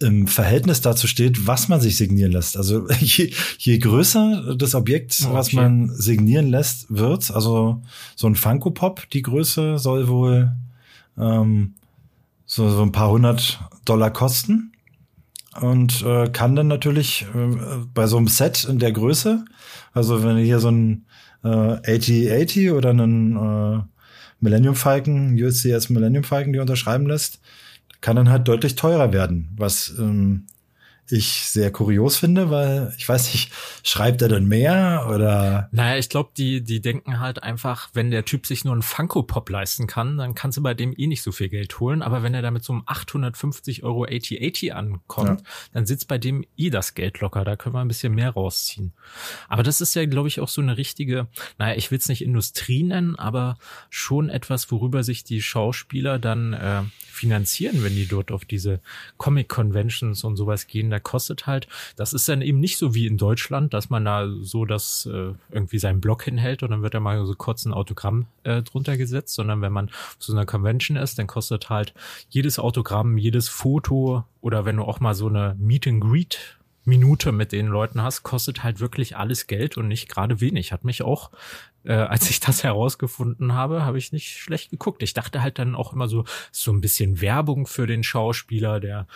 im 0.00 0.26
Verhältnis 0.26 0.80
dazu 0.80 1.06
steht, 1.06 1.46
was 1.46 1.68
man 1.68 1.80
sich 1.80 1.96
signieren 1.96 2.32
lässt. 2.32 2.56
Also 2.56 2.88
je, 3.00 3.32
je 3.58 3.78
größer 3.78 4.56
das 4.56 4.74
Objekt, 4.74 5.18
oh, 5.22 5.26
okay. 5.26 5.36
was 5.36 5.52
man 5.52 5.90
signieren 5.94 6.48
lässt, 6.48 6.86
wird, 6.88 7.30
also 7.30 7.82
so 8.16 8.26
ein 8.26 8.34
Funko 8.34 8.70
Pop, 8.70 9.08
die 9.10 9.22
Größe 9.22 9.78
soll 9.78 10.08
wohl 10.08 10.52
ähm, 11.18 11.74
so, 12.46 12.68
so 12.70 12.82
ein 12.82 12.92
paar 12.92 13.10
hundert 13.10 13.60
Dollar 13.84 14.10
kosten 14.10 14.69
und 15.60 16.02
äh, 16.02 16.28
kann 16.28 16.54
dann 16.54 16.68
natürlich 16.68 17.26
äh, 17.34 17.56
bei 17.92 18.06
so 18.06 18.16
einem 18.16 18.28
Set 18.28 18.64
in 18.64 18.78
der 18.78 18.92
Größe, 18.92 19.44
also 19.92 20.22
wenn 20.22 20.38
ihr 20.38 20.44
hier 20.44 20.60
so 20.60 20.70
ein 20.70 21.06
äh, 21.42 21.48
8080 21.48 22.72
oder 22.72 22.90
einen 22.90 23.36
äh, 23.36 23.82
Millennium 24.40 24.74
Falcon, 24.74 25.34
USCS 25.40 25.90
Millennium 25.90 26.24
Falcon, 26.24 26.52
die 26.52 26.60
unterschreiben 26.60 27.06
lässt, 27.06 27.40
kann 28.00 28.16
dann 28.16 28.30
halt 28.30 28.48
deutlich 28.48 28.76
teurer 28.76 29.12
werden, 29.12 29.50
was 29.56 29.92
ähm, 29.98 30.46
ich 31.12 31.46
sehr 31.46 31.70
kurios 31.70 32.16
finde, 32.16 32.50
weil 32.50 32.94
ich 32.98 33.08
weiß 33.08 33.32
nicht, 33.32 33.52
schreibt 33.82 34.22
er 34.22 34.28
dann 34.28 34.46
mehr 34.46 35.06
oder? 35.08 35.68
Naja, 35.72 35.98
ich 35.98 36.08
glaube, 36.08 36.30
die, 36.36 36.62
die 36.62 36.80
denken 36.80 37.20
halt 37.20 37.42
einfach, 37.42 37.90
wenn 37.94 38.10
der 38.10 38.24
Typ 38.24 38.46
sich 38.46 38.64
nur 38.64 38.72
einen 38.72 38.82
Funko 38.82 39.22
Pop 39.22 39.48
leisten 39.48 39.86
kann, 39.86 40.18
dann 40.18 40.34
kannst 40.34 40.58
du 40.58 40.62
bei 40.62 40.74
dem 40.74 40.94
eh 40.96 41.06
nicht 41.06 41.22
so 41.22 41.32
viel 41.32 41.48
Geld 41.48 41.80
holen. 41.80 42.02
Aber 42.02 42.22
wenn 42.22 42.34
er 42.34 42.42
da 42.42 42.50
mit 42.50 42.64
so 42.64 42.72
einem 42.72 42.82
850 42.86 43.82
Euro 43.82 44.04
AT-80 44.04 44.70
ankommt, 44.70 45.40
ja. 45.40 45.46
dann 45.72 45.86
sitzt 45.86 46.08
bei 46.08 46.18
dem 46.18 46.44
eh 46.56 46.70
das 46.70 46.94
Geld 46.94 47.20
locker. 47.20 47.44
Da 47.44 47.56
können 47.56 47.74
wir 47.74 47.80
ein 47.80 47.88
bisschen 47.88 48.14
mehr 48.14 48.30
rausziehen. 48.30 48.92
Aber 49.48 49.62
das 49.62 49.80
ist 49.80 49.94
ja, 49.94 50.04
glaube 50.06 50.28
ich, 50.28 50.40
auch 50.40 50.48
so 50.48 50.60
eine 50.60 50.76
richtige, 50.76 51.28
naja, 51.58 51.76
ich 51.76 51.90
will 51.90 51.98
es 51.98 52.08
nicht 52.08 52.22
Industrie 52.22 52.82
nennen, 52.82 53.16
aber 53.16 53.58
schon 53.88 54.28
etwas, 54.28 54.70
worüber 54.70 55.02
sich 55.02 55.24
die 55.24 55.42
Schauspieler 55.42 56.18
dann 56.18 56.52
äh, 56.52 56.82
finanzieren, 57.10 57.82
wenn 57.82 57.94
die 57.94 58.06
dort 58.06 58.32
auf 58.32 58.44
diese 58.44 58.80
Comic-Conventions 59.16 60.24
und 60.24 60.36
sowas 60.36 60.66
gehen. 60.66 60.90
Da 60.90 60.99
kostet 61.00 61.46
halt, 61.46 61.68
das 61.96 62.12
ist 62.12 62.28
dann 62.28 62.42
eben 62.42 62.60
nicht 62.60 62.78
so 62.78 62.94
wie 62.94 63.06
in 63.06 63.18
Deutschland, 63.18 63.74
dass 63.74 63.90
man 63.90 64.04
da 64.04 64.28
so 64.40 64.64
das 64.64 65.06
äh, 65.06 65.32
irgendwie 65.50 65.78
seinen 65.78 66.00
Blog 66.00 66.22
hinhält 66.24 66.62
und 66.62 66.70
dann 66.70 66.82
wird 66.82 66.94
da 66.94 67.00
mal 67.00 67.24
so 67.26 67.34
kurz 67.34 67.64
ein 67.64 67.72
Autogramm 67.72 68.26
äh, 68.44 68.62
drunter 68.62 68.96
gesetzt, 68.96 69.34
sondern 69.34 69.62
wenn 69.62 69.72
man 69.72 69.90
so 70.18 70.32
einer 70.32 70.46
Convention 70.46 70.96
ist, 70.96 71.18
dann 71.18 71.26
kostet 71.26 71.70
halt 71.70 71.94
jedes 72.28 72.58
Autogramm, 72.58 73.18
jedes 73.18 73.48
Foto 73.48 74.24
oder 74.40 74.64
wenn 74.64 74.76
du 74.76 74.84
auch 74.84 75.00
mal 75.00 75.14
so 75.14 75.28
eine 75.28 75.56
Meet 75.58 75.86
and 75.86 76.00
Greet 76.02 76.56
Minute 76.84 77.32
mit 77.32 77.52
den 77.52 77.66
Leuten 77.66 78.02
hast, 78.02 78.22
kostet 78.22 78.62
halt 78.62 78.80
wirklich 78.80 79.16
alles 79.16 79.46
Geld 79.46 79.76
und 79.76 79.88
nicht 79.88 80.08
gerade 80.08 80.40
wenig. 80.40 80.72
Hat 80.72 80.84
mich 80.84 81.02
auch, 81.02 81.30
äh, 81.84 81.92
als 81.92 82.30
ich 82.30 82.40
das 82.40 82.64
herausgefunden 82.64 83.54
habe, 83.54 83.84
habe 83.84 83.98
ich 83.98 84.12
nicht 84.12 84.38
schlecht 84.38 84.70
geguckt. 84.70 85.02
Ich 85.02 85.14
dachte 85.14 85.42
halt 85.42 85.58
dann 85.58 85.74
auch 85.74 85.92
immer 85.92 86.08
so, 86.08 86.24
so 86.52 86.72
ein 86.72 86.80
bisschen 86.80 87.20
Werbung 87.20 87.66
für 87.66 87.86
den 87.86 88.02
Schauspieler, 88.02 88.80
der 88.80 89.06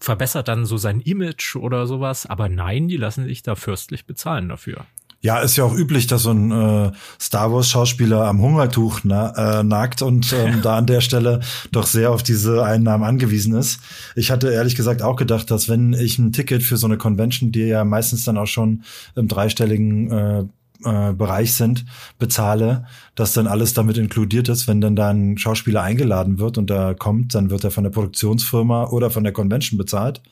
verbessert 0.00 0.48
dann 0.48 0.64
so 0.64 0.76
sein 0.76 1.00
Image 1.00 1.56
oder 1.56 1.86
sowas. 1.86 2.26
Aber 2.26 2.48
nein, 2.48 2.88
die 2.88 2.96
lassen 2.96 3.24
sich 3.24 3.42
da 3.42 3.54
fürstlich 3.54 4.06
bezahlen 4.06 4.48
dafür. 4.48 4.86
Ja, 5.24 5.38
ist 5.38 5.56
ja 5.56 5.64
auch 5.64 5.74
üblich, 5.74 6.06
dass 6.06 6.24
so 6.24 6.32
ein 6.32 6.50
äh, 6.50 6.92
Star 7.18 7.50
Wars 7.50 7.70
Schauspieler 7.70 8.26
am 8.26 8.42
Hungertuch 8.42 9.00
na, 9.04 9.60
äh, 9.60 9.64
nagt 9.64 10.02
und 10.02 10.30
ähm, 10.34 10.60
da 10.62 10.76
an 10.76 10.84
der 10.84 11.00
Stelle 11.00 11.40
doch 11.72 11.86
sehr 11.86 12.10
auf 12.10 12.22
diese 12.22 12.62
Einnahmen 12.62 13.04
angewiesen 13.04 13.54
ist. 13.54 13.80
Ich 14.16 14.30
hatte 14.30 14.52
ehrlich 14.52 14.76
gesagt 14.76 15.00
auch 15.00 15.16
gedacht, 15.16 15.50
dass 15.50 15.66
wenn 15.70 15.94
ich 15.94 16.18
ein 16.18 16.32
Ticket 16.32 16.62
für 16.62 16.76
so 16.76 16.86
eine 16.86 16.98
Convention, 16.98 17.52
die 17.52 17.60
ja 17.60 17.86
meistens 17.86 18.24
dann 18.24 18.36
auch 18.36 18.46
schon 18.46 18.84
im 19.16 19.26
dreistelligen 19.26 20.10
äh, 20.10 20.44
äh, 20.84 21.12
Bereich 21.12 21.54
sind, 21.54 21.84
bezahle, 22.18 22.86
dass 23.14 23.32
dann 23.32 23.46
alles 23.46 23.74
damit 23.74 23.96
inkludiert 23.98 24.48
ist. 24.48 24.68
Wenn 24.68 24.80
dann 24.80 24.96
da 24.96 25.10
ein 25.10 25.38
Schauspieler 25.38 25.82
eingeladen 25.82 26.38
wird 26.38 26.58
und 26.58 26.70
da 26.70 26.94
kommt, 26.94 27.34
dann 27.34 27.50
wird 27.50 27.64
er 27.64 27.70
von 27.70 27.84
der 27.84 27.90
Produktionsfirma 27.90 28.84
oder 28.88 29.10
von 29.10 29.24
der 29.24 29.32
Convention 29.32 29.78
bezahlt. 29.78 30.22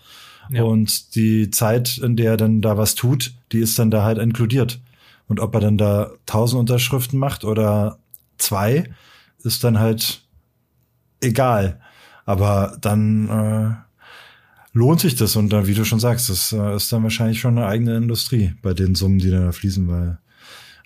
Ja. 0.50 0.64
Und 0.64 1.14
die 1.14 1.50
Zeit, 1.50 1.98
in 1.98 2.16
der 2.16 2.32
er 2.32 2.36
dann 2.36 2.61
da 2.61 2.76
was 2.76 2.94
tut, 2.94 3.32
die 3.53 3.61
ist 3.61 3.78
dann 3.78 3.90
da 3.90 4.03
halt 4.05 4.18
inkludiert. 4.18 4.80
Und 5.28 5.40
ob 5.40 5.55
er 5.55 5.61
dann 5.61 5.78
da 5.78 6.11
tausend 6.26 6.61
Unterschriften 6.61 7.18
macht 7.18 7.44
oder 7.44 7.98
zwei, 8.38 8.84
ist 9.44 9.64
dann 9.64 9.78
halt 9.78 10.22
egal. 11.20 11.80
Aber 12.24 12.76
dann 12.80 13.28
äh, 13.28 13.74
lohnt 14.72 15.00
sich 15.00 15.14
das 15.14 15.36
und 15.36 15.50
dann, 15.53 15.66
wie 15.66 15.74
du 15.74 15.84
schon 15.84 16.00
sagst, 16.00 16.28
das 16.28 16.53
äh, 16.53 16.76
ist 16.76 16.92
dann 16.92 17.03
wahrscheinlich 17.03 17.40
schon 17.40 17.59
eine 17.59 17.66
eigene 17.66 17.96
Industrie 17.96 18.55
bei 18.62 18.74
den 18.74 18.94
Summen, 18.94 19.18
die 19.18 19.30
da 19.30 19.53
fließen, 19.53 19.88
weil 19.88 20.18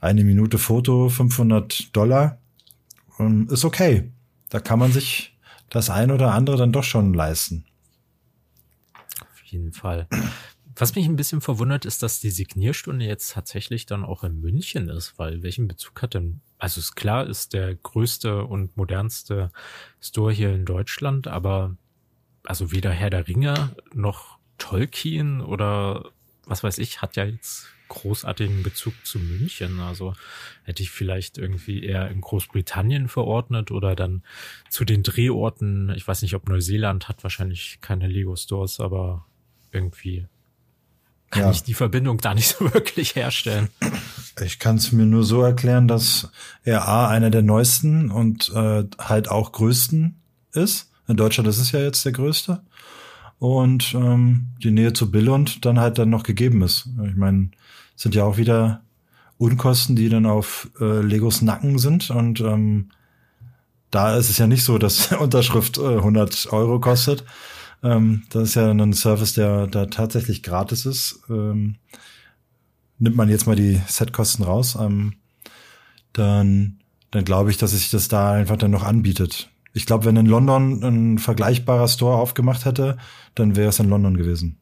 eine 0.00 0.24
Minute 0.24 0.58
Foto 0.58 1.08
500 1.08 1.94
Dollar, 1.96 2.38
ähm, 3.18 3.48
ist 3.50 3.64
okay. 3.64 4.10
Da 4.48 4.60
kann 4.60 4.78
man 4.78 4.92
sich 4.92 5.36
das 5.70 5.90
ein 5.90 6.10
oder 6.10 6.32
andere 6.32 6.56
dann 6.56 6.72
doch 6.72 6.84
schon 6.84 7.14
leisten. 7.14 7.64
Auf 9.20 9.42
jeden 9.44 9.72
Fall. 9.72 10.08
Was 10.78 10.94
mich 10.94 11.06
ein 11.06 11.16
bisschen 11.16 11.40
verwundert, 11.40 11.86
ist, 11.86 12.02
dass 12.02 12.20
die 12.20 12.30
Signierstunde 12.30 13.06
jetzt 13.06 13.32
tatsächlich 13.32 13.86
dann 13.86 14.04
auch 14.04 14.24
in 14.24 14.40
München 14.40 14.90
ist, 14.90 15.18
weil 15.18 15.42
welchen 15.42 15.68
Bezug 15.68 16.02
hat 16.02 16.12
denn, 16.12 16.42
also 16.58 16.80
ist 16.80 16.94
klar, 16.94 17.26
ist 17.26 17.54
der 17.54 17.74
größte 17.74 18.44
und 18.44 18.76
modernste 18.76 19.50
Store 20.02 20.32
hier 20.32 20.54
in 20.54 20.66
Deutschland, 20.66 21.28
aber 21.28 21.76
also 22.44 22.72
weder 22.72 22.90
Herr 22.90 23.08
der 23.08 23.26
Ringe 23.26 23.74
noch 23.94 24.38
Tolkien 24.58 25.40
oder 25.40 26.10
was 26.44 26.62
weiß 26.62 26.78
ich, 26.78 27.00
hat 27.00 27.16
ja 27.16 27.24
jetzt 27.24 27.68
großartigen 27.88 28.62
Bezug 28.62 28.94
zu 29.04 29.18
München. 29.18 29.80
Also 29.80 30.14
hätte 30.64 30.82
ich 30.82 30.90
vielleicht 30.90 31.38
irgendwie 31.38 31.82
eher 31.84 32.10
in 32.10 32.20
Großbritannien 32.20 33.08
verordnet 33.08 33.70
oder 33.70 33.96
dann 33.96 34.22
zu 34.68 34.84
den 34.84 35.02
Drehorten. 35.02 35.92
Ich 35.96 36.06
weiß 36.06 36.22
nicht, 36.22 36.34
ob 36.34 36.48
Neuseeland 36.48 37.08
hat 37.08 37.22
wahrscheinlich 37.22 37.78
keine 37.80 38.08
Lego 38.08 38.36
Stores, 38.36 38.80
aber 38.80 39.26
irgendwie 39.72 40.26
kann 41.30 41.42
ja. 41.42 41.50
ich 41.50 41.62
die 41.62 41.74
Verbindung 41.74 42.18
da 42.18 42.34
nicht 42.34 42.48
so 42.48 42.72
wirklich 42.74 43.14
herstellen. 43.14 43.68
Ich 44.40 44.58
kann 44.58 44.76
es 44.76 44.92
mir 44.92 45.06
nur 45.06 45.24
so 45.24 45.42
erklären, 45.42 45.88
dass 45.88 46.30
er 46.62 46.86
A 46.86 47.08
einer 47.08 47.30
der 47.30 47.42
neuesten 47.42 48.10
und 48.10 48.50
äh, 48.54 48.84
halt 48.98 49.28
auch 49.28 49.52
größten 49.52 50.20
ist. 50.52 50.90
In 51.08 51.16
Deutschland 51.16 51.48
ist 51.48 51.58
es 51.58 51.72
ja 51.72 51.80
jetzt 51.80 52.04
der 52.04 52.12
größte. 52.12 52.62
Und 53.38 53.94
ähm, 53.94 54.46
die 54.62 54.70
Nähe 54.70 54.92
zu 54.92 55.10
Billund 55.10 55.64
dann 55.64 55.78
halt 55.78 55.98
dann 55.98 56.10
noch 56.10 56.22
gegeben 56.22 56.62
ist. 56.62 56.88
Ich 57.06 57.16
meine, 57.16 57.50
sind 57.94 58.14
ja 58.14 58.24
auch 58.24 58.38
wieder 58.38 58.82
Unkosten, 59.38 59.96
die 59.96 60.08
dann 60.08 60.24
auf 60.24 60.70
äh, 60.80 61.00
Legos 61.00 61.42
Nacken 61.42 61.78
sind. 61.78 62.10
Und 62.10 62.40
ähm, 62.40 62.90
da 63.90 64.16
ist 64.16 64.30
es 64.30 64.38
ja 64.38 64.46
nicht 64.46 64.64
so, 64.64 64.78
dass 64.78 65.12
Unterschrift 65.20 65.78
äh, 65.78 65.96
100 65.96 66.52
Euro 66.52 66.80
kostet, 66.80 67.24
ähm, 67.82 68.22
das 68.30 68.50
ist 68.50 68.54
ja 68.54 68.70
ein 68.70 68.92
Service, 68.92 69.34
der 69.34 69.66
da 69.66 69.86
tatsächlich 69.86 70.42
gratis 70.42 70.86
ist. 70.86 71.20
Ähm, 71.28 71.76
nimmt 72.98 73.16
man 73.16 73.28
jetzt 73.28 73.46
mal 73.46 73.56
die 73.56 73.80
Setkosten 73.86 74.44
raus, 74.44 74.76
ähm, 74.80 75.14
dann, 76.12 76.78
dann 77.10 77.24
glaube 77.24 77.50
ich, 77.50 77.58
dass 77.58 77.72
sich 77.72 77.90
das 77.90 78.08
da 78.08 78.32
einfach 78.32 78.56
dann 78.56 78.70
noch 78.70 78.82
anbietet. 78.82 79.50
Ich 79.76 79.84
glaube, 79.84 80.06
wenn 80.06 80.16
in 80.16 80.24
London 80.24 80.82
ein 80.82 81.18
vergleichbarer 81.18 81.86
Store 81.86 82.16
aufgemacht 82.16 82.64
hätte, 82.64 82.96
dann 83.34 83.56
wäre 83.56 83.68
es 83.68 83.78
in 83.78 83.90
London 83.90 84.16
gewesen. 84.16 84.58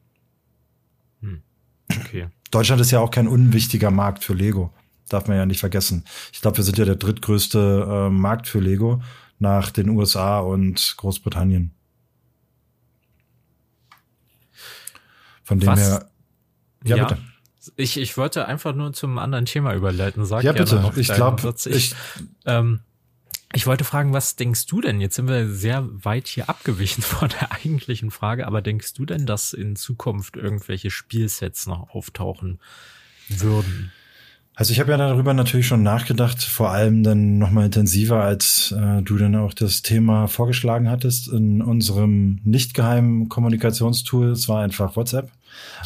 Hm. 1.21 1.41
Okay. 1.89 2.27
Deutschland 2.51 2.81
ist 2.81 2.91
ja 2.91 2.99
auch 2.99 3.11
kein 3.11 3.29
unwichtiger 3.29 3.91
Markt 3.91 4.25
für 4.25 4.33
Lego. 4.33 4.73
Darf 5.07 5.29
man 5.29 5.37
ja 5.37 5.45
nicht 5.45 5.61
vergessen. 5.61 6.03
Ich 6.33 6.41
glaube, 6.41 6.57
wir 6.57 6.65
sind 6.65 6.77
ja 6.77 6.83
der 6.83 6.97
drittgrößte 6.97 8.07
äh, 8.07 8.09
Markt 8.09 8.49
für 8.49 8.59
Lego 8.59 9.01
nach 9.39 9.71
den 9.71 9.87
USA 9.87 10.39
und 10.39 10.95
Großbritannien. 10.97 11.73
Von 15.43 15.61
dem 15.61 15.69
Was? 15.69 15.79
her. 15.79 16.09
Ja, 16.83 16.97
ja, 16.97 17.05
bitte. 17.05 17.21
Ich, 17.77 17.97
ich 17.97 18.17
wollte 18.17 18.47
einfach 18.47 18.75
nur 18.75 18.91
zum 18.91 19.17
anderen 19.17 19.45
Thema 19.45 19.75
überleiten. 19.75 20.25
Sag 20.25 20.43
ja, 20.43 20.51
bitte. 20.51 20.91
Ich 20.97 21.07
glaube, 21.07 21.55
ich, 21.67 21.95
ähm, 22.45 22.81
ich 23.53 23.67
wollte 23.67 23.83
fragen, 23.83 24.13
was 24.13 24.35
denkst 24.35 24.65
du 24.65 24.81
denn? 24.81 24.99
Jetzt 24.99 25.15
sind 25.15 25.27
wir 25.27 25.47
sehr 25.47 25.87
weit 26.03 26.27
hier 26.27 26.49
abgewichen 26.49 27.01
von 27.03 27.29
der 27.29 27.51
eigentlichen 27.51 28.11
Frage, 28.11 28.47
aber 28.47 28.61
denkst 28.61 28.93
du 28.93 29.05
denn, 29.05 29.25
dass 29.25 29.53
in 29.53 29.75
Zukunft 29.75 30.35
irgendwelche 30.35 30.89
Spielsets 30.89 31.67
noch 31.67 31.89
auftauchen 31.89 32.59
würden? 33.29 33.91
Also 34.57 34.71
ich 34.71 34.79
habe 34.79 34.91
ja 34.91 34.97
darüber 34.97 35.33
natürlich 35.33 35.67
schon 35.67 35.83
nachgedacht, 35.83 36.41
vor 36.41 36.71
allem 36.71 37.03
dann 37.03 37.37
nochmal 37.37 37.65
intensiver, 37.65 38.23
als 38.23 38.71
äh, 38.71 39.01
du 39.01 39.17
dann 39.17 39.35
auch 39.35 39.53
das 39.53 39.81
Thema 39.81 40.27
vorgeschlagen 40.27 40.89
hattest 40.89 41.27
in 41.27 41.61
unserem 41.61 42.39
nicht 42.45 42.73
geheimen 42.73 43.27
Kommunikationstool. 43.27 44.29
Es 44.29 44.47
war 44.47 44.63
einfach 44.63 44.95
WhatsApp. 44.95 45.29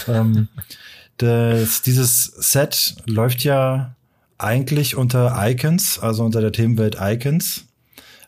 ähm, 0.07 0.49
das, 1.18 1.82
dieses 1.82 2.26
Set 2.26 2.95
läuft 3.07 3.43
ja 3.43 3.95
eigentlich 4.39 4.95
unter 4.95 5.35
Icons, 5.37 5.99
also 5.99 6.23
unter 6.23 6.41
der 6.41 6.51
Themenwelt 6.51 6.97
Icons, 6.99 7.65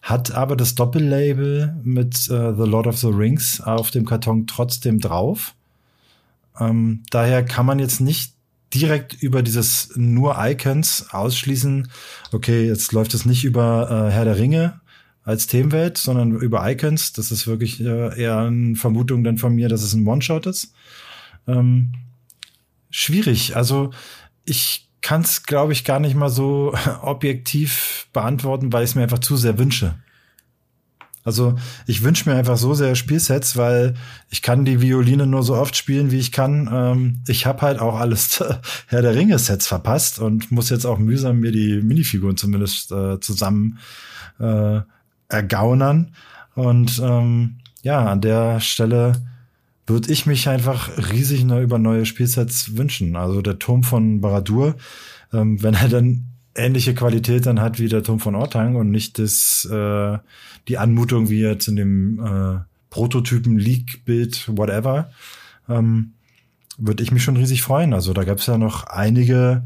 hat 0.01 0.31
aber 0.31 0.55
das 0.55 0.75
Doppellabel 0.75 1.75
mit 1.83 2.15
äh, 2.29 2.53
The 2.55 2.63
Lord 2.63 2.87
of 2.87 2.97
the 2.97 3.07
Rings 3.07 3.61
auf 3.61 3.91
dem 3.91 4.05
Karton 4.05 4.45
trotzdem 4.45 4.99
drauf. 4.99 5.55
Ähm, 6.59 7.03
daher 7.09 7.43
kann 7.43 7.65
man 7.65 7.79
jetzt 7.79 8.01
nicht 8.01 8.33
direkt 8.73 9.13
über 9.21 9.41
dieses 9.41 9.91
nur 9.95 10.35
Icons 10.39 11.07
ausschließen, 11.11 11.89
okay, 12.31 12.67
jetzt 12.67 12.91
läuft 12.93 13.13
es 13.13 13.25
nicht 13.25 13.43
über 13.43 13.89
äh, 13.89 14.11
Herr 14.11 14.25
der 14.25 14.37
Ringe 14.37 14.81
als 15.23 15.47
Themenwelt, 15.47 15.97
sondern 15.97 16.35
über 16.35 16.69
Icons. 16.69 17.13
Das 17.13 17.31
ist 17.31 17.47
wirklich 17.47 17.79
äh, 17.79 18.19
eher 18.19 18.39
eine 18.39 18.75
Vermutung 18.75 19.23
dann 19.23 19.37
von 19.37 19.53
mir, 19.53 19.69
dass 19.69 19.83
es 19.83 19.93
ein 19.93 20.07
One-Shot 20.07 20.45
ist. 20.45 20.73
Ähm, 21.47 21.93
schwierig. 22.89 23.55
Also 23.55 23.91
ich 24.45 24.89
kann 25.01 25.21
es, 25.21 25.43
glaube 25.43 25.73
ich, 25.73 25.83
gar 25.83 25.99
nicht 25.99 26.15
mal 26.15 26.29
so 26.29 26.73
objektiv 27.01 28.07
beantworten, 28.13 28.71
weil 28.71 28.83
ich 28.83 28.91
es 28.91 28.95
mir 28.95 29.03
einfach 29.03 29.19
zu 29.19 29.35
sehr 29.35 29.57
wünsche. 29.57 29.95
Also 31.23 31.55
ich 31.85 32.01
wünsche 32.01 32.27
mir 32.27 32.35
einfach 32.35 32.57
so 32.57 32.73
sehr 32.73 32.95
Spielsets, 32.95 33.55
weil 33.55 33.93
ich 34.29 34.41
kann 34.41 34.65
die 34.65 34.81
Violine 34.81 35.27
nur 35.27 35.43
so 35.43 35.55
oft 35.55 35.75
spielen, 35.75 36.09
wie 36.09 36.17
ich 36.17 36.31
kann. 36.31 36.67
Ähm, 36.71 37.21
ich 37.27 37.45
habe 37.45 37.61
halt 37.61 37.79
auch 37.79 37.99
alles 37.99 38.43
Herr 38.87 39.01
der 39.01 39.13
Ringe-Sets 39.13 39.67
verpasst 39.67 40.19
und 40.19 40.51
muss 40.51 40.69
jetzt 40.69 40.85
auch 40.85 40.97
mühsam 40.97 41.39
mir 41.39 41.51
die 41.51 41.81
Minifiguren 41.81 42.37
zumindest 42.37 42.91
äh, 42.91 43.19
zusammen 43.19 43.77
äh, 44.39 44.81
ergaunern. 45.29 46.15
Und 46.55 46.99
ähm, 47.03 47.57
ja, 47.83 48.05
an 48.05 48.21
der 48.21 48.59
Stelle 48.59 49.13
würde 49.91 50.11
ich 50.11 50.25
mich 50.25 50.49
einfach 50.49 50.89
riesig 51.11 51.43
neu 51.43 51.61
über 51.61 51.77
neue 51.77 52.05
Spielsets 52.05 52.77
wünschen. 52.77 53.15
Also 53.15 53.41
der 53.41 53.59
Turm 53.59 53.83
von 53.83 54.21
Baradur, 54.21 54.75
ähm, 55.31 55.61
wenn 55.61 55.75
er 55.75 55.89
dann 55.89 56.25
ähnliche 56.55 56.93
Qualität 56.93 57.45
dann 57.45 57.61
hat 57.61 57.79
wie 57.79 57.87
der 57.87 58.03
Turm 58.03 58.19
von 58.19 58.35
Ortang 58.35 58.75
und 58.75 58.91
nicht 58.91 59.19
das, 59.19 59.65
äh, 59.71 60.17
die 60.67 60.77
Anmutung 60.77 61.29
wie 61.29 61.41
jetzt 61.41 61.67
in 61.67 61.75
dem 61.75 62.19
äh, 62.19 62.59
Prototypen, 62.89 63.57
Leak-Bild, 63.57 64.49
whatever, 64.57 65.11
ähm, 65.69 66.13
würde 66.77 67.03
ich 67.03 67.11
mich 67.11 67.23
schon 67.23 67.37
riesig 67.37 67.61
freuen. 67.61 67.93
Also 67.93 68.13
da 68.13 68.23
gab 68.23 68.39
es 68.39 68.47
ja 68.47 68.57
noch 68.57 68.85
einige 68.85 69.63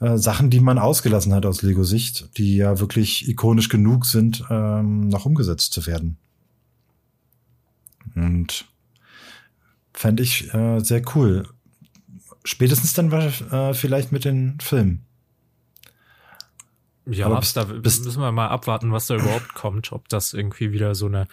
äh, 0.00 0.16
Sachen, 0.16 0.50
die 0.50 0.60
man 0.60 0.78
ausgelassen 0.78 1.34
hat 1.34 1.46
aus 1.46 1.62
Lego-Sicht, 1.62 2.36
die 2.38 2.56
ja 2.56 2.80
wirklich 2.80 3.28
ikonisch 3.28 3.68
genug 3.68 4.06
sind, 4.06 4.44
ähm, 4.50 5.08
noch 5.08 5.26
umgesetzt 5.26 5.72
zu 5.72 5.86
werden. 5.86 6.16
Und 8.14 8.66
fände 9.94 10.22
ich 10.22 10.52
äh, 10.54 10.80
sehr 10.80 11.02
cool. 11.14 11.48
Spätestens 12.44 12.92
dann 12.92 13.12
äh, 13.12 13.74
vielleicht 13.74 14.12
mit 14.12 14.24
den 14.24 14.58
Filmen. 14.60 15.04
Ja, 17.06 17.26
Aber 17.26 17.40
bis, 17.40 17.52
da 17.52 17.64
müssen 17.64 18.20
wir 18.20 18.32
mal 18.32 18.48
abwarten, 18.48 18.92
was 18.92 19.06
da 19.06 19.16
überhaupt 19.16 19.54
kommt. 19.54 19.92
Ob 19.92 20.08
das 20.08 20.34
irgendwie 20.34 20.72
wieder 20.72 20.94
so 20.94 21.06
eine, 21.06 21.26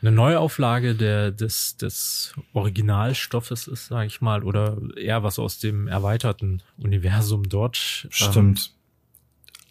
eine 0.00 0.12
Neuauflage 0.12 0.94
der, 0.94 1.30
des, 1.30 1.76
des 1.76 2.34
Originalstoffes 2.52 3.68
ist, 3.68 3.86
sage 3.86 4.06
ich 4.06 4.20
mal, 4.20 4.42
oder 4.42 4.78
eher 4.96 5.22
was 5.22 5.38
aus 5.38 5.58
dem 5.58 5.88
erweiterten 5.88 6.62
Universum 6.76 7.48
dort. 7.48 8.04
Ähm, 8.04 8.10
Stimmt. 8.10 8.72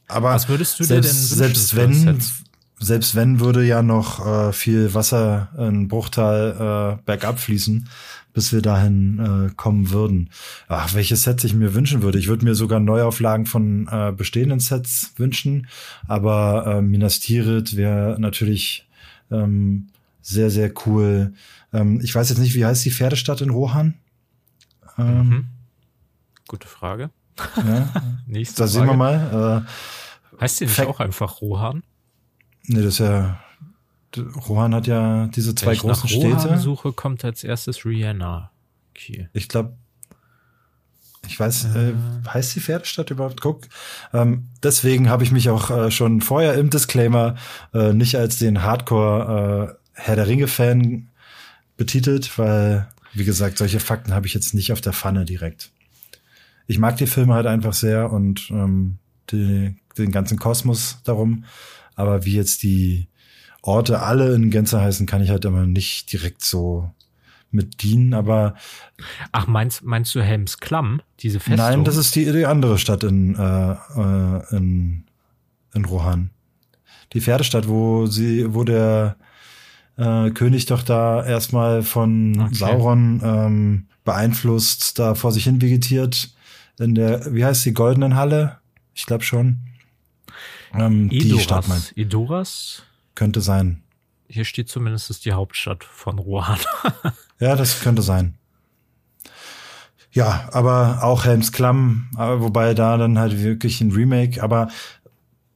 Ähm, 0.09 0.15
Aber 0.15 0.31
was 0.31 0.47
würdest 0.49 0.79
du 0.79 0.83
selbst, 0.83 1.31
dir 1.31 1.37
denn 1.37 1.49
wünschen? 1.49 1.65
Selbst 1.65 1.75
wenn, 1.75 2.50
selbst 2.81 3.15
wenn 3.15 3.39
würde 3.39 3.63
ja 3.63 3.81
noch 3.81 4.25
äh, 4.25 4.53
viel 4.53 4.93
Wasser 4.93 5.49
in 5.57 5.87
Bruchtal 5.87 6.97
äh, 6.99 7.03
bergab 7.05 7.39
fließen 7.39 7.87
bis 8.33 8.53
wir 8.53 8.61
dahin 8.61 9.19
äh, 9.49 9.53
kommen 9.55 9.91
würden. 9.91 10.29
Ach, 10.67 10.93
welches 10.93 11.23
Set 11.23 11.43
ich 11.43 11.53
mir 11.53 11.73
wünschen 11.73 12.01
würde. 12.01 12.19
Ich 12.19 12.27
würde 12.27 12.45
mir 12.45 12.55
sogar 12.55 12.79
Neuauflagen 12.79 13.45
von 13.45 13.87
äh, 13.91 14.13
bestehenden 14.15 14.59
Sets 14.59 15.13
wünschen, 15.17 15.67
aber 16.07 16.65
äh, 16.67 16.81
Minas 16.81 17.19
Tirith 17.19 17.75
wäre 17.75 18.17
natürlich 18.19 18.87
ähm, 19.31 19.87
sehr, 20.21 20.49
sehr 20.49 20.71
cool. 20.85 21.33
Ähm, 21.73 21.99
ich 22.01 22.13
weiß 22.13 22.29
jetzt 22.29 22.39
nicht, 22.39 22.55
wie 22.55 22.65
heißt 22.65 22.85
die 22.85 22.91
Pferdestadt 22.91 23.41
in 23.41 23.49
Rohan? 23.49 23.95
Ähm, 24.97 25.29
mhm. 25.29 25.47
Gute 26.47 26.67
Frage. 26.67 27.09
Ja, 27.57 27.89
Nächste 28.27 28.63
da 28.63 28.67
Frage. 28.67 28.71
sehen 28.71 28.85
wir 28.85 28.97
mal. 28.97 29.65
Äh, 29.67 30.41
heißt 30.41 30.61
die 30.61 30.65
nicht 30.65 30.81
auch 30.81 30.99
einfach 30.99 31.41
Rohan? 31.41 31.83
Nee, 32.67 32.81
das 32.81 32.93
ist 32.93 32.99
ja 32.99 33.39
Rohan 34.17 34.75
hat 34.75 34.87
ja 34.87 35.27
diese 35.27 35.55
zwei 35.55 35.71
Wenn 35.71 35.77
großen 35.79 36.05
ich 36.05 36.17
nach 36.17 36.41
Städte. 36.41 36.57
Suche, 36.57 36.91
kommt 36.91 37.23
als 37.23 37.43
erstes 37.43 37.85
Rihanna. 37.85 38.51
Okay. 38.91 39.29
Ich 39.33 39.47
glaube, 39.47 39.73
ich 41.27 41.39
weiß, 41.39 41.75
äh, 41.75 41.89
äh, 41.89 41.93
heißt 42.27 42.55
die 42.55 42.59
Pferdestadt 42.59 43.11
überhaupt? 43.11 43.41
Guck. 43.41 43.67
Ähm, 44.13 44.47
deswegen 44.63 45.09
habe 45.09 45.23
ich 45.23 45.31
mich 45.31 45.49
auch 45.49 45.69
äh, 45.69 45.91
schon 45.91 46.21
vorher 46.21 46.55
im 46.55 46.69
Disclaimer 46.69 47.35
äh, 47.73 47.93
nicht 47.93 48.15
als 48.15 48.39
den 48.39 48.63
Hardcore 48.63 49.77
äh, 49.77 50.01
Herr 50.01 50.15
der 50.15 50.27
Ringe-Fan 50.27 51.09
betitelt, 51.77 52.37
weil, 52.37 52.87
wie 53.13 53.23
gesagt, 53.23 53.57
solche 53.57 53.79
Fakten 53.79 54.13
habe 54.13 54.27
ich 54.27 54.33
jetzt 54.33 54.53
nicht 54.53 54.73
auf 54.73 54.81
der 54.81 54.93
Pfanne 54.93 55.25
direkt. 55.25 55.71
Ich 56.67 56.79
mag 56.79 56.97
die 56.97 57.07
Filme 57.07 57.33
halt 57.33 57.47
einfach 57.47 57.73
sehr 57.73 58.11
und 58.11 58.49
ähm, 58.49 58.97
die, 59.31 59.75
den 59.97 60.11
ganzen 60.11 60.37
Kosmos 60.37 60.99
darum. 61.03 61.45
Aber 62.01 62.25
wie 62.25 62.35
jetzt 62.35 62.63
die 62.63 63.07
Orte 63.61 64.01
alle 64.01 64.33
in 64.33 64.49
Gänze 64.49 64.81
heißen, 64.81 65.05
kann 65.05 65.21
ich 65.21 65.29
halt 65.29 65.45
immer 65.45 65.65
nicht 65.65 66.11
direkt 66.11 66.43
so 66.43 66.91
mit 67.51 67.83
dienen, 67.83 68.13
aber. 68.13 68.55
Ach, 69.31 69.47
meinst, 69.47 69.83
meinst 69.83 70.15
du 70.15 70.21
Helms 70.21 70.57
Klamm, 70.57 71.01
diese 71.19 71.39
Festung? 71.39 71.57
Nein, 71.57 71.83
das 71.83 71.97
ist 71.97 72.15
die, 72.15 72.31
die 72.31 72.45
andere 72.45 72.77
Stadt 72.77 73.03
in, 73.03 73.35
äh, 73.35 73.71
äh, 73.71 74.55
in, 74.55 75.05
in 75.73 75.85
Rohan. 75.85 76.31
Die 77.13 77.21
Pferdestadt, 77.21 77.67
wo 77.67 78.07
sie, 78.07 78.53
wo 78.53 78.63
der 78.63 79.17
äh, 79.97 80.31
König 80.31 80.65
doch 80.65 80.81
da 80.81 81.23
erstmal 81.23 81.83
von 81.83 82.39
okay. 82.39 82.55
Sauron 82.55 83.21
ähm, 83.23 83.87
beeinflusst, 84.05 84.97
da 84.97 85.13
vor 85.15 85.31
sich 85.31 85.43
hin 85.43 85.61
vegetiert. 85.61 86.33
In 86.79 86.95
der, 86.95 87.33
wie 87.33 87.45
heißt 87.45 87.65
die, 87.65 87.73
Goldenen 87.73 88.15
Halle? 88.15 88.57
Ich 88.93 89.05
glaube 89.05 89.23
schon. 89.23 89.59
Ähm, 90.73 91.09
Edoras. 91.11 91.29
Die 91.29 91.39
Stadt 91.39 91.67
mein. 91.67 91.81
Edoras? 91.95 92.83
Könnte 93.15 93.41
sein. 93.41 93.83
Hier 94.27 94.45
steht 94.45 94.69
zumindest 94.69 95.25
die 95.25 95.33
Hauptstadt 95.33 95.83
von 95.83 96.17
Rohan. 96.17 96.59
ja, 97.39 97.55
das 97.55 97.81
könnte 97.81 98.01
sein. 98.01 98.35
Ja, 100.11 100.49
aber 100.51 101.03
auch 101.03 101.25
Helms 101.25 101.51
Klamm, 101.51 102.09
aber 102.15 102.41
wobei 102.41 102.73
da 102.73 102.97
dann 102.97 103.17
halt 103.17 103.41
wirklich 103.41 103.79
ein 103.79 103.91
Remake, 103.91 104.43
aber 104.43 104.67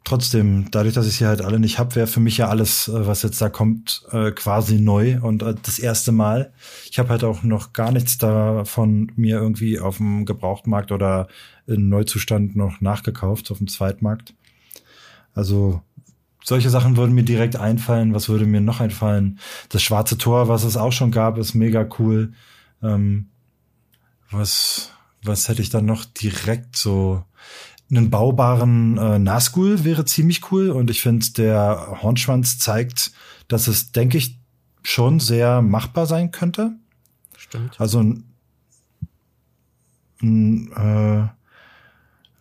trotzdem, 0.05 0.72
dadurch, 0.72 0.93
dass 0.93 1.07
ich 1.07 1.18
sie 1.18 1.26
halt 1.26 1.41
alle 1.41 1.59
nicht 1.59 1.78
hab, 1.78 1.95
wäre 1.95 2.07
für 2.07 2.22
mich 2.22 2.38
ja 2.38 2.47
alles, 2.47 2.88
äh, 2.88 3.05
was 3.05 3.24
jetzt 3.24 3.41
da 3.41 3.49
kommt, 3.49 4.03
äh, 4.11 4.32
quasi 4.32 4.80
neu 4.80 5.20
und 5.22 5.43
äh, 5.43 5.55
das 5.61 5.78
erste 5.80 6.13
Mal. 6.13 6.53
Ich 6.89 6.99
habe 6.99 7.09
halt 7.09 7.26
auch 7.26 7.43
noch 7.43 7.74
gar 7.74 7.91
nichts 7.91 8.18
davon 8.18 9.11
mir 9.18 9.38
irgendwie 9.38 9.80
auf 9.80 9.97
dem 9.97 10.26
Gebrauchtmarkt 10.26 10.93
oder 10.93 11.28
in 11.68 11.89
Neuzustand 11.89 12.55
noch 12.55 12.80
nachgekauft, 12.80 13.51
auf 13.51 13.57
dem 13.57 13.68
Zweitmarkt. 13.68 14.34
Also 15.36 15.82
solche 16.44 16.70
Sachen 16.72 16.98
würden 16.98 17.14
mir 17.14 17.24
direkt 17.24 17.56
einfallen. 17.56 18.14
Was 18.14 18.30
würde 18.30 18.46
mir 18.46 18.62
noch 18.62 18.80
einfallen? 18.80 19.40
Das 19.70 19.84
schwarze 19.84 20.18
Tor, 20.18 20.48
was 20.48 20.64
es 20.64 20.78
auch 20.78 20.92
schon 20.92 21.12
gab, 21.12 21.38
ist 21.38 21.54
mega 21.54 21.88
cool. 22.00 22.34
Ähm, 22.82 23.28
was, 24.32 24.92
was 25.24 25.48
hätte 25.48 25.62
ich 25.62 25.70
dann 25.70 25.86
noch 25.86 26.06
direkt 26.06 26.76
so? 26.76 27.24
einen 27.90 28.10
baubaren 28.10 28.98
äh, 28.98 29.20
Nazgul 29.20 29.84
wäre 29.84 30.06
ziemlich 30.06 30.52
cool 30.52 30.72
und 30.72 30.90
ich 30.90 31.02
finde, 31.02 31.26
der 31.32 32.00
Hornschwanz 32.02 32.58
zeigt, 32.58 33.12
dass 33.48 33.68
es, 33.68 33.92
denke 33.92 34.18
ich, 34.18 34.40
schon 34.82 35.20
sehr 35.20 35.62
machbar 35.62 36.06
sein 36.06 36.32
könnte. 36.32 36.74
Stimmt. 37.38 37.80
Also 37.80 38.02
ein, 38.02 38.24
ein, 40.22 40.72
äh, 40.72 41.28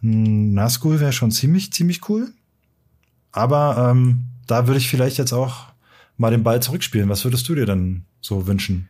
ein 0.03 0.55
Nazgul 0.55 1.01
wäre 1.01 1.13
schon 1.13 1.31
ziemlich, 1.31 1.73
ziemlich 1.73 2.09
cool. 2.09 2.33
Aber 3.35 3.91
ähm, 3.91 4.27
da 4.47 4.69
würde 4.69 4.79
ich 4.79 4.89
vielleicht 4.89 5.19
jetzt 5.19 5.33
auch 5.33 5.67
mal 6.17 6.31
den 6.31 6.45
Ball 6.45 6.63
zurückspielen. 6.63 7.09
Was 7.09 7.25
würdest 7.25 7.49
du 7.49 7.57
dir 7.57 7.67
dann 7.67 8.05
so 8.21 8.47
wünschen? 8.47 8.89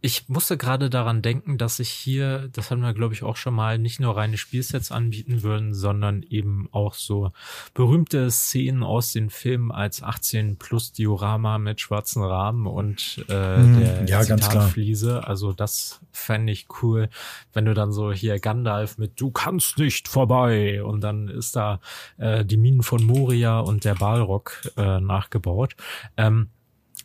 Ich 0.00 0.28
musste 0.28 0.56
gerade 0.56 0.90
daran 0.90 1.22
denken, 1.22 1.58
dass 1.58 1.80
ich 1.80 1.90
hier, 1.90 2.48
das 2.52 2.70
haben 2.70 2.82
wir 2.82 2.94
glaube 2.94 3.14
ich 3.14 3.24
auch 3.24 3.36
schon 3.36 3.54
mal, 3.54 3.78
nicht 3.78 3.98
nur 3.98 4.16
reine 4.16 4.36
Spielsets 4.36 4.92
anbieten 4.92 5.42
würden, 5.42 5.74
sondern 5.74 6.22
eben 6.22 6.68
auch 6.70 6.94
so 6.94 7.32
berühmte 7.74 8.30
Szenen 8.30 8.84
aus 8.84 9.12
den 9.12 9.28
Filmen 9.28 9.72
als 9.72 10.02
18 10.02 10.56
plus 10.56 10.92
Diorama 10.92 11.58
mit 11.58 11.80
schwarzen 11.80 12.22
Rahmen 12.22 12.68
und 12.68 13.24
äh, 13.28 13.56
hm, 13.56 13.80
der 13.80 14.04
ja, 14.06 14.22
Zitatfliese. 14.22 15.26
Also 15.26 15.52
das 15.52 16.00
fände 16.12 16.52
ich 16.52 16.68
cool, 16.82 17.08
wenn 17.52 17.64
du 17.64 17.74
dann 17.74 17.90
so 17.90 18.12
hier 18.12 18.38
Gandalf 18.38 18.98
mit 18.98 19.20
Du 19.20 19.32
kannst 19.32 19.78
nicht 19.78 20.06
vorbei 20.06 20.82
und 20.82 21.00
dann 21.00 21.26
ist 21.28 21.56
da 21.56 21.80
äh, 22.18 22.44
die 22.44 22.56
Minen 22.56 22.84
von 22.84 23.02
Moria 23.02 23.58
und 23.58 23.84
der 23.84 23.96
Balrog 23.96 24.60
äh, 24.76 25.00
nachgebaut. 25.00 25.74
Ähm, 26.16 26.50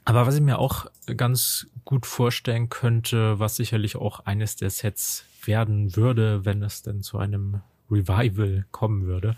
aber 0.06 0.26
was 0.26 0.36
ich 0.36 0.42
mir 0.42 0.60
auch 0.60 0.88
ganz 1.18 1.68
gut 1.86 2.06
vorstellen 2.06 2.70
könnte, 2.70 3.40
was 3.40 3.56
sicherlich 3.56 3.96
auch 3.96 4.22
eines 4.22 4.56
der 4.56 4.70
Sets 4.70 5.26
werden 5.46 5.96
würde, 5.96 6.46
wenn 6.46 6.62
es 6.64 6.82
denn 6.82 7.02
zu 7.02 7.18
einem 7.18 7.62
Revival 7.90 8.66
kommen 8.72 9.06
würde, 9.06 9.36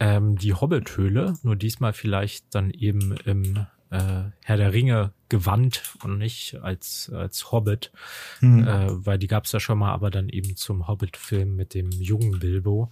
ähm, 0.00 0.36
die 0.36 0.54
Hobbit-Höhle, 0.54 1.34
nur 1.42 1.56
diesmal 1.56 1.92
vielleicht 1.92 2.54
dann 2.54 2.70
eben 2.70 3.16
im 3.24 3.66
äh, 3.90 4.24
Herr 4.42 4.56
der 4.56 4.72
Ringe 4.72 5.12
Gewand 5.28 5.82
und 6.02 6.18
nicht 6.18 6.56
als, 6.62 7.10
als 7.14 7.52
Hobbit, 7.52 7.92
mhm. 8.40 8.66
äh, 8.66 9.06
weil 9.06 9.18
die 9.18 9.28
gab 9.28 9.44
es 9.44 9.52
ja 9.52 9.60
schon 9.60 9.78
mal, 9.78 9.92
aber 9.92 10.10
dann 10.10 10.28
eben 10.28 10.56
zum 10.56 10.88
Hobbit-Film 10.88 11.54
mit 11.56 11.74
dem 11.74 11.90
jungen 11.90 12.38
Bilbo 12.38 12.90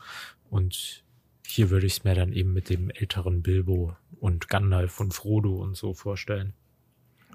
und 0.50 1.04
hier 1.46 1.70
würde 1.70 1.86
ich 1.86 1.94
es 1.94 2.04
mir 2.04 2.14
dann 2.14 2.32
eben 2.32 2.52
mit 2.52 2.70
dem 2.70 2.90
älteren 2.90 3.42
Bilbo 3.42 3.96
und 4.20 4.48
Gandalf 4.48 5.00
und 5.00 5.14
Frodo 5.14 5.56
und 5.56 5.76
so 5.76 5.94
vorstellen. 5.94 6.54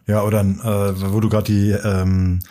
Ja, 0.07 0.23
oder 0.23 0.41
äh, 0.41 1.13
wo 1.13 1.19
du 1.19 1.29
gerade 1.29 1.51
die 1.51 1.71
ähm, 1.71 2.41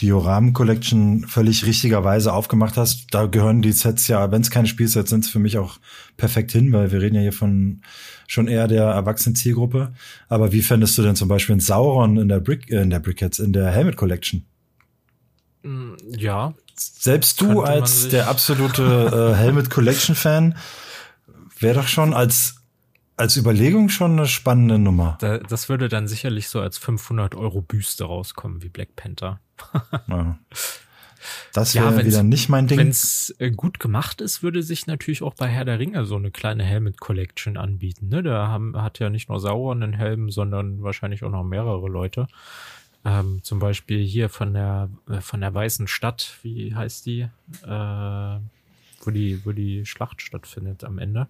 Dioramen 0.00 0.52
Collection 0.52 1.26
völlig 1.26 1.66
richtigerweise 1.66 2.32
aufgemacht 2.32 2.76
hast, 2.76 3.06
da 3.10 3.26
gehören 3.26 3.62
die 3.62 3.72
Sets 3.72 4.06
ja, 4.06 4.30
wenn 4.30 4.42
es 4.42 4.50
keine 4.50 4.68
Spielsets 4.68 5.10
sind, 5.10 5.26
für 5.26 5.40
mich 5.40 5.58
auch 5.58 5.78
perfekt 6.16 6.52
hin, 6.52 6.72
weil 6.72 6.92
wir 6.92 7.00
reden 7.00 7.16
ja 7.16 7.22
hier 7.22 7.32
von 7.32 7.82
schon 8.28 8.46
eher 8.46 8.68
der 8.68 8.84
erwachsenen 8.84 9.34
Zielgruppe. 9.34 9.92
Aber 10.28 10.52
wie 10.52 10.62
fändest 10.62 10.96
du 10.98 11.02
denn 11.02 11.16
zum 11.16 11.28
Beispiel 11.28 11.56
ein 11.56 11.60
Sauron 11.60 12.18
in 12.18 12.28
der 12.28 12.40
Brick, 12.40 12.70
äh, 12.70 12.82
in 12.82 12.90
der 12.90 13.00
Brickheads, 13.00 13.38
in 13.38 13.52
der 13.52 13.70
Helmet 13.70 13.96
Collection? 13.96 14.44
Mm, 15.62 15.94
ja. 16.16 16.54
Selbst 16.76 17.40
du 17.40 17.62
als 17.62 18.08
der 18.08 18.28
absolute 18.28 19.32
äh, 19.32 19.36
Helmet 19.36 19.68
Collection 19.68 20.14
Fan 20.14 20.56
wäre 21.58 21.74
doch 21.74 21.88
schon 21.88 22.14
als 22.14 22.57
als 23.18 23.36
Überlegung 23.36 23.88
schon 23.88 24.12
eine 24.12 24.26
spannende 24.26 24.78
Nummer. 24.78 25.18
Da, 25.20 25.38
das 25.38 25.68
würde 25.68 25.88
dann 25.88 26.08
sicherlich 26.08 26.48
so 26.48 26.60
als 26.60 26.78
500 26.78 27.34
Euro 27.34 27.60
Büste 27.60 28.04
rauskommen 28.04 28.62
wie 28.62 28.68
Black 28.68 28.96
Panther. 28.96 29.40
ja. 30.08 30.38
Das 31.52 31.74
wäre 31.74 31.92
ja, 31.92 32.06
wieder 32.06 32.22
nicht 32.22 32.48
mein 32.48 32.68
Ding. 32.68 32.78
Wenn 32.78 32.88
es 32.88 33.34
äh, 33.38 33.50
gut 33.50 33.80
gemacht 33.80 34.20
ist, 34.20 34.42
würde 34.42 34.62
sich 34.62 34.86
natürlich 34.86 35.22
auch 35.22 35.34
bei 35.34 35.48
Herr 35.48 35.64
der 35.64 35.78
Ringe 35.78 36.04
so 36.06 36.16
eine 36.16 36.30
kleine 36.30 36.62
Helmet 36.62 37.00
Collection 37.00 37.56
anbieten. 37.56 38.08
Ne? 38.08 38.22
Da 38.22 38.48
haben, 38.48 38.80
hat 38.80 38.98
ja 39.00 39.10
nicht 39.10 39.28
nur 39.28 39.40
Sauron 39.40 39.82
einen 39.82 39.94
Helm, 39.94 40.30
sondern 40.30 40.82
wahrscheinlich 40.82 41.24
auch 41.24 41.30
noch 41.30 41.44
mehrere 41.44 41.88
Leute. 41.88 42.28
Ähm, 43.04 43.40
zum 43.42 43.58
Beispiel 43.58 44.04
hier 44.04 44.28
von 44.28 44.54
der 44.54 44.90
äh, 45.08 45.20
von 45.20 45.40
der 45.40 45.52
Weißen 45.54 45.88
Stadt, 45.88 46.38
wie 46.42 46.74
heißt 46.74 47.06
die? 47.06 47.28
Äh, 47.64 48.38
wo 49.02 49.10
die 49.10 49.40
wo 49.44 49.52
die 49.52 49.86
Schlacht 49.86 50.22
stattfindet 50.22 50.84
am 50.84 50.98
Ende. 50.98 51.28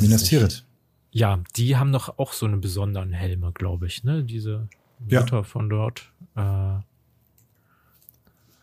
Minas 0.00 0.24
Tirith. 0.24 0.64
Ja, 1.12 1.40
die 1.56 1.76
haben 1.76 1.92
doch 1.92 2.18
auch 2.18 2.32
so 2.32 2.46
eine 2.46 2.56
besonderen 2.56 3.12
Helme, 3.12 3.52
glaube 3.52 3.86
ich, 3.86 4.02
ne? 4.02 4.24
Diese 4.24 4.68
Mutter 4.98 5.36
ja. 5.36 5.42
von 5.42 5.68
dort. 5.68 6.10
Äh, 6.36 6.76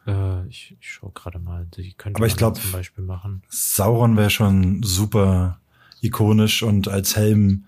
äh, 0.08 0.48
ich, 0.48 0.76
ich 0.80 0.92
schaue 0.92 1.12
gerade 1.12 1.40
mal, 1.40 1.68
die 1.78 1.94
könnte 1.94 2.18
Aber 2.18 2.28
ich 2.28 2.36
glaube, 2.36 2.60
zum 2.60 2.72
Beispiel 2.72 3.04
machen. 3.04 3.44
Sauron 3.50 4.18
wäre 4.18 4.32
schon 4.32 4.82
super 4.82 5.60
ikonisch 6.02 6.64
und 6.64 6.88
als 6.88 7.16
Helm 7.16 7.66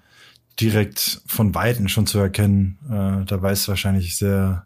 direkt 0.60 1.22
von 1.28 1.54
Weitem 1.54 1.88
schon 1.88 2.08
zu 2.08 2.18
erkennen. 2.18 2.78
Äh, 2.86 3.26
da 3.26 3.42
weiß 3.42 3.68
wahrscheinlich 3.68 4.18
sehr 4.18 4.66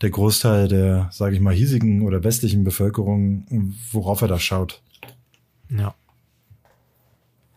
der 0.00 0.10
Großteil 0.10 0.68
der, 0.68 1.08
sage 1.12 1.34
ich 1.36 1.40
mal, 1.40 1.54
hiesigen 1.54 2.02
oder 2.02 2.24
westlichen 2.24 2.64
Bevölkerung, 2.64 3.46
worauf 3.92 4.22
er 4.22 4.28
da 4.28 4.38
schaut. 4.38 4.82
Ja. 5.68 5.94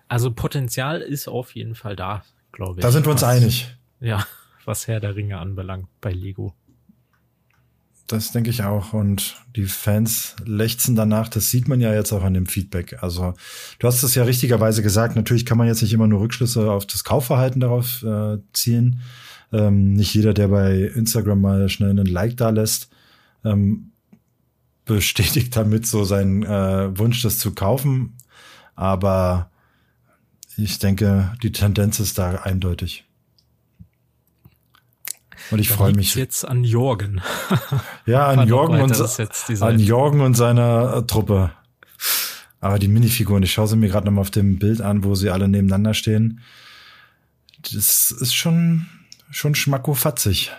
Also 0.07 0.31
Potenzial 0.31 1.01
ist 1.01 1.27
auf 1.27 1.55
jeden 1.55 1.75
Fall 1.75 1.95
da, 1.95 2.23
glaube 2.51 2.79
ich. 2.79 2.83
Da 2.83 2.91
sind 2.91 3.05
wir 3.05 3.11
uns 3.11 3.21
was, 3.21 3.29
einig. 3.29 3.75
Ja, 3.99 4.25
was 4.65 4.87
Herr 4.87 4.99
der 4.99 5.15
Ringe 5.15 5.37
anbelangt 5.37 5.87
bei 6.01 6.11
Lego. 6.11 6.53
Das 8.07 8.31
denke 8.31 8.51
ich 8.51 8.63
auch. 8.63 8.93
Und 8.93 9.35
die 9.55 9.65
Fans 9.65 10.35
lechzen 10.45 10.95
danach. 10.95 11.27
Das 11.27 11.49
sieht 11.49 11.67
man 11.67 11.81
ja 11.81 11.93
jetzt 11.93 12.11
auch 12.13 12.23
an 12.23 12.35
dem 12.35 12.45
Feedback. 12.45 13.01
Also 13.01 13.33
du 13.79 13.87
hast 13.87 14.03
es 14.03 14.13
ja 14.13 14.23
richtigerweise 14.23 14.83
gesagt. 14.83 15.15
Natürlich 15.15 15.45
kann 15.45 15.57
man 15.57 15.67
jetzt 15.67 15.81
nicht 15.81 15.93
immer 15.93 16.07
nur 16.07 16.19
Rückschlüsse 16.19 16.71
auf 16.71 16.85
das 16.85 17.03
Kaufverhalten 17.03 17.61
darauf 17.61 18.03
äh, 18.03 18.37
ziehen. 18.53 19.01
Ähm, 19.51 19.93
nicht 19.93 20.13
jeder, 20.13 20.33
der 20.33 20.49
bei 20.49 20.81
Instagram 20.81 21.41
mal 21.41 21.69
schnell 21.69 21.89
einen 21.89 22.05
Like 22.05 22.37
da 22.37 22.49
lässt, 22.49 22.89
ähm, 23.43 23.91
bestätigt 24.85 25.55
damit 25.55 25.87
so 25.87 26.03
seinen 26.03 26.43
äh, 26.43 26.97
Wunsch, 26.97 27.23
das 27.23 27.39
zu 27.39 27.55
kaufen. 27.55 28.17
Aber 28.75 29.49
ich 30.57 30.79
denke, 30.79 31.33
die 31.43 31.51
Tendenz 31.51 31.99
ist 31.99 32.17
da 32.17 32.35
eindeutig. 32.35 33.05
Und 35.51 35.59
ich 35.59 35.69
freue 35.69 35.93
mich 35.93 36.15
jetzt 36.15 36.47
an 36.47 36.63
Jorgen. 36.63 37.21
ja, 38.05 38.27
an 38.27 38.47
Jorgen 38.47 38.81
und 38.81 39.61
an 39.61 39.79
Jorgen 39.79 40.21
und 40.21 40.33
seiner 40.35 40.97
äh, 40.97 41.01
Truppe. 41.03 41.51
Aber 42.59 42.79
die 42.79 42.87
Minifiguren, 42.87 43.43
ich 43.43 43.51
schaue 43.51 43.67
sie 43.67 43.75
mir 43.75 43.89
gerade 43.89 44.07
nochmal 44.07 44.21
auf 44.21 44.31
dem 44.31 44.57
Bild 44.57 44.81
an, 44.81 45.03
wo 45.03 45.13
sie 45.13 45.29
alle 45.29 45.47
nebeneinander 45.47 45.93
stehen. 45.93 46.41
Das 47.61 48.11
ist 48.11 48.33
schon 48.33 48.87
schon 49.29 49.53
schmackofatzig. 49.53 50.51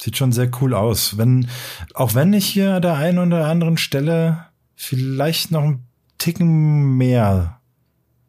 Sieht 0.00 0.16
schon 0.16 0.32
sehr 0.32 0.50
cool 0.60 0.74
aus. 0.74 1.16
Wenn 1.16 1.48
auch 1.94 2.14
wenn 2.14 2.32
ich 2.32 2.46
hier 2.46 2.74
an 2.74 2.82
der 2.82 2.94
einen 2.94 3.18
oder 3.18 3.46
anderen 3.46 3.76
Stelle 3.76 4.46
vielleicht 4.74 5.50
noch 5.50 5.62
ein 5.62 5.84
Ticken 6.18 6.96
mehr 6.96 7.60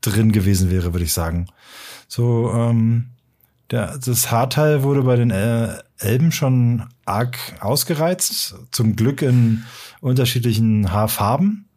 drin 0.06 0.32
gewesen 0.32 0.70
wäre, 0.70 0.94
würde 0.94 1.06
ich 1.06 1.14
sagen. 1.14 1.48
So, 2.08 2.52
ähm, 2.54 3.12
der, 3.72 3.98
das 3.98 4.32
Haarteil 4.32 4.84
wurde 4.84 5.04
bei 5.04 5.16
den 5.16 5.32
äh, 5.32 5.78
Elben 5.98 6.32
schon 6.32 6.84
arg 7.06 7.38
ausgereizt. 7.60 8.56
Zum 8.72 8.96
Glück 8.96 9.22
in 9.22 9.64
unterschiedlichen 10.02 10.92
Haarfarben. 10.92 11.68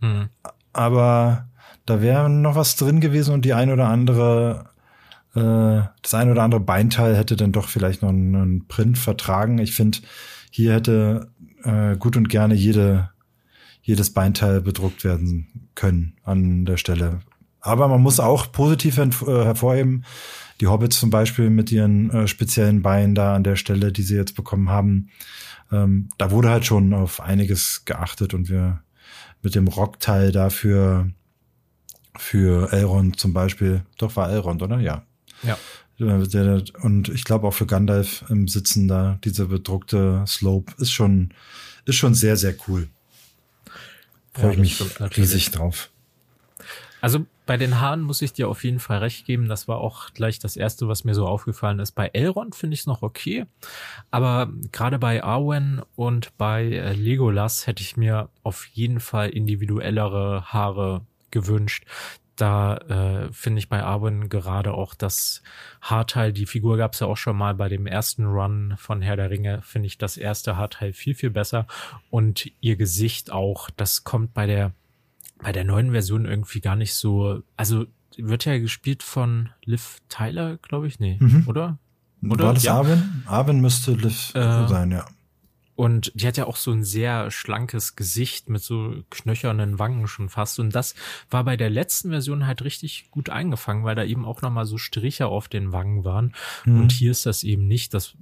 Mhm. 0.00 0.28
Aber 0.72 1.48
da 1.84 2.00
wäre 2.00 2.28
noch 2.28 2.54
was 2.54 2.76
drin 2.76 3.00
gewesen 3.00 3.32
und 3.34 3.44
die 3.44 3.54
ein 3.54 3.70
oder 3.70 3.88
andere, 3.88 4.70
äh, 5.34 5.88
das 6.02 6.14
ein 6.14 6.30
oder 6.30 6.42
andere 6.42 6.60
Beinteil 6.60 7.16
hätte 7.16 7.36
dann 7.36 7.52
doch 7.52 7.68
vielleicht 7.68 8.02
noch 8.02 8.10
einen 8.10 8.66
Print 8.68 8.98
vertragen. 8.98 9.58
Ich 9.58 9.72
finde, 9.72 9.98
hier 10.50 10.74
hätte 10.74 11.30
äh, 11.64 11.96
gut 11.96 12.16
und 12.16 12.28
gerne 12.28 12.54
jede, 12.54 13.10
jedes 13.82 14.12
Beinteil 14.12 14.60
bedruckt 14.60 15.04
werden 15.04 15.70
können 15.74 16.16
an 16.24 16.64
der 16.64 16.76
Stelle. 16.76 17.20
Aber 17.66 17.88
man 17.88 18.00
muss 18.00 18.20
auch 18.20 18.52
positiv 18.52 18.98
äh, 18.98 19.10
hervorheben, 19.26 20.04
die 20.60 20.68
Hobbits 20.68 20.98
zum 20.98 21.10
Beispiel 21.10 21.50
mit 21.50 21.70
ihren 21.72 22.10
äh, 22.10 22.28
speziellen 22.28 22.82
Beinen 22.82 23.14
da 23.14 23.34
an 23.34 23.44
der 23.44 23.56
Stelle, 23.56 23.92
die 23.92 24.02
sie 24.02 24.16
jetzt 24.16 24.36
bekommen 24.36 24.70
haben, 24.70 25.10
ähm, 25.72 26.08
da 26.16 26.30
wurde 26.30 26.50
halt 26.50 26.64
schon 26.64 26.94
auf 26.94 27.20
einiges 27.20 27.84
geachtet 27.84 28.34
und 28.34 28.48
wir 28.48 28.82
mit 29.42 29.54
dem 29.54 29.68
Rockteil 29.68 30.32
dafür 30.32 31.10
für 32.16 32.72
Elrond 32.72 33.18
zum 33.18 33.32
Beispiel, 33.32 33.82
doch 33.98 34.16
war 34.16 34.30
Elrond, 34.30 34.62
oder? 34.62 34.80
Ja. 34.80 35.02
Ja. 35.42 35.58
Äh, 35.98 36.62
und 36.82 37.08
ich 37.08 37.24
glaube 37.24 37.46
auch 37.48 37.54
für 37.54 37.66
Gandalf 37.66 38.24
im 38.28 38.48
Sitzen 38.48 38.88
da, 38.88 39.18
diese 39.24 39.46
bedruckte 39.46 40.24
Slope 40.26 40.72
ist 40.78 40.92
schon, 40.92 41.34
ist 41.84 41.96
schon 41.96 42.14
sehr, 42.14 42.36
sehr 42.36 42.54
cool. 42.68 42.88
Freue 44.32 44.46
ja, 44.46 44.50
ich 44.52 44.58
mich 44.58 45.16
riesig 45.16 45.50
drauf. 45.50 45.90
Also 47.06 47.24
bei 47.46 47.56
den 47.56 47.80
Haaren 47.80 48.02
muss 48.02 48.20
ich 48.20 48.32
dir 48.32 48.48
auf 48.48 48.64
jeden 48.64 48.80
Fall 48.80 48.98
recht 48.98 49.26
geben. 49.26 49.46
Das 49.46 49.68
war 49.68 49.78
auch 49.78 50.12
gleich 50.12 50.40
das 50.40 50.56
erste, 50.56 50.88
was 50.88 51.04
mir 51.04 51.14
so 51.14 51.24
aufgefallen 51.24 51.78
ist. 51.78 51.92
Bei 51.92 52.10
Elrond 52.12 52.56
finde 52.56 52.74
ich 52.74 52.80
es 52.80 52.86
noch 52.88 53.02
okay. 53.02 53.46
Aber 54.10 54.50
gerade 54.72 54.98
bei 54.98 55.22
Arwen 55.22 55.82
und 55.94 56.36
bei 56.36 56.64
äh, 56.64 56.94
Legolas 56.94 57.68
hätte 57.68 57.84
ich 57.84 57.96
mir 57.96 58.28
auf 58.42 58.66
jeden 58.72 58.98
Fall 58.98 59.28
individuellere 59.28 60.52
Haare 60.52 61.02
gewünscht. 61.30 61.84
Da 62.34 62.76
äh, 62.78 63.32
finde 63.32 63.60
ich 63.60 63.68
bei 63.68 63.84
Arwen 63.84 64.28
gerade 64.28 64.74
auch 64.74 64.96
das 64.96 65.44
Haarteil, 65.80 66.32
die 66.32 66.46
Figur 66.46 66.76
gab 66.76 66.94
es 66.94 66.98
ja 66.98 67.06
auch 67.06 67.16
schon 67.16 67.36
mal 67.36 67.54
bei 67.54 67.68
dem 67.68 67.86
ersten 67.86 68.26
Run 68.26 68.74
von 68.78 69.00
Herr 69.00 69.14
der 69.14 69.30
Ringe, 69.30 69.62
finde 69.62 69.86
ich 69.86 69.96
das 69.96 70.16
erste 70.16 70.56
Haarteil 70.56 70.92
viel, 70.92 71.14
viel 71.14 71.30
besser. 71.30 71.68
Und 72.10 72.50
ihr 72.60 72.74
Gesicht 72.74 73.30
auch, 73.30 73.70
das 73.70 74.02
kommt 74.02 74.34
bei 74.34 74.46
der 74.46 74.72
bei 75.38 75.52
der 75.52 75.64
neuen 75.64 75.92
Version 75.92 76.24
irgendwie 76.24 76.60
gar 76.60 76.76
nicht 76.76 76.94
so, 76.94 77.42
also 77.56 77.86
wird 78.16 78.44
ja 78.44 78.58
gespielt 78.58 79.02
von 79.02 79.50
Liv 79.64 79.98
Tyler, 80.08 80.56
glaube 80.58 80.86
ich, 80.86 80.98
nee, 81.00 81.18
mhm. 81.20 81.44
oder? 81.46 81.78
oder? 82.28 82.46
War 82.46 82.54
das 82.54 82.64
ja. 82.64 82.74
Arwen? 82.74 83.24
Arwen 83.26 83.60
müsste 83.60 83.92
Liv 83.92 84.34
äh, 84.34 84.66
sein, 84.66 84.90
ja. 84.90 85.06
Und 85.76 86.10
die 86.14 86.26
hat 86.26 86.38
ja 86.38 86.46
auch 86.46 86.56
so 86.56 86.72
ein 86.72 86.84
sehr 86.84 87.30
schlankes 87.30 87.96
Gesicht 87.96 88.48
mit 88.48 88.62
so 88.62 88.94
knöchernen 89.10 89.78
Wangen 89.78 90.08
schon 90.08 90.30
fast. 90.30 90.58
Und 90.58 90.74
das 90.74 90.94
war 91.28 91.44
bei 91.44 91.58
der 91.58 91.68
letzten 91.68 92.08
Version 92.08 92.46
halt 92.46 92.64
richtig 92.64 93.10
gut 93.10 93.28
eingefangen, 93.28 93.84
weil 93.84 93.94
da 93.94 94.02
eben 94.02 94.24
auch 94.24 94.40
nochmal 94.40 94.64
so 94.64 94.78
Striche 94.78 95.26
auf 95.26 95.48
den 95.48 95.72
Wangen 95.72 96.02
waren. 96.02 96.34
Mhm. 96.64 96.80
Und 96.80 96.92
hier 96.92 97.10
ist 97.10 97.26
das 97.26 97.44
eben 97.44 97.66
nicht. 97.66 97.92
Das, 97.92 98.14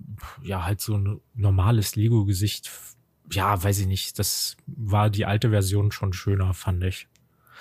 ja, 0.42 0.64
halt 0.64 0.80
so 0.80 0.98
ein 0.98 1.20
normales 1.34 1.94
Lego-Gesicht 1.94 2.72
ja, 3.30 3.62
weiß 3.62 3.80
ich 3.80 3.86
nicht, 3.86 4.18
das 4.18 4.56
war 4.66 5.10
die 5.10 5.26
alte 5.26 5.50
Version 5.50 5.92
schon 5.92 6.12
schöner, 6.12 6.54
fand 6.54 6.84
ich. 6.84 7.08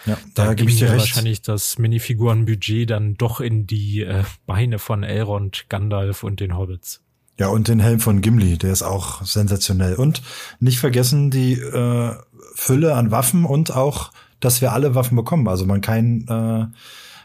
Ja, 0.06 0.18
da, 0.36 0.48
da 0.48 0.54
gebe 0.54 0.70
ich 0.70 0.80
dir 0.80 0.90
recht. 0.90 1.00
wahrscheinlich 1.00 1.42
das 1.42 1.78
Minifigurenbudget 1.78 2.90
dann 2.90 3.16
doch 3.16 3.40
in 3.40 3.68
die 3.68 4.02
äh, 4.02 4.24
Beine 4.46 4.80
von 4.80 5.04
Elrond, 5.04 5.66
Gandalf 5.70 6.24
und 6.24 6.40
den 6.40 6.58
Hobbits. 6.58 7.02
Ja, 7.40 7.48
und 7.48 7.68
den 7.68 7.80
Helm 7.80 8.00
von 8.00 8.22
Gimli, 8.22 8.58
der 8.58 8.72
ist 8.72 8.84
auch 8.84 9.24
sensationell. 9.24 9.96
Und 9.96 10.22
nicht 10.60 10.80
vergessen 10.80 11.32
die 11.32 11.54
äh, 11.54 12.16
Fülle 12.54 12.96
an 12.96 13.12
Waffen 13.12 13.46
und 13.46 13.72
auch, 13.72 14.12
dass 14.40 14.62
wir 14.62 14.74
alle 14.74 14.94
Waffen 14.94 15.16
bekommen. 15.16 15.48
Also 15.48 15.66
man 15.66 15.82
kein, 15.82 16.28
äh, 16.28 16.66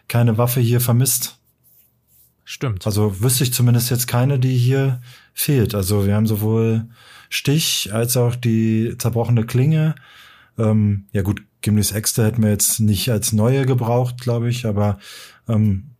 keine 0.06 0.38
Waffe 0.38 0.60
hier 0.60 0.80
vermisst. 0.80 1.38
Stimmt. 2.44 2.86
Also 2.86 3.20
wüsste 3.20 3.44
ich 3.44 3.52
zumindest 3.52 3.90
jetzt 3.90 4.06
keine, 4.08 4.38
die 4.38 4.56
hier 4.56 5.02
fehlt. 5.34 5.74
Also 5.74 6.06
wir 6.06 6.14
haben 6.14 6.26
sowohl 6.26 6.86
Stich 7.28 7.90
als 7.92 8.16
auch 8.16 8.36
die 8.36 8.94
zerbrochene 8.98 9.44
Klinge. 9.44 9.94
Ähm, 10.58 11.06
ja 11.12 11.22
gut, 11.22 11.42
Gimlis 11.60 11.92
Äxte 11.92 12.24
hätten 12.24 12.42
wir 12.42 12.50
jetzt 12.50 12.80
nicht 12.80 13.10
als 13.10 13.32
neue 13.32 13.66
gebraucht, 13.66 14.20
glaube 14.20 14.48
ich, 14.48 14.66
aber 14.66 14.98
ähm, 15.48 15.90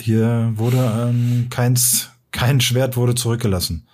hier 0.00 0.52
wurde 0.54 1.08
ähm, 1.08 1.48
keins, 1.50 2.10
kein 2.30 2.60
Schwert 2.60 2.96
wurde 2.96 3.14
zurückgelassen 3.14 3.86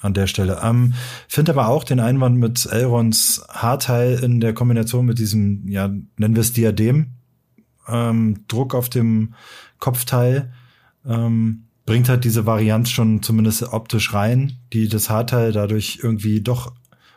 an 0.00 0.14
der 0.14 0.26
Stelle. 0.26 0.60
Ähm, 0.62 0.94
Finde 1.26 1.52
aber 1.52 1.68
auch 1.68 1.84
den 1.84 2.00
Einwand 2.00 2.38
mit 2.38 2.66
Elrons 2.66 3.44
Haarteil 3.48 4.22
in 4.22 4.40
der 4.40 4.54
Kombination 4.54 5.06
mit 5.06 5.18
diesem, 5.18 5.66
ja, 5.68 5.88
nennen 5.88 6.34
wir 6.34 6.40
es 6.40 6.52
Diadem, 6.52 7.14
ähm, 7.88 8.44
Druck 8.48 8.74
auf 8.74 8.88
dem 8.88 9.34
Kopfteil. 9.78 10.52
Ähm, 11.06 11.67
bringt 11.88 12.10
halt 12.10 12.24
diese 12.24 12.44
Varianz 12.44 12.90
schon 12.90 13.22
zumindest 13.22 13.62
optisch 13.62 14.12
rein, 14.12 14.58
die 14.74 14.90
das 14.90 15.08
Haarteil 15.08 15.52
dadurch 15.52 16.00
irgendwie 16.02 16.42
doch 16.42 16.74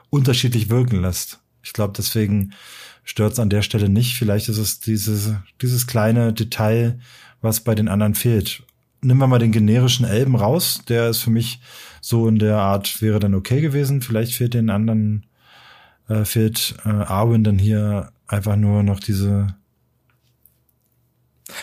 unterschiedlich 0.09 0.69
wirken 0.69 1.01
lässt. 1.01 1.41
Ich 1.61 1.73
glaube, 1.73 1.91
deswegen 1.97 2.53
stört 3.03 3.33
es 3.33 3.39
an 3.39 3.49
der 3.49 3.63
Stelle 3.63 3.89
nicht. 3.89 4.15
Vielleicht 4.15 4.47
ist 4.47 4.59
es 4.59 4.79
dieses, 4.79 5.33
dieses 5.61 5.87
kleine 5.87 6.31
Detail, 6.31 7.01
was 7.41 7.59
bei 7.59 7.75
den 7.75 7.89
anderen 7.89 8.15
fehlt. 8.15 8.63
Nehmen 9.01 9.19
wir 9.19 9.27
mal 9.27 9.39
den 9.39 9.51
generischen 9.51 10.05
Elben 10.05 10.37
raus. 10.37 10.83
Der 10.87 11.09
ist 11.09 11.17
für 11.17 11.31
mich 11.31 11.59
so 11.99 12.29
in 12.29 12.39
der 12.39 12.59
Art, 12.59 13.01
wäre 13.01 13.19
dann 13.19 13.35
okay 13.35 13.59
gewesen. 13.59 14.01
Vielleicht 14.01 14.35
fehlt 14.35 14.53
den 14.53 14.69
anderen, 14.69 15.25
äh, 16.07 16.23
fehlt 16.23 16.75
äh, 16.85 16.89
Arwen 16.91 17.43
dann 17.43 17.59
hier 17.59 18.13
einfach 18.25 18.55
nur 18.55 18.83
noch 18.83 19.01
diese. 19.01 19.53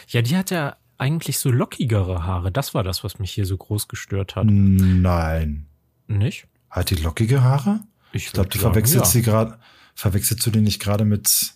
Ja, 0.08 0.20
die 0.20 0.36
hat 0.36 0.50
ja 0.50 0.76
eigentlich 0.98 1.38
so 1.38 1.50
lockigere 1.50 2.24
Haare. 2.24 2.52
Das 2.52 2.74
war 2.74 2.82
das, 2.82 3.04
was 3.04 3.18
mich 3.18 3.30
hier 3.30 3.46
so 3.46 3.56
groß 3.56 3.88
gestört 3.88 4.36
hat. 4.36 4.46
Nein. 4.46 5.66
Nicht? 6.08 6.46
Hat 6.70 6.90
die 6.90 6.96
lockige 6.96 7.42
Haare? 7.42 7.80
Ich, 8.12 8.26
ich 8.26 8.32
glaube, 8.32 8.48
du 8.48 8.58
verwechselst 8.58 9.06
ja. 9.14 9.20
sie 9.20 9.22
gerade, 9.22 9.58
verwechselst 9.94 10.44
du 10.44 10.50
die 10.50 10.60
nicht 10.60 10.80
gerade 10.80 11.04
mit 11.04 11.54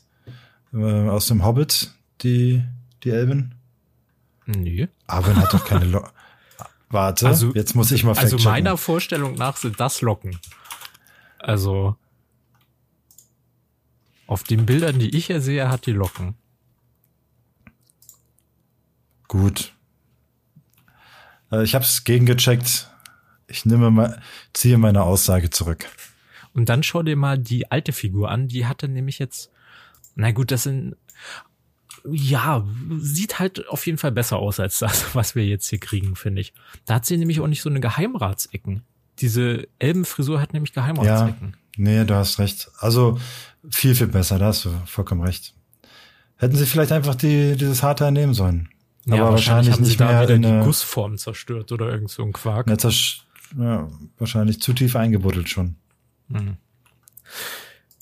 äh, 0.73 1.09
aus 1.09 1.27
dem 1.27 1.45
Hobbit, 1.45 1.93
die, 2.23 2.63
die 3.03 3.11
Elben? 3.11 3.55
Nee. 4.47 4.89
Arwen 5.07 5.37
hat 5.37 5.53
doch 5.53 5.65
keine 5.65 5.85
Locken. 5.87 6.11
Warte, 6.89 7.27
also, 7.27 7.53
jetzt 7.55 7.75
muss 7.75 7.91
ich 7.91 8.05
mal 8.05 8.17
Also 8.17 8.37
meiner 8.39 8.77
Vorstellung 8.77 9.35
nach 9.35 9.57
sind 9.57 9.81
das 9.81 10.03
Locken. 10.03 10.39
Also 11.39 11.97
auf 14.27 14.45
den 14.45 14.67
Bildern, 14.67 14.99
die 14.99 15.17
ich 15.17 15.27
hier 15.27 15.41
sehe, 15.41 15.69
hat 15.71 15.87
die 15.87 15.93
Locken. 15.93 16.35
Gut. 19.33 19.73
Äh, 21.51 21.65
ich 21.65 21.75
habe 21.75 21.87
es 21.87 22.05
gegengecheckt. 22.05 22.91
Ich 23.47 23.65
nehme 23.65 23.91
mal, 23.91 24.21
ziehe 24.53 24.77
meine 24.77 25.05
Aussage 25.05 25.49
zurück. 25.49 25.87
Und 26.53 26.69
dann 26.69 26.83
schau 26.83 27.03
dir 27.03 27.17
mal 27.17 27.39
die 27.39 27.71
alte 27.71 27.95
Figur 27.95 28.31
an. 28.31 28.49
Die 28.49 28.67
hatte 28.67 28.89
nämlich 28.89 29.19
jetzt, 29.19 29.51
na 30.17 30.33
gut, 30.33 30.51
das 30.51 30.65
sind, 30.65 30.97
ja, 32.05 32.67
sieht 32.99 33.39
halt 33.39 33.67
auf 33.69 33.87
jeden 33.87 33.97
Fall 33.97 34.13
besser 34.13 34.37
aus 34.37 34.61
als 34.61 34.81
das, 34.81 35.15
was 35.15 35.35
wir 35.35 35.47
jetzt 35.47 35.67
hier 35.67 35.81
kriegen, 35.81 36.15
finde 36.15 36.43
ich. 36.43 36.53
Da 36.85 36.97
hat 36.97 37.07
sie 37.07 37.17
nämlich 37.17 37.41
auch 37.41 37.49
nicht 37.49 37.63
so 37.63 37.71
eine 37.71 37.81
Geheimratsecken. 37.81 38.83
Diese 39.21 39.67
Elbenfrisur 39.79 40.43
hat 40.43 40.53
nämlich 40.53 40.75
Geheimratsecken. 40.75 41.53
Ja, 41.53 41.59
nee, 41.79 42.05
du 42.05 42.15
hast 42.15 42.39
recht. 42.39 42.71
Also 42.81 43.19
viel, 43.71 43.95
viel 43.95 44.09
besser, 44.09 44.39
da 44.39 44.49
hast 44.49 44.67
du 44.67 44.71
vollkommen 44.85 45.23
recht. 45.23 45.55
Hätten 46.37 46.57
sie 46.57 46.67
vielleicht 46.67 46.93
einfach 46.93 47.15
die, 47.15 47.57
dieses 47.57 47.83
Haarteil 47.83 48.13
nehmen 48.13 48.35
sollen. 48.35 48.69
Ja, 49.05 49.15
aber 49.15 49.33
wahrscheinlich, 49.33 49.71
wahrscheinlich 49.71 49.73
haben 49.73 49.83
nicht 49.83 49.91
sie 49.91 49.97
da 49.97 50.23
wieder 50.23 50.39
die 50.39 50.65
Gussform 50.65 51.19
zerstört 51.19 51.73
oder 51.73 51.91
irgend 51.91 52.11
so 52.11 52.23
ein 52.23 52.33
Quark. 52.33 52.69
Ja, 52.69 52.91
ja, 53.59 53.89
wahrscheinlich 54.19 54.61
zu 54.61 54.73
tief 54.73 54.97
eingebuddelt 54.97 55.49
schon. 55.49 55.77
Mhm. 56.29 56.57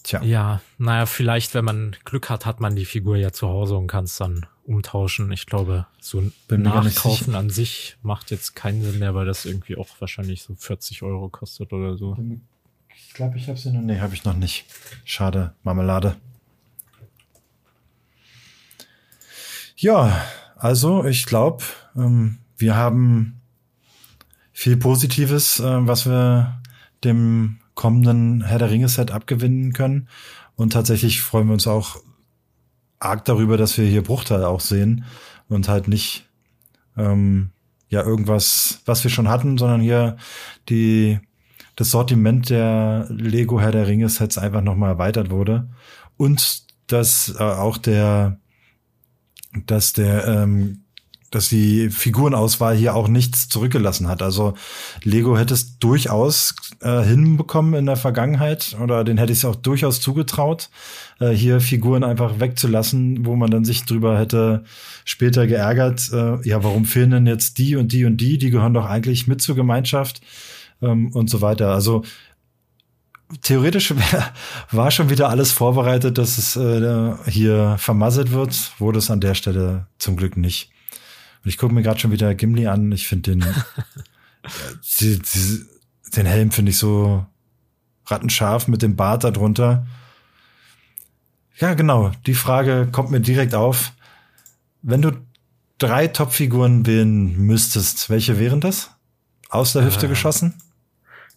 Tja. 0.03 0.23
Ja, 0.23 0.61
naja, 0.79 1.07
vielleicht, 1.07 1.55
wenn 1.55 1.65
man 1.65 1.97
Glück 2.05 2.31
hat, 2.31 2.47
hat 2.47 2.61
man 2.61 2.75
die 2.75 2.85
Figur 2.85 3.17
ja 3.17 3.33
zu 3.33 3.49
Hause 3.49 3.77
und 3.77 3.87
kann 3.87 4.05
es 4.05 4.17
dann 4.17 4.47
umtauschen. 4.65 5.31
Ich 5.33 5.47
glaube, 5.47 5.87
so 6.01 6.19
ein 6.19 6.33
Bin 6.49 6.63
Nachkaufen 6.63 7.35
an 7.35 7.51
sich 7.51 7.97
macht 8.03 8.31
jetzt 8.31 8.55
keinen 8.55 8.83
Sinn 8.83 8.99
mehr, 8.99 9.15
weil 9.15 9.27
das 9.27 9.45
irgendwie 9.45 9.77
auch 9.77 9.89
wahrscheinlich 9.99 10.43
so 10.43 10.55
40 10.55 11.03
Euro 11.03 11.29
kostet 11.29 11.73
oder 11.73 11.97
so. 11.97 12.17
Ich 12.97 13.15
glaube, 13.15 13.37
ich 13.37 13.49
habe 13.49 13.59
sie 13.59 13.73
noch. 13.73 13.81
Nee, 13.81 14.01
habe 14.01 14.15
ich 14.15 14.25
noch 14.25 14.35
nicht. 14.37 14.65
Schade, 15.05 15.55
Marmelade. 15.63 16.17
Ja, 19.77 20.25
also, 20.61 21.05
ich 21.05 21.25
glaube, 21.25 21.65
ähm, 21.97 22.39
wir 22.59 22.77
haben 22.77 23.41
viel 24.53 24.77
Positives, 24.77 25.59
äh, 25.59 25.87
was 25.87 26.05
wir 26.05 26.61
dem 27.03 27.61
kommenden 27.75 28.45
Herr 28.45 28.59
der 28.59 28.71
Ringe-Set 28.71 29.11
abgewinnen 29.11 29.73
können. 29.73 30.09
Und 30.57 30.75
tatsächlich 30.75 31.23
freuen 31.23 31.47
wir 31.47 31.55
uns 31.55 31.67
auch 31.67 31.97
arg 32.99 33.25
darüber, 33.25 33.57
dass 33.57 33.79
wir 33.79 33.87
hier 33.87 34.03
Bruchteil 34.03 34.45
auch 34.45 34.61
sehen 34.61 35.05
und 35.49 35.67
halt 35.69 35.89
nicht 35.89 36.29
ähm, 36.99 37.53
ja 37.89 38.03
irgendwas, 38.03 38.83
was 38.85 39.03
wir 39.03 39.11
schon 39.11 39.29
hatten, 39.29 39.57
sondern 39.57 39.81
hier 39.81 40.19
die 40.69 41.19
das 41.77 41.91
Sortiment 41.91 42.51
der 42.51 43.07
Lego 43.09 43.59
Herr 43.59 43.73
der 43.73 43.87
Ringe 43.87 44.11
Sets 44.11 44.37
einfach 44.37 44.61
nochmal 44.61 44.91
erweitert 44.91 45.31
wurde 45.31 45.71
und 46.19 46.65
dass 46.89 47.35
äh, 47.39 47.43
auch 47.43 47.79
der 47.79 48.40
dass 49.67 49.93
der 49.93 50.27
ähm, 50.27 50.85
dass 51.31 51.49
die 51.49 51.91
Figurenauswahl 51.91 52.75
hier 52.75 52.95
auch 52.97 53.09
nichts 53.09 53.49
zurückgelassen 53.49 54.09
hat. 54.09 54.21
Also 54.21 54.55
Lego 55.05 55.39
hätte 55.39 55.55
es 55.55 55.79
durchaus 55.79 56.55
äh, 56.81 57.03
hinbekommen 57.03 57.75
in 57.75 57.87
der 57.87 57.97
Vergangenheit 57.97 58.77
oder 58.83 59.05
den 59.05 59.17
hätte 59.17 59.33
ich 59.33 59.39
es 59.39 59.45
auch 59.45 59.55
durchaus 59.55 60.01
zugetraut, 60.01 60.71
äh, 61.21 61.31
hier 61.31 61.61
Figuren 61.61 62.03
einfach 62.03 62.41
wegzulassen, 62.41 63.25
wo 63.25 63.37
man 63.37 63.51
dann 63.51 63.65
sich 63.65 63.85
drüber 63.85 64.19
hätte 64.19 64.65
später 65.05 65.47
geärgert, 65.47 66.11
äh, 66.13 66.49
ja, 66.49 66.65
warum 66.65 66.85
fehlen 66.85 67.11
denn 67.11 67.27
jetzt 67.27 67.59
die 67.59 67.77
und 67.77 67.93
die 67.93 68.05
und 68.05 68.17
die, 68.17 68.39
die 68.39 68.51
gehören 68.51 68.75
doch 68.75 68.87
eigentlich 68.87 69.29
mit 69.29 69.41
zur 69.41 69.55
Gemeinschaft 69.55 70.21
ähm, 70.83 71.13
und 71.15 71.31
so 71.31 71.41
weiter. 71.41 71.71
Also 71.71 72.03
theoretisch 73.43 73.95
war 74.71 74.91
schon 74.91 75.11
wieder 75.11 75.29
alles 75.29 75.53
vorbereitet, 75.53 76.19
dass 76.19 76.39
es 76.39 76.57
äh, 76.57 77.15
hier 77.27 77.77
vermasselt 77.79 78.33
wird, 78.33 78.73
wurde 78.79 78.99
es 78.99 79.11
an 79.11 79.21
der 79.21 79.35
Stelle 79.35 79.87
zum 79.99 80.17
Glück 80.17 80.37
nicht. 80.37 80.71
Und 81.43 81.49
ich 81.49 81.59
gucke 81.59 81.75
mir 81.75 81.83
gerade 81.83 81.99
schon 81.99 82.13
wieder 82.13 82.35
Gimli 82.35 82.67
an. 82.67 82.93
Ich 82.93 83.09
finde 83.09 83.37
den, 83.37 83.45
die, 85.01 85.19
die, 85.19 85.65
den 86.15 86.27
Helm 86.27 86.51
finde 86.51 86.71
ich 86.71 86.79
so 86.79 87.25
rattenscharf 88.07 88.69
mit 88.69 88.83
dem 88.83 88.97
Bart 88.97 89.25
darunter. 89.25 89.87
Ja, 91.59 91.75
genau. 91.75 92.13
Die 92.27 92.35
Frage 92.35 92.89
kommt 92.91 93.11
mir 93.11 93.21
direkt 93.21 93.55
auf. 93.55 93.93
Wenn 94.83 95.03
du 95.03 95.13
drei 95.79 96.07
Topfiguren 96.09 96.87
wählen 96.87 97.37
müsstest, 97.37 98.11
welche 98.11 98.39
wären 98.39 98.61
das? 98.61 98.91
Aus 99.49 99.73
der 99.73 99.85
Hüfte 99.85 100.07
äh, 100.07 100.09
geschossen? 100.09 100.55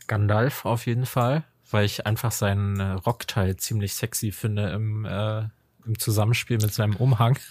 Gandalf 0.08 0.66
auf 0.66 0.86
jeden 0.86 1.06
Fall, 1.06 1.44
weil 1.74 1.86
ich 1.86 2.06
einfach 2.06 2.32
seinen 2.32 2.80
äh, 2.80 2.92
Rockteil 2.92 3.58
ziemlich 3.58 3.96
sexy 3.96 4.32
finde 4.32 4.70
im 4.70 5.06
äh, 5.06 5.44
im 5.86 6.00
Zusammenspiel 6.00 6.58
mit 6.62 6.74
seinem 6.74 6.96
Umhang. 6.96 7.38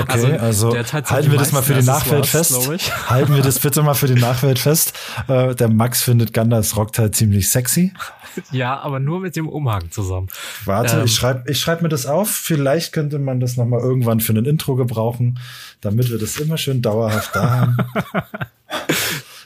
Okay, 0.00 0.38
also, 0.38 0.70
also 0.70 1.10
halten 1.10 1.30
wir 1.30 1.38
das 1.38 1.52
mal 1.52 1.60
für 1.60 1.74
die 1.74 1.84
Nachwelt 1.84 2.24
fest. 2.24 2.70
halten 3.10 3.34
wir 3.34 3.42
das 3.42 3.58
bitte 3.58 3.82
mal 3.82 3.92
für 3.92 4.06
die 4.06 4.18
Nachwelt 4.18 4.58
fest. 4.58 4.98
Äh, 5.28 5.54
der 5.54 5.68
Max 5.68 6.02
findet 6.02 6.32
Gandalfs 6.32 6.76
Rockteil 6.76 7.10
ziemlich 7.10 7.50
sexy. 7.50 7.92
Ja, 8.50 8.80
aber 8.80 8.98
nur 8.98 9.20
mit 9.20 9.36
dem 9.36 9.46
Umhang 9.46 9.90
zusammen. 9.90 10.28
Warte, 10.64 10.96
ähm, 10.96 11.04
ich 11.04 11.14
schreibe 11.14 11.50
ich 11.50 11.60
schreib 11.60 11.82
mir 11.82 11.90
das 11.90 12.06
auf. 12.06 12.30
Vielleicht 12.30 12.94
könnte 12.94 13.18
man 13.18 13.40
das 13.40 13.58
noch 13.58 13.66
mal 13.66 13.78
irgendwann 13.78 14.20
für 14.20 14.32
ein 14.32 14.46
Intro 14.46 14.74
gebrauchen, 14.74 15.38
damit 15.82 16.10
wir 16.10 16.18
das 16.18 16.38
immer 16.38 16.56
schön 16.56 16.80
dauerhaft 16.80 17.36
da 17.36 17.50
haben. 17.50 17.76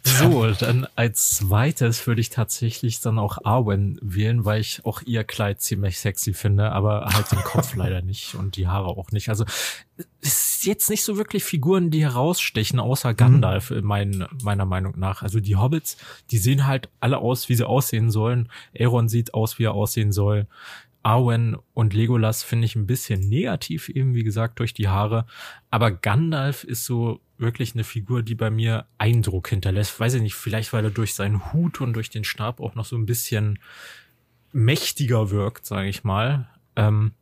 So, 0.07 0.49
dann 0.53 0.87
als 0.95 1.31
zweites 1.31 2.07
würde 2.07 2.21
ich 2.21 2.31
tatsächlich 2.31 3.01
dann 3.01 3.19
auch 3.19 3.39
Arwen 3.45 3.99
wählen, 4.01 4.45
weil 4.45 4.61
ich 4.61 4.85
auch 4.85 5.03
ihr 5.03 5.25
Kleid 5.25 5.61
ziemlich 5.61 5.99
sexy 5.99 6.33
finde, 6.33 6.71
aber 6.71 7.07
halt 7.13 7.33
den 7.33 7.41
Kopf 7.41 7.75
leider 7.77 8.03
nicht 8.03 8.37
und 8.37 8.57
die 8.57 8.69
Haare 8.69 8.87
auch 8.87 9.11
nicht. 9.11 9.29
Also 9.29 9.45
es 10.21 10.57
ist 10.57 10.65
jetzt 10.65 10.91
nicht 10.91 11.03
so 11.03 11.17
wirklich 11.17 11.43
Figuren, 11.43 11.91
die 11.91 12.03
herausstechen, 12.03 12.79
außer 12.79 13.13
mhm. 13.13 13.17
Gandalf 13.17 13.71
mhm. 13.71 13.81
mein, 13.83 14.27
meiner 14.43 14.65
Meinung 14.65 14.95
nach. 14.97 15.23
Also 15.23 15.41
die 15.41 15.57
Hobbits, 15.57 15.97
die 16.31 16.39
sehen 16.39 16.67
halt 16.67 16.89
alle 17.01 17.19
aus, 17.19 17.49
wie 17.49 17.57
sie 17.57 17.67
aussehen 17.67 18.11
sollen. 18.11 18.49
Aeron 18.79 19.09
sieht 19.09 19.35
aus, 19.35 19.59
wie 19.59 19.65
er 19.65 19.75
aussehen 19.75 20.13
soll. 20.13 20.47
Arwen 21.07 21.57
und 21.73 21.95
Legolas 21.95 22.43
finde 22.43 22.65
ich 22.65 22.75
ein 22.75 22.89
bisschen 22.89 23.21
negativ, 23.21 23.89
eben 23.89 24.17
wie 24.17 24.25
gesagt, 24.25 24.59
durch 24.59 24.75
die 24.75 24.89
Haare. 24.89 25.25
Aber 25.71 25.93
Gandalf 25.93 26.65
ist 26.65 26.85
so 26.85 27.21
wirklich 27.39 27.75
eine 27.75 27.85
Figur, 27.85 28.25
die 28.25 28.35
bei 28.35 28.51
mir 28.51 28.87
Eindruck 28.99 29.49
hinterlässt. 29.49 30.01
Weiß 30.01 30.15
ich 30.15 30.23
nicht, 30.23 30.35
vielleicht 30.35 30.73
weil 30.73 30.83
er 30.83 30.91
durch 30.91 31.15
seinen 31.15 31.53
Hut 31.53 31.81
und 31.81 31.93
durch 31.93 32.11
den 32.11 32.25
Stab 32.25 32.59
auch 32.59 32.75
noch 32.75 32.85
so 32.85 32.97
ein 32.97 33.07
bisschen 33.07 33.61
mächtiger 34.53 35.31
wirkt, 35.31 35.65
sage 35.65 35.89
ich 35.89 36.03
mal. 36.03 36.49
Ähm, 36.75 37.13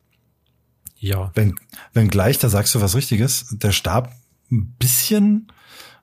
ja. 0.97 1.31
Wenn, 1.35 1.53
wenn 1.93 2.09
gleich, 2.09 2.39
da 2.39 2.49
sagst 2.49 2.73
du 2.73 2.81
was 2.81 2.95
Richtiges, 2.95 3.55
der 3.59 3.71
Stab 3.71 4.11
ein 4.51 4.73
bisschen 4.79 5.51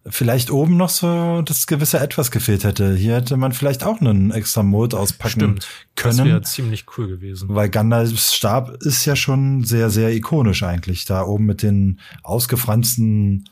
vielleicht 0.06 0.50
oben 0.50 0.76
noch 0.76 0.88
so 0.88 1.42
das 1.42 1.66
gewisse 1.66 2.00
Etwas 2.00 2.30
gefehlt 2.30 2.64
hätte. 2.64 2.94
Hier 2.94 3.16
hätte 3.16 3.36
man 3.36 3.52
vielleicht 3.52 3.84
auch 3.84 4.00
einen 4.00 4.30
extra 4.32 4.62
Mode 4.62 4.98
auspacken 4.98 5.30
Stimmt, 5.30 5.68
können. 5.94 6.16
Das 6.18 6.26
wäre 6.26 6.42
ziemlich 6.42 6.86
cool 6.96 7.08
gewesen. 7.08 7.48
Weil 7.50 7.68
Gandalfs 7.68 8.34
Stab 8.34 8.70
ist 8.82 9.04
ja 9.04 9.14
schon 9.14 9.64
sehr, 9.64 9.90
sehr 9.90 10.12
ikonisch 10.12 10.62
eigentlich. 10.62 11.04
Da 11.04 11.22
oben 11.22 11.46
mit 11.46 11.62
den 11.62 12.00
ausgefransten 12.22 13.44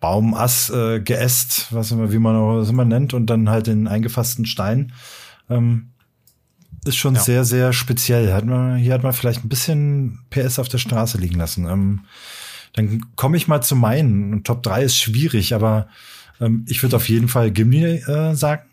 Baumass 0.00 0.68
äh, 0.68 1.00
geäst, 1.00 1.68
was 1.70 1.90
immer, 1.90 2.12
wie 2.12 2.18
man 2.18 2.36
auch 2.36 2.58
was 2.58 2.68
immer 2.68 2.84
nennt, 2.84 3.14
und 3.14 3.26
dann 3.26 3.48
halt 3.48 3.66
den 3.66 3.88
eingefassten 3.88 4.44
Stein. 4.44 4.92
Ähm, 5.48 5.92
ist 6.84 6.96
schon 6.96 7.14
ja. 7.14 7.20
sehr, 7.22 7.44
sehr 7.46 7.72
speziell. 7.72 8.34
Hat 8.34 8.44
man, 8.44 8.76
hier 8.76 8.92
hat 8.92 9.02
man 9.02 9.14
vielleicht 9.14 9.44
ein 9.44 9.48
bisschen 9.48 10.20
PS 10.28 10.58
auf 10.58 10.68
der 10.68 10.76
Straße 10.76 11.16
liegen 11.16 11.36
lassen. 11.36 11.66
Ähm, 11.66 12.00
dann 12.74 13.06
komme 13.16 13.36
ich 13.36 13.48
mal 13.48 13.62
zu 13.62 13.76
meinen. 13.76 14.44
Top 14.44 14.62
3 14.62 14.84
ist 14.84 14.98
schwierig, 14.98 15.54
aber 15.54 15.88
ähm, 16.40 16.64
ich 16.68 16.82
würde 16.82 16.96
auf 16.96 17.08
jeden 17.08 17.28
Fall 17.28 17.50
Gimli 17.50 17.98
äh, 17.98 18.34
sagen. 18.34 18.68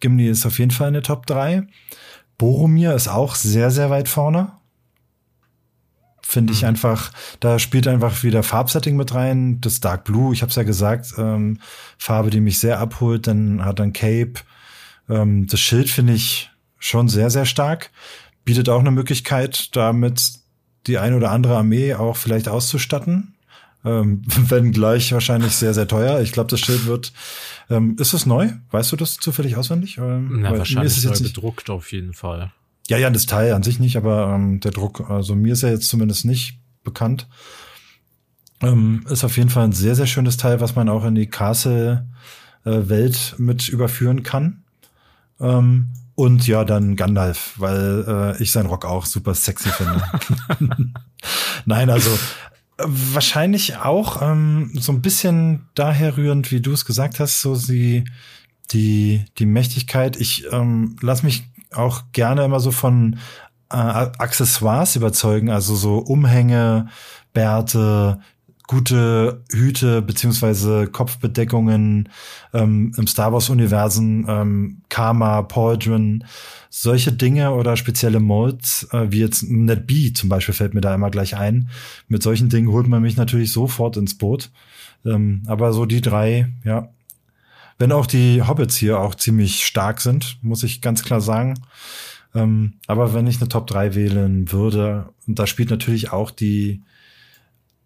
Gimli 0.00 0.28
ist 0.28 0.46
auf 0.46 0.58
jeden 0.58 0.70
Fall 0.70 0.88
eine 0.88 1.02
Top 1.02 1.26
3. 1.26 1.66
Boromir 2.36 2.94
ist 2.94 3.08
auch 3.08 3.34
sehr, 3.34 3.70
sehr 3.70 3.90
weit 3.90 4.08
vorne. 4.08 4.52
Finde 6.22 6.52
ich 6.52 6.62
mhm. 6.62 6.68
einfach, 6.68 7.10
da 7.40 7.58
spielt 7.58 7.88
einfach 7.88 8.22
wieder 8.22 8.42
Farbsetting 8.42 8.96
mit 8.96 9.14
rein. 9.14 9.60
Das 9.62 9.80
Dark 9.80 10.04
Blue, 10.04 10.34
ich 10.34 10.42
habe 10.42 10.50
es 10.50 10.56
ja 10.56 10.62
gesagt, 10.62 11.14
ähm, 11.16 11.58
Farbe, 11.96 12.28
die 12.28 12.40
mich 12.40 12.58
sehr 12.58 12.78
abholt. 12.78 13.26
Dann 13.26 13.64
hat 13.64 13.78
dann 13.78 13.94
Cape. 13.94 14.34
Ähm, 15.08 15.46
das 15.46 15.58
Schild 15.58 15.88
finde 15.88 16.12
ich 16.12 16.50
schon 16.78 17.08
sehr, 17.08 17.30
sehr 17.30 17.46
stark. 17.46 17.90
Bietet 18.44 18.68
auch 18.68 18.80
eine 18.80 18.90
Möglichkeit, 18.90 19.74
damit 19.74 20.32
die 20.86 20.98
eine 20.98 21.16
oder 21.16 21.30
andere 21.30 21.56
Armee 21.56 21.94
auch 21.94 22.16
vielleicht 22.16 22.48
auszustatten. 22.48 23.34
Ähm, 23.88 24.22
wenn 24.48 24.72
gleich 24.72 25.12
wahrscheinlich 25.12 25.52
sehr, 25.52 25.74
sehr 25.74 25.88
teuer. 25.88 26.20
Ich 26.20 26.32
glaube, 26.32 26.50
das 26.50 26.60
Schild 26.60 26.86
wird. 26.86 27.12
Ähm, 27.70 27.96
ist 27.98 28.12
es 28.12 28.26
neu? 28.26 28.50
Weißt 28.70 28.92
du 28.92 28.96
das 28.96 29.16
zufällig 29.16 29.56
auswendig? 29.56 29.98
Ähm, 29.98 30.40
Na, 30.40 30.56
wahrscheinlich 30.56 30.92
ist 30.92 30.98
es 30.98 31.04
jetzt 31.04 31.22
bedruckt 31.22 31.70
auf 31.70 31.92
jeden 31.92 32.14
Fall. 32.14 32.52
Ja, 32.88 32.96
ja, 32.96 33.10
das 33.10 33.26
Teil 33.26 33.52
an 33.52 33.62
sich 33.62 33.78
nicht, 33.78 33.96
aber 33.96 34.32
ähm, 34.34 34.60
der 34.60 34.70
Druck, 34.70 35.10
also 35.10 35.34
mir 35.34 35.52
ist 35.52 35.62
er 35.62 35.70
jetzt 35.70 35.88
zumindest 35.88 36.24
nicht 36.24 36.58
bekannt. 36.82 37.28
Ähm, 38.62 39.04
ist 39.08 39.24
auf 39.24 39.36
jeden 39.36 39.50
Fall 39.50 39.64
ein 39.64 39.72
sehr, 39.72 39.94
sehr 39.94 40.06
schönes 40.06 40.36
Teil, 40.36 40.60
was 40.60 40.74
man 40.74 40.88
auch 40.88 41.04
in 41.04 41.14
die 41.14 41.28
Castle-Welt 41.28 43.36
äh, 43.38 43.42
mit 43.42 43.68
überführen 43.68 44.22
kann. 44.22 44.64
Ähm, 45.38 45.88
und 46.14 46.48
ja, 46.48 46.64
dann 46.64 46.96
Gandalf, 46.96 47.54
weil 47.58 48.04
äh, 48.08 48.42
ich 48.42 48.50
seinen 48.50 48.66
Rock 48.66 48.84
auch 48.84 49.06
super 49.06 49.34
sexy 49.34 49.68
finde. 49.68 50.02
Nein, 51.64 51.90
also 51.90 52.10
wahrscheinlich 52.78 53.76
auch 53.76 54.22
ähm, 54.22 54.70
so 54.74 54.92
ein 54.92 55.02
bisschen 55.02 55.68
daher 55.74 56.16
rührend, 56.16 56.52
wie 56.52 56.60
du 56.60 56.72
es 56.72 56.84
gesagt 56.84 57.20
hast, 57.20 57.40
so 57.40 57.56
die 57.56 58.04
die 58.70 59.24
die 59.38 59.46
Mächtigkeit. 59.46 60.16
Ich 60.16 60.46
ähm, 60.52 60.96
lass 61.00 61.22
mich 61.22 61.44
auch 61.72 62.04
gerne 62.12 62.44
immer 62.44 62.60
so 62.60 62.70
von 62.70 63.18
äh, 63.70 63.76
Accessoires 63.76 64.96
überzeugen, 64.96 65.50
also 65.50 65.74
so 65.74 65.98
Umhänge, 65.98 66.88
Bärte, 67.32 68.20
gute 68.68 69.42
Hüte 69.50 70.02
beziehungsweise 70.02 70.86
Kopfbedeckungen 70.86 72.10
ähm, 72.52 72.92
im 72.96 73.06
Star 73.08 73.32
Wars 73.32 73.48
Universen, 73.48 74.26
ähm, 74.28 74.82
Karma, 74.90 75.42
Pauldron, 75.42 76.24
solche 76.68 77.10
Dinge 77.10 77.52
oder 77.52 77.76
spezielle 77.76 78.20
Molds, 78.20 78.86
äh, 78.92 79.10
wie 79.10 79.20
jetzt 79.20 79.42
Net 79.42 79.86
B 79.86 80.12
zum 80.12 80.28
Beispiel 80.28 80.54
fällt 80.54 80.74
mir 80.74 80.82
da 80.82 80.94
immer 80.94 81.10
gleich 81.10 81.34
ein. 81.34 81.70
Mit 82.08 82.22
solchen 82.22 82.50
Dingen 82.50 82.70
holt 82.70 82.86
man 82.86 83.02
mich 83.02 83.16
natürlich 83.16 83.52
sofort 83.52 83.96
ins 83.96 84.16
Boot. 84.16 84.50
Ähm, 85.04 85.42
aber 85.46 85.72
so 85.72 85.86
die 85.86 86.02
drei, 86.02 86.52
ja. 86.62 86.90
Wenn 87.78 87.92
auch 87.92 88.06
die 88.06 88.42
Hobbits 88.42 88.76
hier 88.76 89.00
auch 89.00 89.14
ziemlich 89.14 89.64
stark 89.64 90.02
sind, 90.02 90.38
muss 90.42 90.62
ich 90.62 90.82
ganz 90.82 91.02
klar 91.04 91.22
sagen. 91.22 91.54
Ähm, 92.34 92.74
aber 92.86 93.14
wenn 93.14 93.26
ich 93.26 93.40
eine 93.40 93.48
Top 93.48 93.66
3 93.66 93.94
wählen 93.94 94.52
würde, 94.52 95.08
und 95.26 95.38
da 95.38 95.46
spielt 95.46 95.70
natürlich 95.70 96.12
auch 96.12 96.30
die 96.30 96.82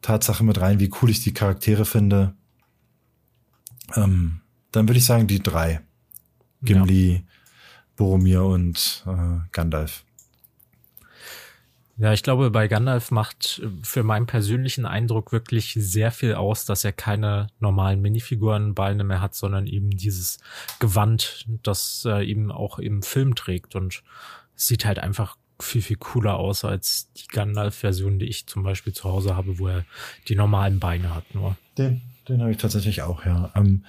Tatsache 0.03 0.45
mit 0.45 0.61
rein, 0.61 0.81
wie 0.81 0.91
cool 1.01 1.11
ich 1.11 1.23
die 1.23 1.33
Charaktere 1.33 1.85
finde, 1.85 2.35
ähm, 3.95 4.41
dann 4.73 4.89
würde 4.89 4.99
ich 4.99 5.07
sagen 5.07 5.27
die 5.27 5.43
drei. 5.43 5.81
Gimli, 6.63 7.15
ja. 7.15 7.21
Boromir 7.97 8.45
und 8.45 9.05
äh, 9.07 9.41
Gandalf. 9.53 10.05
Ja, 11.99 12.13
ich 12.13 12.23
glaube, 12.23 12.51
bei 12.51 12.69
Gandalf 12.69 13.11
macht 13.11 13.61
äh, 13.63 13.69
für 13.83 14.03
meinen 14.03 14.27
persönlichen 14.27 14.87
Eindruck 14.87 15.31
wirklich 15.31 15.75
sehr 15.79 16.11
viel 16.11 16.35
aus, 16.35 16.65
dass 16.65 16.85
er 16.85 16.93
keine 16.93 17.49
normalen 17.61 18.01
Minifigurenbeine 18.01 19.05
mehr 19.05 19.21
hat, 19.21 19.35
sondern 19.35 19.67
eben 19.67 19.91
dieses 19.91 20.39
Gewand, 20.79 21.47
das 21.63 22.05
er 22.05 22.23
eben 22.23 22.51
auch 22.51 22.79
im 22.79 23.03
Film 23.03 23.35
trägt 23.35 23.77
und 23.77 24.03
sieht 24.55 24.85
halt 24.85 24.99
einfach 24.99 25.37
viel, 25.63 25.83
viel 25.83 25.97
cooler 25.97 26.37
aus 26.37 26.65
als 26.65 27.09
die 27.15 27.27
Gandalf-Version, 27.29 28.19
die 28.19 28.27
ich 28.27 28.47
zum 28.47 28.63
Beispiel 28.63 28.93
zu 28.93 29.05
Hause 29.05 29.37
habe, 29.37 29.59
wo 29.59 29.69
er 29.69 29.85
die 30.29 30.35
normalen 30.35 30.79
Beine 30.81 31.15
hat 31.15 31.35
nur. 31.35 31.57
Den, 31.79 32.03
Den 32.29 32.41
habe 32.41 32.51
ich 32.51 32.59
tatsächlich 32.59 33.03
auch, 33.03 33.25
ja. 33.25 33.51
Ähm, 33.55 33.85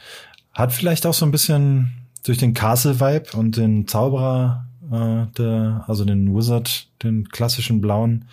hat 0.53 0.71
vielleicht 0.71 1.05
auch 1.05 1.13
so 1.13 1.25
ein 1.25 1.31
bisschen 1.31 1.91
durch 2.23 2.37
den 2.37 2.53
Castle-Vibe 2.53 3.37
und 3.37 3.57
den 3.57 3.87
Zauberer, 3.87 4.65
äh, 4.91 5.25
der, 5.37 5.83
also 5.87 6.05
den 6.05 6.35
Wizard, 6.35 6.87
den 7.01 7.29
klassischen 7.29 7.81
blauen, 7.81 8.25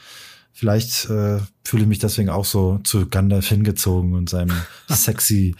vielleicht 0.52 1.08
äh, 1.10 1.40
fühle 1.64 1.82
ich 1.82 1.88
mich 1.88 1.98
deswegen 1.98 2.28
auch 2.28 2.44
so 2.44 2.78
zu 2.84 3.08
Gandalf 3.08 3.48
hingezogen 3.48 4.14
und 4.14 4.28
seinem 4.28 4.54
sexy 4.88 5.56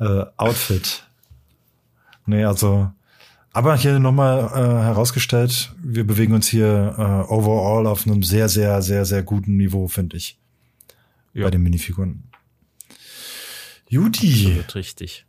äh, 0.00 0.24
Outfit. 0.36 1.04
Nee, 2.26 2.44
also, 2.44 2.90
aber 3.52 3.76
hier 3.76 3.98
nochmal 3.98 4.50
äh, 4.52 4.84
herausgestellt, 4.84 5.74
wir 5.82 6.06
bewegen 6.06 6.34
uns 6.34 6.48
hier 6.48 6.94
äh, 6.96 7.32
overall 7.32 7.86
auf 7.86 8.06
einem 8.06 8.22
sehr, 8.22 8.48
sehr, 8.48 8.82
sehr, 8.82 9.04
sehr 9.04 9.22
guten 9.22 9.56
Niveau, 9.56 9.88
finde 9.88 10.16
ich. 10.16 10.38
Ja. 11.34 11.44
Bei 11.44 11.50
den 11.50 11.62
Minifiguren. 11.62 12.24
Juti. 13.88 14.46
Absolut 14.46 14.74
richtig. 14.74 15.26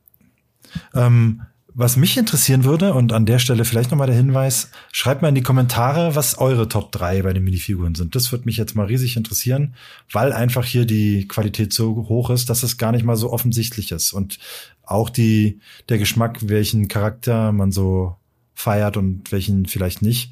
Ähm, 0.93 1.41
was 1.73 1.97
mich 1.97 2.17
interessieren 2.17 2.63
würde, 2.63 2.93
und 2.93 3.13
an 3.13 3.25
der 3.25 3.39
Stelle 3.39 3.65
vielleicht 3.65 3.91
nochmal 3.91 4.07
der 4.07 4.15
Hinweis, 4.15 4.71
schreibt 4.91 5.21
mal 5.21 5.29
in 5.29 5.35
die 5.35 5.43
Kommentare, 5.43 6.15
was 6.15 6.37
eure 6.37 6.67
Top 6.67 6.91
3 6.91 7.21
bei 7.21 7.33
den 7.33 7.43
Minifiguren 7.43 7.95
sind. 7.95 8.15
Das 8.15 8.31
würde 8.31 8.45
mich 8.45 8.57
jetzt 8.57 8.75
mal 8.75 8.85
riesig 8.87 9.17
interessieren, 9.17 9.75
weil 10.11 10.33
einfach 10.33 10.65
hier 10.65 10.85
die 10.85 11.27
Qualität 11.27 11.71
so 11.73 12.07
hoch 12.09 12.29
ist, 12.29 12.49
dass 12.49 12.63
es 12.63 12.77
gar 12.77 12.91
nicht 12.91 13.05
mal 13.05 13.15
so 13.15 13.31
offensichtlich 13.31 13.91
ist. 13.91 14.13
Und 14.13 14.39
auch 14.83 15.09
die, 15.09 15.59
der 15.89 15.99
Geschmack, 15.99 16.39
welchen 16.41 16.87
Charakter 16.87 17.51
man 17.51 17.71
so 17.71 18.15
feiert 18.55 18.97
und 18.97 19.31
welchen 19.31 19.65
vielleicht 19.65 20.01
nicht, 20.01 20.31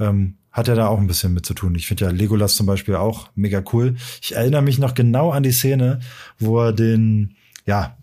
ähm, 0.00 0.36
hat 0.50 0.68
ja 0.68 0.74
da 0.74 0.88
auch 0.88 0.98
ein 0.98 1.06
bisschen 1.06 1.32
mit 1.32 1.46
zu 1.46 1.54
tun. 1.54 1.74
Ich 1.74 1.86
finde 1.86 2.04
ja 2.04 2.10
Legolas 2.10 2.56
zum 2.56 2.66
Beispiel 2.66 2.96
auch 2.96 3.30
mega 3.34 3.62
cool. 3.72 3.96
Ich 4.20 4.34
erinnere 4.34 4.62
mich 4.62 4.78
noch 4.78 4.94
genau 4.94 5.30
an 5.30 5.42
die 5.42 5.52
Szene, 5.52 6.00
wo 6.38 6.60
er 6.60 6.72
den, 6.72 7.36
ja, 7.64 7.96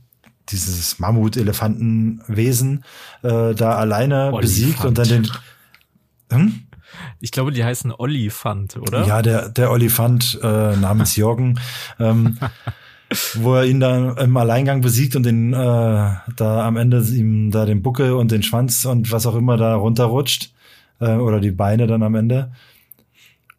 dieses 0.51 0.99
Mammut-Elefantenwesen 0.99 2.83
äh, 3.23 3.53
da 3.53 3.75
alleine 3.75 4.31
Olifant. 4.33 4.41
besiegt 4.41 4.85
und 4.85 4.97
dann 4.97 5.07
den. 5.07 5.31
Hm? 6.31 6.61
Ich 7.19 7.31
glaube, 7.31 7.51
die 7.51 7.63
heißen 7.63 7.91
Olifant, 7.91 8.77
oder? 8.77 9.05
Ja, 9.05 9.21
der, 9.21 9.49
der 9.49 9.71
Olifant 9.71 10.39
äh, 10.41 10.75
namens 10.75 11.15
Jorgen. 11.17 11.59
ähm, 11.99 12.37
wo 13.35 13.55
er 13.55 13.65
ihn 13.65 13.79
da 13.79 14.11
im 14.13 14.37
Alleingang 14.37 14.81
besiegt 14.81 15.15
und 15.15 15.23
den 15.23 15.53
äh, 15.53 15.57
da 15.57 16.67
am 16.67 16.77
Ende 16.77 17.01
ihm 17.01 17.49
da 17.51 17.65
den 17.65 17.81
Buckel 17.81 18.13
und 18.13 18.31
den 18.31 18.43
Schwanz 18.43 18.85
und 18.85 19.11
was 19.11 19.25
auch 19.25 19.35
immer 19.35 19.57
da 19.57 19.75
runterrutscht 19.75 20.53
äh, 20.99 21.15
oder 21.15 21.39
die 21.39 21.51
Beine 21.51 21.87
dann 21.87 22.03
am 22.03 22.15
Ende. 22.15 22.51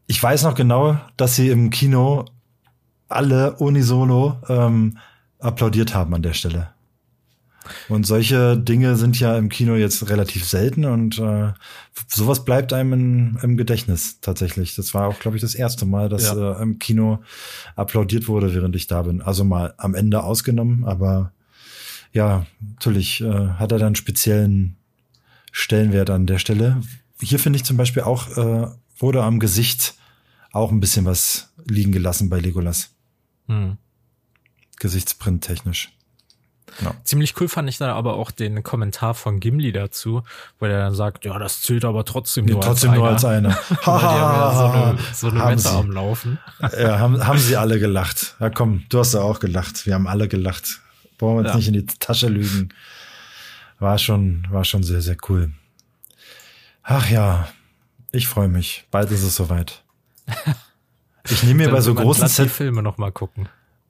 Ich 0.07 0.23
weiß 0.23 0.45
noch 0.45 0.55
genau, 0.55 0.99
dass 1.17 1.37
sie 1.37 1.49
im 1.49 1.71
Kino 1.71 2.27
alle 3.09 3.57
unisono 3.57 4.37
ähm, 4.49 4.99
applaudiert 5.41 5.95
haben 5.95 6.15
an 6.15 6.23
der 6.23 6.35
Stelle. 6.35 6.69
Und 7.89 8.07
solche 8.07 8.57
Dinge 8.57 8.97
sind 8.97 9.21
ja 9.21 9.37
im 9.37 9.49
Kino 9.49 9.75
jetzt 9.75 10.09
relativ 10.09 10.45
selten 10.47 10.85
und 10.85 11.19
äh, 11.19 11.53
sowas 12.09 12.45
bleibt 12.45 12.73
einem 12.73 12.93
in, 12.93 13.39
im 13.43 13.57
Gedächtnis 13.57 14.21
tatsächlich. 14.21 14.75
Das 14.75 14.95
war 14.95 15.09
auch, 15.09 15.19
glaube 15.19 15.37
ich, 15.37 15.43
das 15.43 15.55
erste 15.55 15.85
Mal, 15.85 16.09
dass 16.09 16.25
ja. 16.25 16.59
äh, 16.59 16.63
im 16.63 16.79
Kino 16.79 17.23
applaudiert 17.77 18.29
wurde, 18.29 18.55
während 18.55 18.77
ich 18.77 18.87
da 18.87 19.03
bin. 19.03 19.21
Also 19.21 19.45
mal 19.45 19.75
am 19.77 19.95
Ende 19.95 20.23
ausgenommen, 20.23 20.85
aber 20.85 21.33
ja, 22.13 22.47
natürlich 22.61 23.21
äh, 23.21 23.51
hat 23.51 23.73
er 23.73 23.79
dann 23.79 23.95
speziellen 23.95 24.77
Stellenwert 25.53 26.11
an 26.11 26.27
der 26.27 26.39
Stelle. 26.39 26.81
Hier 27.21 27.39
finde 27.39 27.59
ich 27.59 27.65
zum 27.65 27.77
Beispiel 27.77 28.03
auch, 28.03 28.37
äh, 28.37 28.69
wurde 28.99 29.23
am 29.23 29.39
Gesicht 29.39 29.95
auch 30.53 30.73
ein 30.73 30.81
bisschen 30.81 31.05
was 31.05 31.53
liegen 31.67 31.93
gelassen 31.93 32.31
bei 32.31 32.41
Legolas. 32.41 32.91
Hm. 33.47 33.77
Gesichtsprint 34.79 35.45
technisch. 35.45 35.93
Ja. 36.83 36.95
Ziemlich 37.05 37.39
cool 37.41 37.49
fand 37.49 37.69
ich 37.69 37.79
dann 37.79 37.91
aber 37.91 38.15
auch 38.15 38.31
den 38.31 38.63
Kommentar 38.63 39.15
von 39.15 39.41
Gimli 39.41 39.73
dazu, 39.73 40.23
wo 40.59 40.67
er 40.67 40.79
dann 40.79 40.95
sagt, 40.95 41.25
ja, 41.25 41.39
das 41.39 41.63
zählt 41.63 41.85
aber 41.85 42.05
trotzdem 42.05 42.47
nur 42.47 42.61
trotzdem 42.61 42.91
als 42.91 43.25
einer. 43.25 43.51
nur 43.51 43.59
als 43.59 43.65
einer. 43.67 43.79
Weil 43.85 43.99
die 43.99 44.05
haben 44.05 44.35
ja 44.35 44.55
so 44.55 44.65
eine, 44.65 44.99
so 45.15 45.29
eine 45.29 45.57
Wette 45.57 45.71
am 45.71 45.91
Laufen. 45.91 46.39
Ja, 46.79 46.99
haben, 46.99 47.27
haben 47.27 47.39
sie 47.39 47.57
alle 47.57 47.79
gelacht. 47.79 48.37
Ja, 48.41 48.51
komm, 48.51 48.85
du 48.89 48.99
hast 48.99 49.15
ja 49.15 49.21
auch 49.21 49.41
gelacht. 49.41 49.87
Wir 49.87 49.95
haben 49.95 50.07
alle 50.07 50.29
gelacht. 50.29 50.81
Brauchen 51.19 51.37
wir 51.37 51.41
uns 51.41 51.49
ja. 51.51 51.57
nicht 51.57 51.69
in 51.69 51.75
die 51.75 51.87
Tasche 51.87 52.29
lügen. 52.29 52.71
War 53.79 53.99
schon, 53.99 54.47
war 54.51 54.65
schon 54.65 54.83
sehr, 54.83 55.01
sehr 55.01 55.17
cool. 55.29 55.53
Ach 56.83 57.09
ja, 57.09 57.49
ich 58.13 58.27
freue 58.27 58.49
mich. 58.49 58.87
Bald 58.91 59.11
ist 59.11 59.23
es 59.23 59.37
soweit. 59.37 59.83
Ich 61.29 61.43
nehme 61.43 61.67
mir 61.67 61.71
bei 61.71 61.81
so 61.81 61.95
großen 61.95 62.29
Set 62.29 62.51
Filme 62.51 62.83
noch 62.83 62.99
mal 62.99 63.13
gucken. 63.13 63.49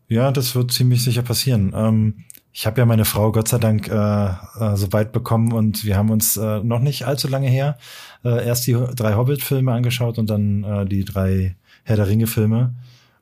Ja, 0.08 0.32
das 0.32 0.54
wird 0.54 0.72
ziemlich 0.72 1.04
sicher 1.04 1.22
passieren. 1.22 1.72
Ähm, 1.74 2.24
ich 2.52 2.66
habe 2.66 2.80
ja 2.80 2.86
meine 2.86 3.04
Frau 3.04 3.32
Gott 3.32 3.48
sei 3.48 3.58
Dank 3.58 3.88
äh, 3.88 3.92
äh, 3.94 4.76
so 4.76 4.92
weit 4.92 5.12
bekommen 5.12 5.52
und 5.52 5.84
wir 5.84 5.96
haben 5.96 6.10
uns 6.10 6.36
äh, 6.36 6.60
noch 6.60 6.80
nicht 6.80 7.06
allzu 7.06 7.28
lange 7.28 7.48
her 7.48 7.78
äh, 8.24 8.44
erst 8.46 8.66
die 8.66 8.72
drei 8.72 9.14
Hobbit-Filme 9.14 9.72
angeschaut 9.72 10.18
und 10.18 10.28
dann 10.28 10.64
äh, 10.64 10.86
die 10.86 11.04
drei 11.04 11.56
Herr 11.84 11.96
der 11.96 12.08
Ringe-Filme. 12.08 12.74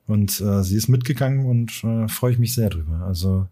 Und 0.07 0.41
äh, 0.41 0.63
sie 0.63 0.75
ist 0.75 0.87
mitgegangen 0.87 1.45
und 1.45 1.83
äh, 1.83 2.07
freue 2.07 2.33
ich 2.33 2.39
mich 2.39 2.55
sehr 2.55 2.69
drüber. 2.69 3.05
Also 3.05 3.47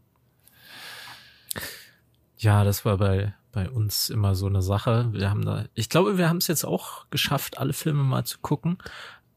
ja, 2.40 2.64
das 2.64 2.86
war 2.86 2.98
bei 2.98 3.34
bei 3.54 3.70
uns 3.70 4.10
immer 4.10 4.36
so 4.36 4.46
eine 4.46 4.62
Sache. 4.62 5.10
Wir 5.14 5.32
haben 5.32 5.44
da, 5.44 5.66
ich 5.74 5.90
glaube, 5.90 6.20
wir 6.20 6.30
haben 6.30 6.38
es 6.38 6.46
jetzt 6.46 6.64
auch 6.64 7.08
geschafft, 7.10 7.58
alle 7.58 7.74
Filme 7.74 8.04
mal 8.04 8.24
zu 8.24 8.38
gucken 8.40 8.78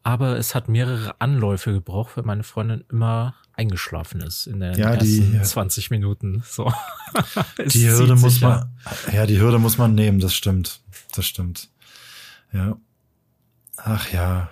aber 0.03 0.37
es 0.39 0.55
hat 0.55 0.69
mehrere 0.69 1.15
Anläufe 1.21 1.73
gebraucht, 1.73 2.17
weil 2.17 2.25
meine 2.25 2.43
Freundin 2.43 2.85
immer 2.91 3.35
eingeschlafen 3.61 4.23
ist 4.23 4.47
in 4.47 4.61
den 4.61 4.75
ja, 4.75 4.95
ersten 4.95 5.33
die, 5.33 5.43
20 5.43 5.91
Minuten. 5.91 6.43
So. 6.47 6.73
die 7.67 7.89
Hürde 7.89 8.17
muss 8.17 8.41
man, 8.41 8.71
ja, 9.13 9.27
die 9.27 9.39
Hürde 9.39 9.59
muss 9.59 9.77
man 9.77 9.95
nehmen, 9.95 10.19
das 10.19 10.35
stimmt. 10.35 10.81
Das 11.15 11.27
stimmt. 11.27 11.69
Ja. 12.53 12.77
Ach 13.77 14.11
ja. 14.13 14.51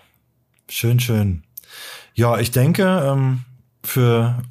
Schön, 0.68 1.00
schön. 1.00 1.44
Ja, 2.14 2.38
ich 2.38 2.50
denke, 2.50 2.84
ähm, 2.84 3.44
für 3.82 4.42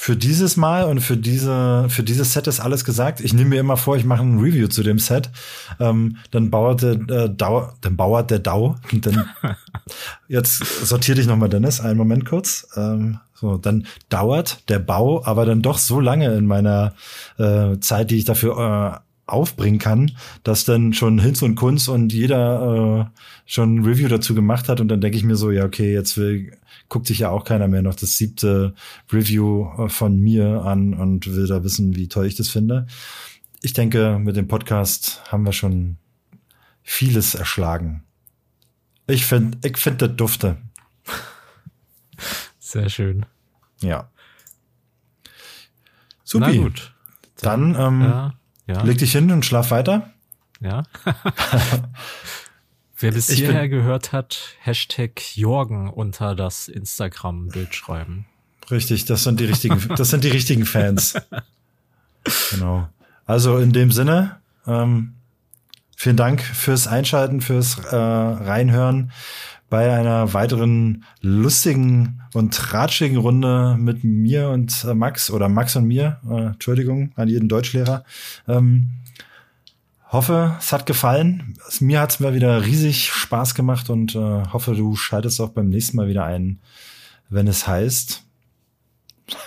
für 0.00 0.14
dieses 0.14 0.56
Mal 0.56 0.84
und 0.84 1.00
für 1.00 1.16
diese 1.16 1.86
für 1.88 2.04
dieses 2.04 2.32
Set 2.32 2.46
ist 2.46 2.60
alles 2.60 2.84
gesagt. 2.84 3.20
Ich 3.20 3.34
nehme 3.34 3.50
mir 3.50 3.60
immer 3.60 3.76
vor, 3.76 3.96
ich 3.96 4.04
mache 4.04 4.22
ein 4.22 4.38
Review 4.38 4.68
zu 4.68 4.84
dem 4.84 5.00
Set. 5.00 5.28
Ähm, 5.80 6.18
dann 6.30 6.50
bauert 6.50 6.82
der 6.82 6.92
äh, 6.92 7.28
Dau, 7.28 7.72
dann 7.80 7.96
bauert 7.96 8.30
der 8.30 8.38
Dau. 8.38 8.76
Dann 8.92 9.28
jetzt 10.28 10.64
sortiere 10.86 11.16
dich 11.16 11.26
nochmal, 11.26 11.48
Dennis. 11.48 11.80
Einen 11.80 11.98
Moment 11.98 12.26
kurz. 12.26 12.68
Ähm, 12.76 13.18
so, 13.34 13.56
dann 13.56 13.88
dauert 14.08 14.68
der 14.68 14.78
Bau, 14.78 15.24
aber 15.24 15.44
dann 15.44 15.62
doch 15.62 15.78
so 15.78 15.98
lange 15.98 16.32
in 16.32 16.46
meiner 16.46 16.94
äh, 17.36 17.80
Zeit, 17.80 18.12
die 18.12 18.18
ich 18.18 18.24
dafür 18.24 19.02
äh, 19.02 19.08
aufbringen 19.26 19.80
kann, 19.80 20.12
dass 20.44 20.64
dann 20.64 20.92
schon 20.92 21.18
Hinz 21.18 21.42
und 21.42 21.56
Kunz 21.56 21.88
und 21.88 22.12
jeder 22.12 23.10
äh, 23.10 23.20
schon 23.46 23.74
ein 23.74 23.84
Review 23.84 24.06
dazu 24.06 24.36
gemacht 24.36 24.68
hat 24.68 24.80
und 24.80 24.86
dann 24.86 25.00
denke 25.00 25.18
ich 25.18 25.24
mir 25.24 25.36
so, 25.36 25.50
ja 25.50 25.64
okay, 25.64 25.92
jetzt 25.92 26.16
will 26.16 26.52
guckt 26.88 27.06
sich 27.06 27.20
ja 27.20 27.30
auch 27.30 27.44
keiner 27.44 27.68
mehr 27.68 27.82
noch 27.82 27.94
das 27.94 28.16
siebte 28.16 28.74
Review 29.12 29.68
äh, 29.78 29.88
von 29.88 30.18
mir 30.18 30.62
an 30.62 30.94
und 30.94 31.26
will 31.26 31.46
da 31.46 31.62
wissen, 31.64 31.96
wie 31.96 32.08
toll 32.08 32.26
ich 32.26 32.36
das 32.36 32.48
finde. 32.48 32.86
Ich 33.60 33.72
denke, 33.72 34.18
mit 34.18 34.36
dem 34.36 34.48
Podcast 34.48 35.22
haben 35.30 35.44
wir 35.44 35.52
schon 35.52 35.98
vieles 36.82 37.34
erschlagen. 37.34 38.04
Ich 39.06 39.26
finde, 39.26 39.58
ich 39.66 39.76
finde 39.76 40.08
das 40.08 40.16
dufte. 40.16 40.58
Sehr 42.58 42.88
schön. 42.88 43.26
Ja. 43.80 44.10
Supi. 46.24 46.44
Na 46.46 46.62
gut. 46.62 46.94
Dann, 47.40 47.72
Dann 47.72 47.94
ähm, 47.94 48.00
ja, 48.02 48.34
ja. 48.66 48.82
leg 48.82 48.98
dich 48.98 49.12
hin 49.12 49.30
und 49.30 49.44
schlaf 49.44 49.70
weiter. 49.70 50.12
Ja. 50.60 50.82
Wer 53.00 53.12
bis 53.12 53.28
ich 53.28 53.38
hierher 53.38 53.68
gehört 53.68 54.12
hat, 54.12 54.56
Hashtag 54.60 55.36
Jorgen 55.36 55.88
unter 55.88 56.34
das 56.34 56.66
Instagram-Bild 56.66 57.74
schreiben. 57.74 58.26
Richtig, 58.70 59.04
das 59.04 59.22
sind 59.22 59.38
die 59.38 59.44
richtigen, 59.44 59.80
das 59.96 60.10
sind 60.10 60.24
die 60.24 60.30
richtigen 60.30 60.66
Fans. 60.66 61.14
Genau. 62.50 62.88
Also 63.24 63.58
in 63.58 63.72
dem 63.72 63.92
Sinne, 63.92 64.40
ähm, 64.66 65.14
vielen 65.96 66.16
Dank 66.16 66.42
fürs 66.42 66.88
Einschalten, 66.88 67.40
fürs 67.40 67.78
äh, 67.78 67.94
Reinhören 67.96 69.12
bei 69.70 69.92
einer 69.92 70.32
weiteren 70.32 71.04
lustigen 71.20 72.22
und 72.34 72.54
tratschigen 72.54 73.18
Runde 73.18 73.76
mit 73.78 74.02
mir 74.02 74.48
und 74.48 74.84
äh, 74.84 74.94
Max 74.94 75.30
oder 75.30 75.48
Max 75.48 75.76
und 75.76 75.84
mir. 75.84 76.18
Äh, 76.28 76.46
Entschuldigung 76.46 77.12
an 77.16 77.28
jeden 77.28 77.48
Deutschlehrer. 77.48 78.04
Ähm, 78.46 78.90
hoffe, 80.08 80.56
es 80.58 80.72
hat 80.72 80.86
gefallen. 80.86 81.54
Mir 81.80 82.00
hat 82.00 82.12
es 82.12 82.20
mir 82.20 82.34
wieder 82.34 82.64
riesig 82.64 83.10
Spaß 83.12 83.54
gemacht 83.54 83.90
und 83.90 84.14
äh, 84.14 84.42
hoffe, 84.52 84.74
du 84.74 84.96
schaltest 84.96 85.40
auch 85.40 85.50
beim 85.50 85.68
nächsten 85.68 85.96
Mal 85.96 86.08
wieder 86.08 86.24
ein, 86.24 86.60
wenn 87.28 87.46
es 87.46 87.66
heißt. 87.66 88.24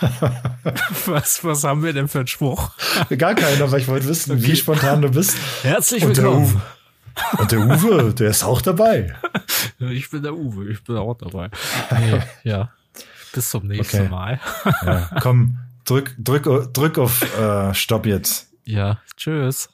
was, 1.06 1.42
was 1.44 1.64
haben 1.64 1.82
wir 1.82 1.92
denn 1.92 2.06
für 2.06 2.18
einen 2.18 2.28
Spruch? 2.28 2.70
Gar 3.18 3.34
keinen, 3.34 3.60
aber 3.60 3.78
ich 3.78 3.88
wollte 3.88 4.06
wissen, 4.06 4.32
okay. 4.32 4.42
wie 4.44 4.56
spontan 4.56 5.02
du 5.02 5.10
bist. 5.10 5.36
Herzlich 5.62 6.06
willkommen. 6.06 6.62
Und 7.38 7.50
der, 7.50 7.58
Uwe, 7.60 7.68
und 7.68 7.84
der 7.84 7.98
Uwe, 7.98 8.14
der 8.14 8.30
ist 8.30 8.44
auch 8.44 8.62
dabei. 8.62 9.14
Ich 9.78 10.10
bin 10.10 10.22
der 10.22 10.34
Uwe, 10.34 10.70
ich 10.70 10.84
bin 10.84 10.96
auch 10.96 11.14
dabei. 11.14 11.50
Nee, 11.90 12.20
ja. 12.44 12.70
Bis 13.32 13.50
zum 13.50 13.66
nächsten 13.66 14.02
okay. 14.02 14.08
Mal. 14.08 14.40
Ja, 14.84 15.10
komm, 15.20 15.58
drück, 15.84 16.14
drück, 16.18 16.72
drück 16.72 16.98
auf 16.98 17.22
äh, 17.36 17.74
Stopp 17.74 18.06
jetzt. 18.06 18.52
Ja, 18.64 19.00
tschüss. 19.16 19.68